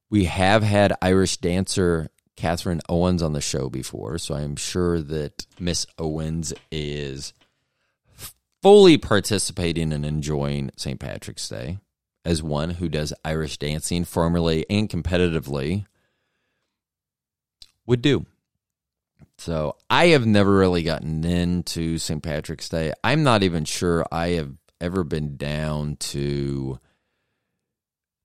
We 0.09 0.25
have 0.25 0.63
had 0.63 0.95
Irish 1.03 1.37
dancer 1.37 2.09
Catherine 2.37 2.81
Owens 2.89 3.23
on 3.23 3.33
the 3.33 3.41
show 3.41 3.69
before, 3.69 4.19
so 4.19 4.35
I'm 4.35 4.57
sure 4.57 5.01
that 5.01 5.47
Miss 5.59 5.87
Owens 5.99 6.53
is 6.71 7.33
fully 8.63 8.97
participating 8.97 9.93
and 9.93 10.07
enjoying 10.07 10.71
St. 10.77 10.99
Patrick's 10.99 11.49
Day 11.49 11.79
as 12.25 12.43
one 12.43 12.71
who 12.71 12.89
does 12.89 13.13
Irish 13.25 13.59
dancing 13.59 14.05
formally 14.05 14.65
and 14.71 14.89
competitively 14.89 15.87
would 17.87 18.01
do. 18.01 18.27
So 19.39 19.77
I 19.91 20.09
have 20.09 20.25
never 20.25 20.55
really 20.55 20.85
gotten 20.85 21.25
into 21.25 21.99
St. 21.99 22.23
Patrick's 22.23 22.69
Day. 22.69 22.93
I'm 23.03 23.25
not 23.25 23.43
even 23.43 23.65
sure 23.65 24.07
I 24.13 24.29
have 24.31 24.53
ever 24.81 25.03
been 25.03 25.37
down 25.37 25.97
to 25.97 26.79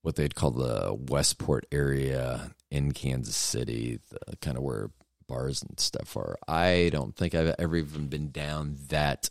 what 0.07 0.15
they'd 0.15 0.35
call 0.35 0.51
the 0.51 0.97
Westport 1.09 1.65
area 1.69 2.51
in 2.71 2.93
Kansas 2.93 3.35
City, 3.35 3.99
the, 4.09 4.37
kind 4.37 4.55
of 4.55 4.63
where 4.63 4.89
bars 5.27 5.61
and 5.61 5.77
stuff 5.81 6.15
are. 6.15 6.37
I 6.47 6.89
don't 6.93 7.13
think 7.13 7.35
I've 7.35 7.53
ever 7.59 7.75
even 7.75 8.07
been 8.07 8.31
down 8.31 8.77
that 8.87 9.29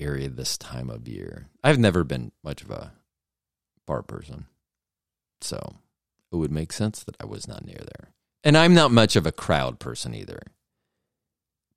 area 0.00 0.30
this 0.30 0.58
time 0.58 0.90
of 0.90 1.06
year. 1.06 1.46
I've 1.62 1.78
never 1.78 2.02
been 2.02 2.32
much 2.42 2.62
of 2.62 2.72
a 2.72 2.90
bar 3.86 4.02
person. 4.02 4.46
So 5.42 5.76
it 6.32 6.34
would 6.34 6.50
make 6.50 6.72
sense 6.72 7.04
that 7.04 7.16
I 7.20 7.26
was 7.26 7.46
not 7.46 7.64
near 7.64 7.78
there. 7.78 8.10
And 8.42 8.58
I'm 8.58 8.74
not 8.74 8.90
much 8.90 9.14
of 9.14 9.26
a 9.26 9.32
crowd 9.32 9.78
person 9.78 10.12
either. 10.12 10.42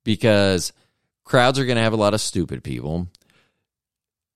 Because 0.02 0.72
crowds 1.22 1.56
are 1.56 1.66
going 1.66 1.76
to 1.76 1.84
have 1.84 1.92
a 1.92 1.96
lot 1.96 2.14
of 2.14 2.20
stupid 2.20 2.64
people. 2.64 3.06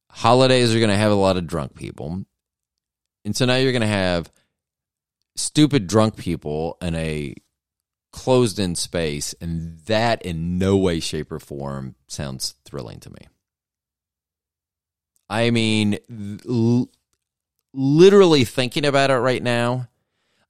Holidays 0.09 0.73
are 0.73 0.79
going 0.79 0.89
to 0.89 0.97
have 0.97 1.11
a 1.11 1.17
lot 1.17 1.37
of 1.37 1.49
drunk 1.49 1.75
people. 1.75 2.27
And 3.27 3.37
so 3.37 3.45
now 3.45 3.57
you're 3.57 3.73
going 3.73 3.83
to 3.83 3.89
have 3.89 4.33
stupid 5.35 5.89
drunk 5.89 6.17
people 6.17 6.79
in 6.81 6.95
a 6.95 7.35
closed 8.13 8.59
in 8.59 8.75
space, 8.77 9.35
and 9.41 9.81
that 9.81 10.23
in 10.23 10.59
no 10.59 10.77
way, 10.77 11.01
shape, 11.01 11.31
or 11.31 11.41
form 11.41 11.97
sounds 12.07 12.55
thrilling 12.65 13.01
to 13.01 13.11
me. 13.11 13.29
I 15.29 15.51
mean, 15.51 15.99
l- 16.49 16.89
literally 17.75 18.45
thinking 18.45 18.87
about 18.87 19.11
it 19.11 19.17
right 19.17 19.43
now, 19.43 19.89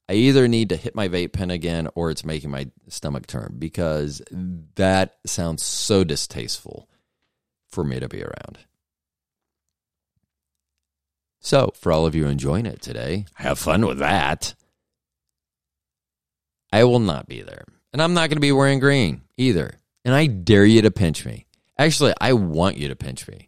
I 0.07 0.13
either 0.13 0.47
need 0.47 0.69
to 0.69 0.77
hit 0.77 0.95
my 0.95 1.09
vape 1.09 1.33
pen 1.33 1.49
again 1.49 1.89
or 1.95 2.11
it's 2.11 2.23
making 2.23 2.51
my 2.51 2.69
stomach 2.87 3.25
turn 3.27 3.55
because 3.57 4.21
that 4.75 5.15
sounds 5.25 5.63
so 5.63 6.03
distasteful 6.03 6.87
for 7.69 7.83
me 7.83 7.99
to 7.99 8.07
be 8.07 8.23
around. 8.23 8.59
So, 11.47 11.71
for 11.79 11.93
all 11.93 12.05
of 12.05 12.13
you 12.13 12.27
enjoying 12.27 12.65
it 12.65 12.81
today, 12.81 13.23
have 13.35 13.57
fun 13.57 13.85
with 13.85 13.99
that. 13.99 14.53
I 16.73 16.83
will 16.83 16.99
not 16.99 17.29
be 17.29 17.41
there. 17.41 17.63
And 17.93 18.01
I'm 18.01 18.13
not 18.13 18.29
going 18.29 18.35
to 18.35 18.41
be 18.41 18.51
wearing 18.51 18.79
green 18.79 19.21
either. 19.37 19.79
And 20.03 20.13
I 20.13 20.25
dare 20.25 20.65
you 20.65 20.81
to 20.81 20.91
pinch 20.91 21.25
me. 21.25 21.45
Actually, 21.79 22.13
I 22.19 22.33
want 22.33 22.75
you 22.75 22.89
to 22.89 22.97
pinch 22.97 23.29
me. 23.29 23.47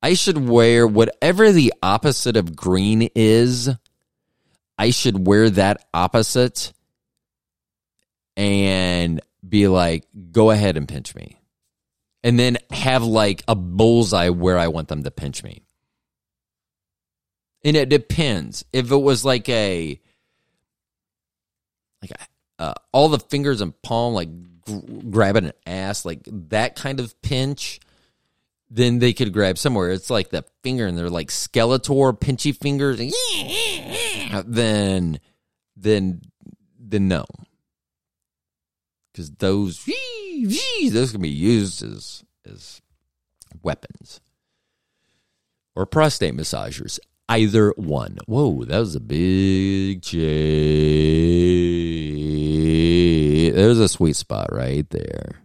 I 0.00 0.14
should 0.14 0.48
wear 0.48 0.86
whatever 0.86 1.50
the 1.50 1.74
opposite 1.82 2.36
of 2.36 2.54
green 2.54 3.08
is. 3.16 3.68
I 4.78 4.90
should 4.90 5.26
wear 5.26 5.50
that 5.50 5.84
opposite 5.92 6.72
and 8.36 9.20
be 9.48 9.66
like, 9.66 10.06
go 10.30 10.52
ahead 10.52 10.76
and 10.76 10.86
pinch 10.86 11.16
me. 11.16 11.36
And 12.22 12.38
then 12.38 12.58
have 12.70 13.02
like 13.02 13.42
a 13.48 13.56
bullseye 13.56 14.28
where 14.28 14.56
I 14.56 14.68
want 14.68 14.86
them 14.86 15.02
to 15.02 15.10
pinch 15.10 15.42
me. 15.42 15.64
And 17.64 17.76
it 17.76 17.88
depends. 17.88 18.64
If 18.72 18.90
it 18.90 18.96
was 18.96 19.24
like 19.24 19.48
a 19.48 20.00
like 22.00 22.12
uh, 22.58 22.74
all 22.92 23.08
the 23.08 23.18
fingers 23.18 23.60
and 23.60 23.80
palm, 23.82 24.14
like 24.14 24.28
g- 24.66 24.82
grabbing 25.10 25.46
an 25.46 25.52
ass, 25.66 26.04
like 26.04 26.20
that 26.26 26.74
kind 26.76 27.00
of 27.00 27.20
pinch, 27.22 27.80
then 28.70 28.98
they 28.98 29.12
could 29.12 29.32
grab 29.32 29.58
somewhere. 29.58 29.90
It's 29.90 30.10
like 30.10 30.30
the 30.30 30.44
finger, 30.62 30.86
and 30.86 30.96
they're 30.96 31.10
like 31.10 31.28
Skeletor 31.28 32.18
pinchy 32.18 32.56
fingers. 32.56 32.98
then, 34.46 35.20
then, 35.76 36.22
then 36.78 37.08
no, 37.08 37.24
because 39.12 39.30
those 39.32 39.84
those 40.90 41.12
can 41.12 41.22
be 41.22 41.28
used 41.28 41.82
as 41.82 42.24
as 42.50 42.80
weapons 43.62 44.20
or 45.74 45.86
prostate 45.86 46.34
massagers. 46.34 46.98
Either 47.32 47.72
one. 47.78 48.18
Whoa, 48.26 48.64
that 48.66 48.78
was 48.78 48.94
a 48.94 49.00
big 49.00 50.02
change. 50.02 50.22
There's 53.54 53.78
a 53.78 53.88
sweet 53.88 54.16
spot 54.16 54.50
right 54.52 54.88
there. 54.90 55.36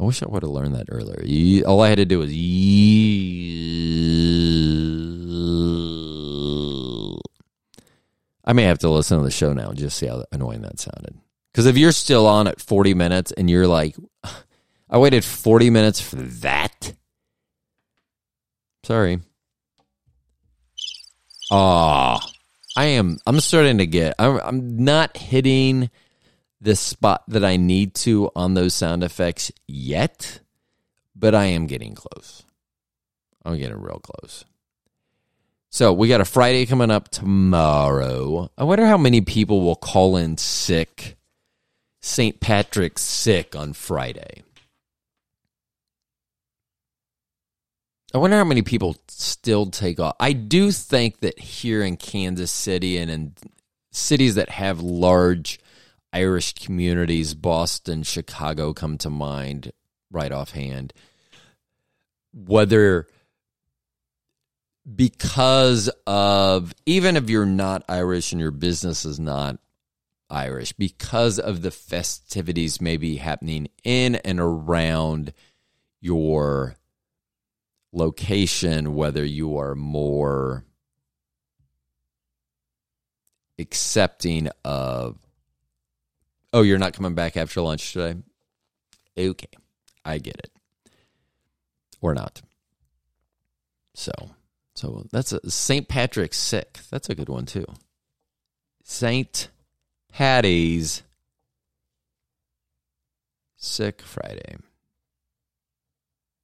I 0.00 0.02
wish 0.02 0.20
I 0.20 0.26
would 0.26 0.42
have 0.42 0.50
learned 0.50 0.74
that 0.74 0.88
earlier. 0.90 1.64
All 1.64 1.80
I 1.80 1.90
had 1.90 1.98
to 1.98 2.04
do 2.04 2.18
was 2.18 2.32
I 8.44 8.52
may 8.52 8.64
have 8.64 8.80
to 8.80 8.90
listen 8.90 9.18
to 9.18 9.24
the 9.24 9.30
show 9.30 9.52
now 9.52 9.68
and 9.68 9.78
just 9.78 9.96
see 9.96 10.06
how 10.06 10.24
annoying 10.32 10.62
that 10.62 10.80
sounded. 10.80 11.16
Because 11.52 11.66
if 11.66 11.78
you're 11.78 11.92
still 11.92 12.26
on 12.26 12.48
at 12.48 12.60
40 12.60 12.94
minutes 12.94 13.30
and 13.30 13.48
you're 13.48 13.68
like, 13.68 13.94
I 14.90 14.98
waited 14.98 15.24
40 15.24 15.70
minutes 15.70 16.00
for 16.00 16.16
that. 16.16 16.94
Sorry. 18.82 19.20
Ah, 21.50 22.26
I 22.76 22.84
am. 22.84 23.18
I'm 23.26 23.40
starting 23.40 23.78
to 23.78 23.86
get. 23.86 24.14
I'm. 24.18 24.40
I'm 24.40 24.84
not 24.84 25.16
hitting 25.16 25.90
the 26.60 26.74
spot 26.74 27.22
that 27.28 27.44
I 27.44 27.56
need 27.56 27.94
to 27.94 28.30
on 28.34 28.54
those 28.54 28.74
sound 28.74 29.04
effects 29.04 29.52
yet, 29.66 30.40
but 31.14 31.34
I 31.34 31.46
am 31.46 31.66
getting 31.66 31.94
close. 31.94 32.42
I'm 33.44 33.58
getting 33.58 33.80
real 33.80 34.00
close. 34.02 34.44
So 35.68 35.92
we 35.92 36.08
got 36.08 36.20
a 36.20 36.24
Friday 36.24 36.66
coming 36.66 36.90
up 36.90 37.08
tomorrow. 37.08 38.50
I 38.56 38.64
wonder 38.64 38.86
how 38.86 38.96
many 38.96 39.20
people 39.20 39.60
will 39.60 39.74
call 39.74 40.16
in 40.16 40.38
sick, 40.38 41.16
St. 42.00 42.40
Patrick's 42.40 43.02
sick 43.02 43.56
on 43.56 43.72
Friday. 43.72 44.42
I 48.14 48.18
wonder 48.18 48.36
how 48.36 48.44
many 48.44 48.62
people 48.62 48.96
still 49.08 49.66
take 49.66 49.98
off. 49.98 50.14
I 50.20 50.34
do 50.34 50.70
think 50.70 51.18
that 51.20 51.36
here 51.36 51.82
in 51.82 51.96
Kansas 51.96 52.52
City 52.52 52.96
and 52.96 53.10
in 53.10 53.34
cities 53.90 54.36
that 54.36 54.50
have 54.50 54.80
large 54.80 55.58
Irish 56.12 56.54
communities, 56.54 57.34
Boston, 57.34 58.04
Chicago 58.04 58.72
come 58.72 58.98
to 58.98 59.10
mind 59.10 59.72
right 60.12 60.30
offhand. 60.30 60.92
Whether 62.32 63.08
because 64.94 65.90
of, 66.06 66.72
even 66.86 67.16
if 67.16 67.28
you're 67.28 67.44
not 67.44 67.82
Irish 67.88 68.30
and 68.30 68.40
your 68.40 68.52
business 68.52 69.04
is 69.04 69.18
not 69.18 69.58
Irish, 70.30 70.72
because 70.72 71.40
of 71.40 71.62
the 71.62 71.72
festivities 71.72 72.80
maybe 72.80 73.16
happening 73.16 73.66
in 73.82 74.14
and 74.14 74.38
around 74.38 75.32
your 76.00 76.76
location, 77.94 78.94
whether 78.94 79.24
you 79.24 79.58
are 79.58 79.74
more 79.74 80.64
accepting 83.58 84.48
of, 84.64 85.16
oh, 86.52 86.62
you're 86.62 86.78
not 86.78 86.92
coming 86.92 87.14
back 87.14 87.36
after 87.36 87.60
lunch 87.60 87.92
today? 87.92 88.20
Okay, 89.16 89.48
I 90.04 90.18
get 90.18 90.36
it. 90.36 90.50
Or 92.00 92.14
not. 92.14 92.42
So, 93.94 94.12
so 94.74 95.06
that's 95.12 95.32
a 95.32 95.50
St. 95.50 95.88
Patrick's 95.88 96.36
sick. 96.36 96.80
That's 96.90 97.08
a 97.08 97.14
good 97.14 97.28
one 97.28 97.46
too. 97.46 97.66
St. 98.82 99.48
Patty's 100.12 101.02
sick 103.56 104.02
Friday. 104.02 104.56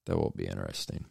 That 0.06 0.16
will 0.16 0.32
be 0.34 0.46
interesting. 0.46 1.04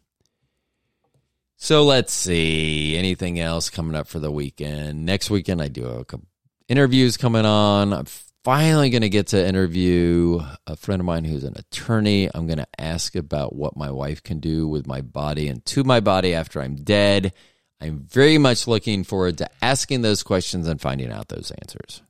So 1.62 1.84
let's 1.84 2.14
see. 2.14 2.96
Anything 2.96 3.38
else 3.38 3.70
coming 3.70 3.94
up 3.94 4.08
for 4.08 4.20
the 4.20 4.32
weekend? 4.32 5.06
Next 5.06 5.30
weekend, 5.30 5.62
I 5.62 5.68
do 5.68 5.86
a 5.86 6.06
couple 6.06 6.26
interviews 6.70 7.18
coming 7.18 7.46
on. 7.46 7.92
I'm 7.92 8.06
finally 8.46 8.90
going 8.90 9.02
to 9.02 9.10
get 9.10 9.28
to 9.28 9.46
interview 9.46 10.40
a 10.66 10.78
friend 10.78 11.02
of 11.02 11.06
mine 11.06 11.26
who's 11.26 11.44
an 11.44 11.58
attorney. 11.58 12.30
I'm 12.34 12.48
going 12.48 12.60
to 12.60 12.82
ask 12.82 13.14
about 13.14 13.58
what 13.58 13.76
my 13.76 13.92
wife 13.92 14.24
can 14.24 14.40
do 14.40 14.70
with 14.70 14.88
my 14.88 15.02
body 15.02 15.50
and 15.50 15.64
to 15.66 15.84
my 15.84 16.00
body 16.00 16.34
after 16.34 16.62
I'm 16.62 16.76
dead. 16.78 17.34
I'm 17.82 18.00
very 18.10 18.38
much 18.38 18.66
looking 18.66 19.04
forward 19.04 19.40
to 19.40 19.50
asking 19.62 20.02
those 20.02 20.24
questions 20.24 20.66
and 20.66 20.80
finding 20.80 21.12
out 21.12 21.28
those 21.28 21.52
answers. 21.62 22.02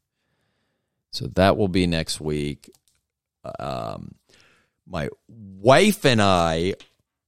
So 1.10 1.26
that 1.34 1.58
will 1.58 1.70
be 1.70 1.88
next 1.88 2.22
week. 2.22 2.70
Um, 3.58 4.14
my 4.86 5.10
wife 5.28 6.06
and 6.06 6.22
I, 6.22 6.76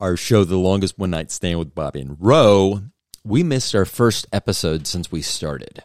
our 0.01 0.17
show, 0.17 0.43
The 0.43 0.57
Longest 0.57 0.97
One 0.97 1.11
Night 1.11 1.31
Stand 1.31 1.59
with 1.59 1.75
Bobby 1.75 2.01
and 2.01 2.17
Roe, 2.19 2.81
we 3.23 3.43
missed 3.43 3.75
our 3.75 3.85
first 3.85 4.25
episode 4.33 4.87
since 4.87 5.11
we 5.11 5.21
started. 5.21 5.83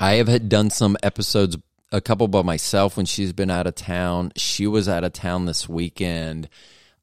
I 0.00 0.14
have 0.14 0.26
had 0.26 0.48
done 0.48 0.70
some 0.70 0.96
episodes, 1.02 1.58
a 1.92 2.00
couple 2.00 2.28
by 2.28 2.42
myself 2.42 2.96
when 2.96 3.04
she's 3.04 3.34
been 3.34 3.50
out 3.50 3.66
of 3.66 3.74
town. 3.74 4.32
She 4.36 4.66
was 4.66 4.88
out 4.88 5.04
of 5.04 5.12
town 5.12 5.44
this 5.44 5.68
weekend. 5.68 6.48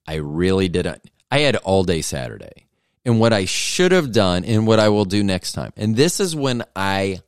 I 0.08 0.16
really 0.16 0.68
didn't. 0.70 1.08
I 1.32 1.40
had 1.40 1.56
all 1.58 1.84
day 1.84 2.02
Saturday. 2.02 2.66
And 3.06 3.20
what 3.20 3.34
I 3.34 3.46
should 3.46 3.92
have 3.92 4.12
done 4.12 4.44
and 4.44 4.66
what 4.66 4.80
I 4.80 4.90
will 4.90 5.06
do 5.06 5.24
next 5.24 5.52
time. 5.52 5.72
And 5.78 5.96
this 5.96 6.20
is 6.20 6.36
when 6.36 6.64
I 6.76 7.22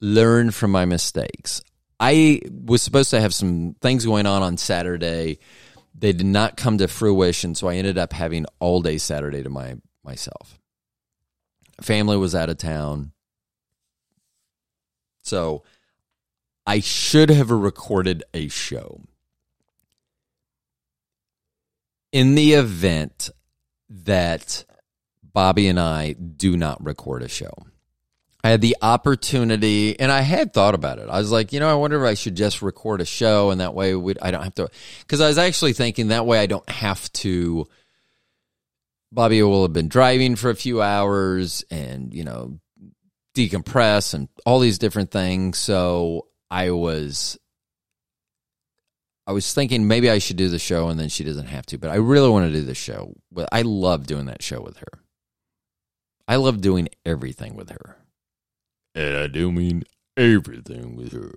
learn 0.00 0.50
from 0.50 0.70
my 0.70 0.86
mistakes. 0.86 1.62
I 2.00 2.40
was 2.50 2.80
supposed 2.80 3.10
to 3.10 3.20
have 3.20 3.34
some 3.34 3.76
things 3.80 4.06
going 4.06 4.26
on 4.26 4.42
on 4.42 4.56
Saturday. 4.56 5.40
They 5.94 6.12
did 6.12 6.26
not 6.26 6.56
come 6.56 6.78
to 6.78 6.88
fruition, 6.88 7.54
so 7.54 7.68
I 7.68 7.76
ended 7.76 7.98
up 7.98 8.12
having 8.12 8.46
all 8.58 8.82
day 8.82 8.98
Saturday 8.98 9.42
to 9.42 9.50
my 9.50 9.76
myself. 10.02 10.58
Family 11.80 12.16
was 12.16 12.34
out 12.34 12.50
of 12.50 12.58
town. 12.58 13.12
So 15.22 15.62
I 16.66 16.80
should 16.80 17.30
have 17.30 17.50
recorded 17.50 18.24
a 18.32 18.48
show. 18.48 19.00
In 22.12 22.34
the 22.34 22.52
event 22.52 23.30
that 23.88 24.64
Bobby 25.22 25.66
and 25.68 25.80
I 25.80 26.12
do 26.12 26.56
not 26.56 26.84
record 26.84 27.22
a 27.22 27.28
show. 27.28 27.52
I 28.44 28.50
had 28.50 28.60
the 28.60 28.76
opportunity, 28.82 29.98
and 29.98 30.12
I 30.12 30.20
had 30.20 30.52
thought 30.52 30.74
about 30.74 30.98
it. 30.98 31.08
I 31.08 31.18
was 31.18 31.32
like, 31.32 31.54
you 31.54 31.60
know, 31.60 31.70
I 31.70 31.74
wonder 31.76 32.04
if 32.04 32.10
I 32.10 32.12
should 32.12 32.36
just 32.36 32.60
record 32.60 33.00
a 33.00 33.06
show, 33.06 33.50
and 33.50 33.62
that 33.62 33.72
way 33.72 33.94
we'd, 33.94 34.18
I 34.20 34.32
don't 34.32 34.44
have 34.44 34.54
to. 34.56 34.68
Because 35.00 35.22
I 35.22 35.28
was 35.28 35.38
actually 35.38 35.72
thinking 35.72 36.08
that 36.08 36.26
way 36.26 36.38
I 36.38 36.44
don't 36.44 36.68
have 36.68 37.10
to. 37.14 37.66
Bobby 39.10 39.42
will 39.42 39.62
have 39.62 39.72
been 39.72 39.88
driving 39.88 40.36
for 40.36 40.50
a 40.50 40.54
few 40.54 40.82
hours, 40.82 41.64
and 41.70 42.12
you 42.12 42.22
know, 42.22 42.58
decompress 43.34 44.12
and 44.12 44.28
all 44.44 44.60
these 44.60 44.76
different 44.76 45.10
things. 45.10 45.56
So 45.56 46.26
I 46.50 46.72
was, 46.72 47.38
I 49.26 49.32
was 49.32 49.54
thinking 49.54 49.88
maybe 49.88 50.10
I 50.10 50.18
should 50.18 50.36
do 50.36 50.50
the 50.50 50.58
show, 50.58 50.90
and 50.90 51.00
then 51.00 51.08
she 51.08 51.24
doesn't 51.24 51.46
have 51.46 51.64
to. 51.66 51.78
But 51.78 51.88
I 51.88 51.96
really 51.96 52.28
want 52.28 52.52
to 52.52 52.52
do 52.52 52.66
the 52.66 52.74
show. 52.74 53.14
I 53.50 53.62
love 53.62 54.06
doing 54.06 54.26
that 54.26 54.42
show 54.42 54.60
with 54.60 54.76
her. 54.76 55.00
I 56.28 56.36
love 56.36 56.60
doing 56.60 56.90
everything 57.06 57.54
with 57.54 57.70
her. 57.70 58.03
And 58.94 59.16
I 59.16 59.26
do 59.26 59.50
mean 59.50 59.84
everything 60.16 60.96
with 60.96 61.12
her. 61.12 61.32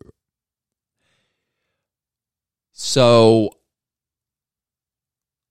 So 2.72 3.52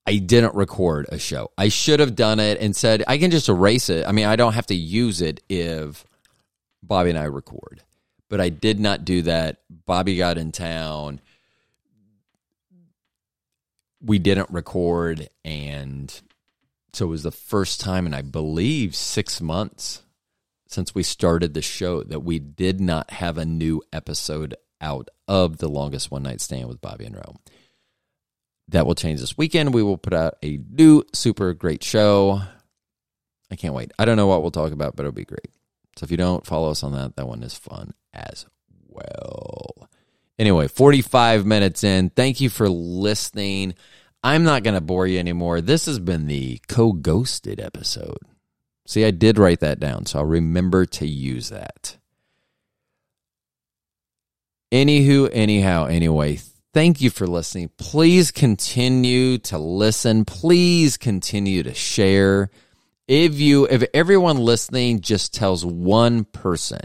I 0.05 0.15
didn't 0.17 0.55
record 0.55 1.07
a 1.09 1.19
show. 1.19 1.51
I 1.57 1.67
should 1.67 1.99
have 1.99 2.15
done 2.15 2.39
it 2.39 2.61
and 2.61 2.73
said, 2.73 3.03
I 3.07 3.17
can 3.17 3.29
just 3.29 3.49
erase 3.49 3.89
it. 3.89 4.07
I 4.07 4.13
mean, 4.13 4.25
I 4.25 4.37
don't 4.37 4.53
have 4.53 4.67
to 4.67 4.75
use 4.75 5.21
it 5.21 5.41
if 5.49 6.05
Bobby 6.81 7.09
and 7.09 7.19
I 7.19 7.25
record. 7.25 7.83
But 8.29 8.39
I 8.39 8.47
did 8.47 8.79
not 8.79 9.03
do 9.03 9.23
that. 9.23 9.61
Bobby 9.85 10.15
got 10.15 10.37
in 10.37 10.53
town. 10.53 11.19
We 14.01 14.19
didn't 14.19 14.49
record. 14.49 15.29
And 15.43 16.17
so 16.93 17.05
it 17.05 17.09
was 17.09 17.23
the 17.23 17.31
first 17.31 17.81
time 17.81 18.05
in, 18.05 18.13
I 18.13 18.21
believe, 18.21 18.95
six 18.95 19.41
months 19.41 20.03
since 20.67 20.93
we 20.93 21.03
started 21.03 21.53
the 21.53 21.61
show 21.61 22.03
that 22.03 22.21
we 22.21 22.39
did 22.39 22.79
not 22.79 23.11
have 23.11 23.37
a 23.37 23.45
new 23.45 23.81
episode 23.91 24.55
out 24.81 25.09
of 25.27 25.57
the 25.57 25.69
longest 25.69 26.11
one 26.11 26.23
night 26.23 26.41
stand 26.41 26.67
with 26.67 26.81
Bobby 26.81 27.05
and 27.05 27.15
Roe. 27.15 27.35
That 28.69 28.85
will 28.85 28.95
change 28.95 29.19
this 29.19 29.37
weekend. 29.37 29.73
We 29.73 29.83
will 29.83 29.97
put 29.97 30.13
out 30.13 30.35
a 30.43 30.59
new 30.69 31.03
super 31.13 31.53
great 31.53 31.83
show. 31.83 32.41
I 33.49 33.55
can't 33.55 33.73
wait. 33.73 33.91
I 33.97 34.05
don't 34.05 34.17
know 34.17 34.27
what 34.27 34.41
we'll 34.41 34.51
talk 34.51 34.71
about, 34.71 34.95
but 34.95 35.03
it'll 35.03 35.13
be 35.13 35.25
great. 35.25 35.49
So 35.97 36.03
if 36.03 36.11
you 36.11 36.17
don't 36.17 36.45
follow 36.45 36.69
us 36.69 36.83
on 36.83 36.91
that, 36.91 37.15
that 37.15 37.27
one 37.27 37.43
is 37.43 37.55
fun 37.55 37.93
as 38.13 38.45
well. 38.87 39.89
Anyway, 40.37 40.67
45 40.67 41.45
minutes 41.45 41.83
in. 41.83 42.09
Thank 42.09 42.41
you 42.41 42.49
for 42.49 42.69
listening. 42.69 43.73
I'm 44.23 44.43
not 44.43 44.63
going 44.63 44.75
to 44.75 44.81
bore 44.81 45.07
you 45.07 45.17
anymore. 45.17 45.61
This 45.61 45.85
has 45.85 45.99
been 45.99 46.27
the 46.27 46.59
co 46.67 46.91
ghosted 46.91 47.59
episode. 47.59 48.19
See, 48.87 49.03
I 49.03 49.11
did 49.11 49.37
write 49.37 49.59
that 49.59 49.81
down, 49.81 50.05
so 50.05 50.19
I'll 50.19 50.25
remember 50.25 50.85
to 50.85 51.05
use 51.05 51.49
that. 51.49 51.97
Anywho, 54.71 55.29
anyhow, 55.33 55.85
anyway, 55.85 56.39
thank 56.73 57.01
you 57.01 57.09
for 57.09 57.27
listening. 57.27 57.69
Please 57.77 58.31
continue 58.31 59.39
to 59.39 59.57
listen. 59.57 60.23
Please 60.23 60.95
continue 60.95 61.63
to 61.63 61.73
share. 61.73 62.49
If 63.09 63.37
you, 63.37 63.67
if 63.69 63.83
everyone 63.93 64.37
listening 64.37 65.01
just 65.01 65.33
tells 65.33 65.65
one 65.65 66.23
person, 66.23 66.81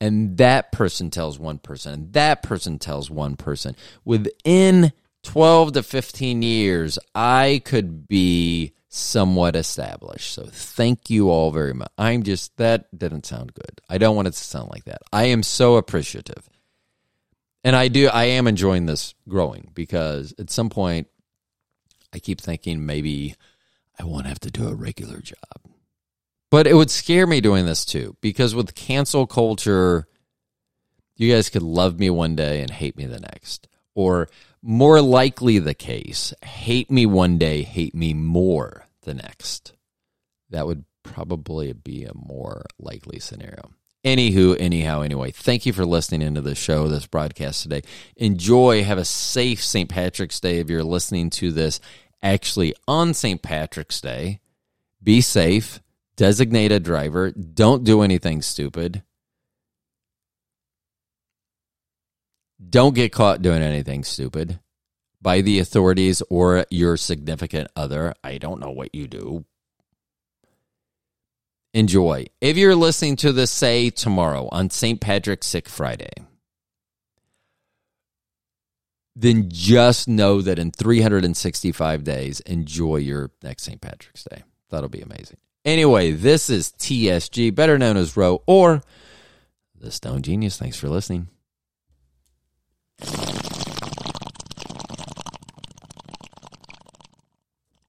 and 0.00 0.36
that 0.38 0.72
person 0.72 1.10
tells 1.10 1.38
one 1.38 1.58
person, 1.58 1.92
and 1.92 2.12
that 2.14 2.42
person 2.42 2.80
tells 2.80 3.08
one 3.08 3.36
person, 3.36 3.76
within 4.04 4.92
12 5.22 5.74
to 5.74 5.82
15 5.84 6.42
years, 6.42 6.98
I 7.14 7.62
could 7.64 8.08
be 8.08 8.72
somewhat 8.96 9.56
established. 9.56 10.32
So 10.32 10.46
thank 10.46 11.10
you 11.10 11.30
all 11.30 11.50
very 11.50 11.74
much. 11.74 11.90
I'm 11.98 12.22
just, 12.22 12.56
that 12.56 12.86
didn't 12.96 13.26
sound 13.26 13.54
good. 13.54 13.80
I 13.88 13.98
don't 13.98 14.16
want 14.16 14.28
it 14.28 14.32
to 14.32 14.44
sound 14.44 14.70
like 14.70 14.84
that. 14.84 15.02
I 15.12 15.24
am 15.24 15.42
so 15.42 15.76
appreciative. 15.76 16.48
And 17.62 17.76
I 17.76 17.88
do, 17.88 18.08
I 18.08 18.24
am 18.24 18.46
enjoying 18.46 18.86
this 18.86 19.14
growing 19.28 19.70
because 19.74 20.34
at 20.38 20.50
some 20.50 20.70
point, 20.70 21.08
I 22.12 22.18
keep 22.18 22.40
thinking 22.40 22.86
maybe 22.86 23.34
I 23.98 24.04
won't 24.04 24.26
have 24.26 24.40
to 24.40 24.50
do 24.50 24.68
a 24.68 24.74
regular 24.74 25.20
job. 25.20 25.36
But 26.50 26.66
it 26.66 26.74
would 26.74 26.90
scare 26.90 27.26
me 27.26 27.40
doing 27.40 27.66
this 27.66 27.84
too 27.84 28.16
because 28.20 28.54
with 28.54 28.74
cancel 28.74 29.26
culture, 29.26 30.06
you 31.16 31.32
guys 31.32 31.50
could 31.50 31.62
love 31.62 31.98
me 31.98 32.08
one 32.08 32.36
day 32.36 32.62
and 32.62 32.70
hate 32.70 32.96
me 32.96 33.04
the 33.04 33.20
next. 33.20 33.68
Or 33.94 34.28
more 34.62 35.02
likely 35.02 35.58
the 35.58 35.74
case, 35.74 36.32
hate 36.42 36.90
me 36.90 37.04
one 37.04 37.36
day, 37.36 37.62
hate 37.62 37.94
me 37.94 38.14
more 38.14 38.85
the 39.06 39.14
next. 39.14 39.72
That 40.50 40.66
would 40.66 40.84
probably 41.02 41.72
be 41.72 42.04
a 42.04 42.12
more 42.14 42.66
likely 42.78 43.18
scenario. 43.18 43.70
Anywho, 44.04 44.56
anyhow, 44.60 45.00
anyway, 45.00 45.30
thank 45.30 45.64
you 45.64 45.72
for 45.72 45.86
listening 45.86 46.22
into 46.22 46.42
the 46.42 46.54
show, 46.54 46.86
this 46.86 47.06
broadcast 47.06 47.62
today. 47.62 47.82
Enjoy, 48.16 48.84
have 48.84 48.98
a 48.98 49.04
safe 49.04 49.64
St. 49.64 49.88
Patrick's 49.88 50.38
Day 50.38 50.58
if 50.58 50.68
you're 50.68 50.84
listening 50.84 51.30
to 51.30 51.50
this 51.50 51.80
actually 52.22 52.74
on 52.86 53.14
St. 53.14 53.42
Patrick's 53.42 54.00
Day. 54.00 54.40
Be 55.02 55.20
safe, 55.20 55.80
designate 56.16 56.72
a 56.72 56.78
driver, 56.78 57.30
don't 57.30 57.82
do 57.82 58.02
anything 58.02 58.42
stupid. 58.42 59.02
Don't 62.68 62.94
get 62.94 63.12
caught 63.12 63.42
doing 63.42 63.62
anything 63.62 64.04
stupid 64.04 64.60
by 65.20 65.40
the 65.40 65.58
authorities 65.58 66.22
or 66.30 66.66
your 66.70 66.96
significant 66.96 67.68
other. 67.74 68.14
I 68.22 68.38
don't 68.38 68.60
know 68.60 68.70
what 68.70 68.94
you 68.94 69.06
do. 69.06 69.44
Enjoy. 71.74 72.26
If 72.40 72.56
you're 72.56 72.74
listening 72.74 73.16
to 73.16 73.32
this, 73.32 73.50
say 73.50 73.90
tomorrow 73.90 74.48
on 74.50 74.70
St. 74.70 75.00
Patrick's 75.00 75.46
Sick 75.46 75.68
Friday, 75.68 76.12
then 79.14 79.48
just 79.50 80.08
know 80.08 80.40
that 80.42 80.58
in 80.58 80.70
365 80.70 82.04
days, 82.04 82.40
enjoy 82.40 82.96
your 82.96 83.30
next 83.42 83.64
St. 83.64 83.80
Patrick's 83.80 84.24
Day. 84.24 84.42
That'll 84.70 84.88
be 84.88 85.00
amazing. 85.00 85.38
Anyway, 85.64 86.12
this 86.12 86.48
is 86.48 86.72
TSG, 86.78 87.54
better 87.54 87.76
known 87.78 87.96
as 87.96 88.16
Roe 88.16 88.42
or 88.46 88.82
the 89.74 89.90
Stoned 89.90 90.24
Genius. 90.24 90.56
Thanks 90.56 90.78
for 90.78 90.88
listening. 90.88 91.28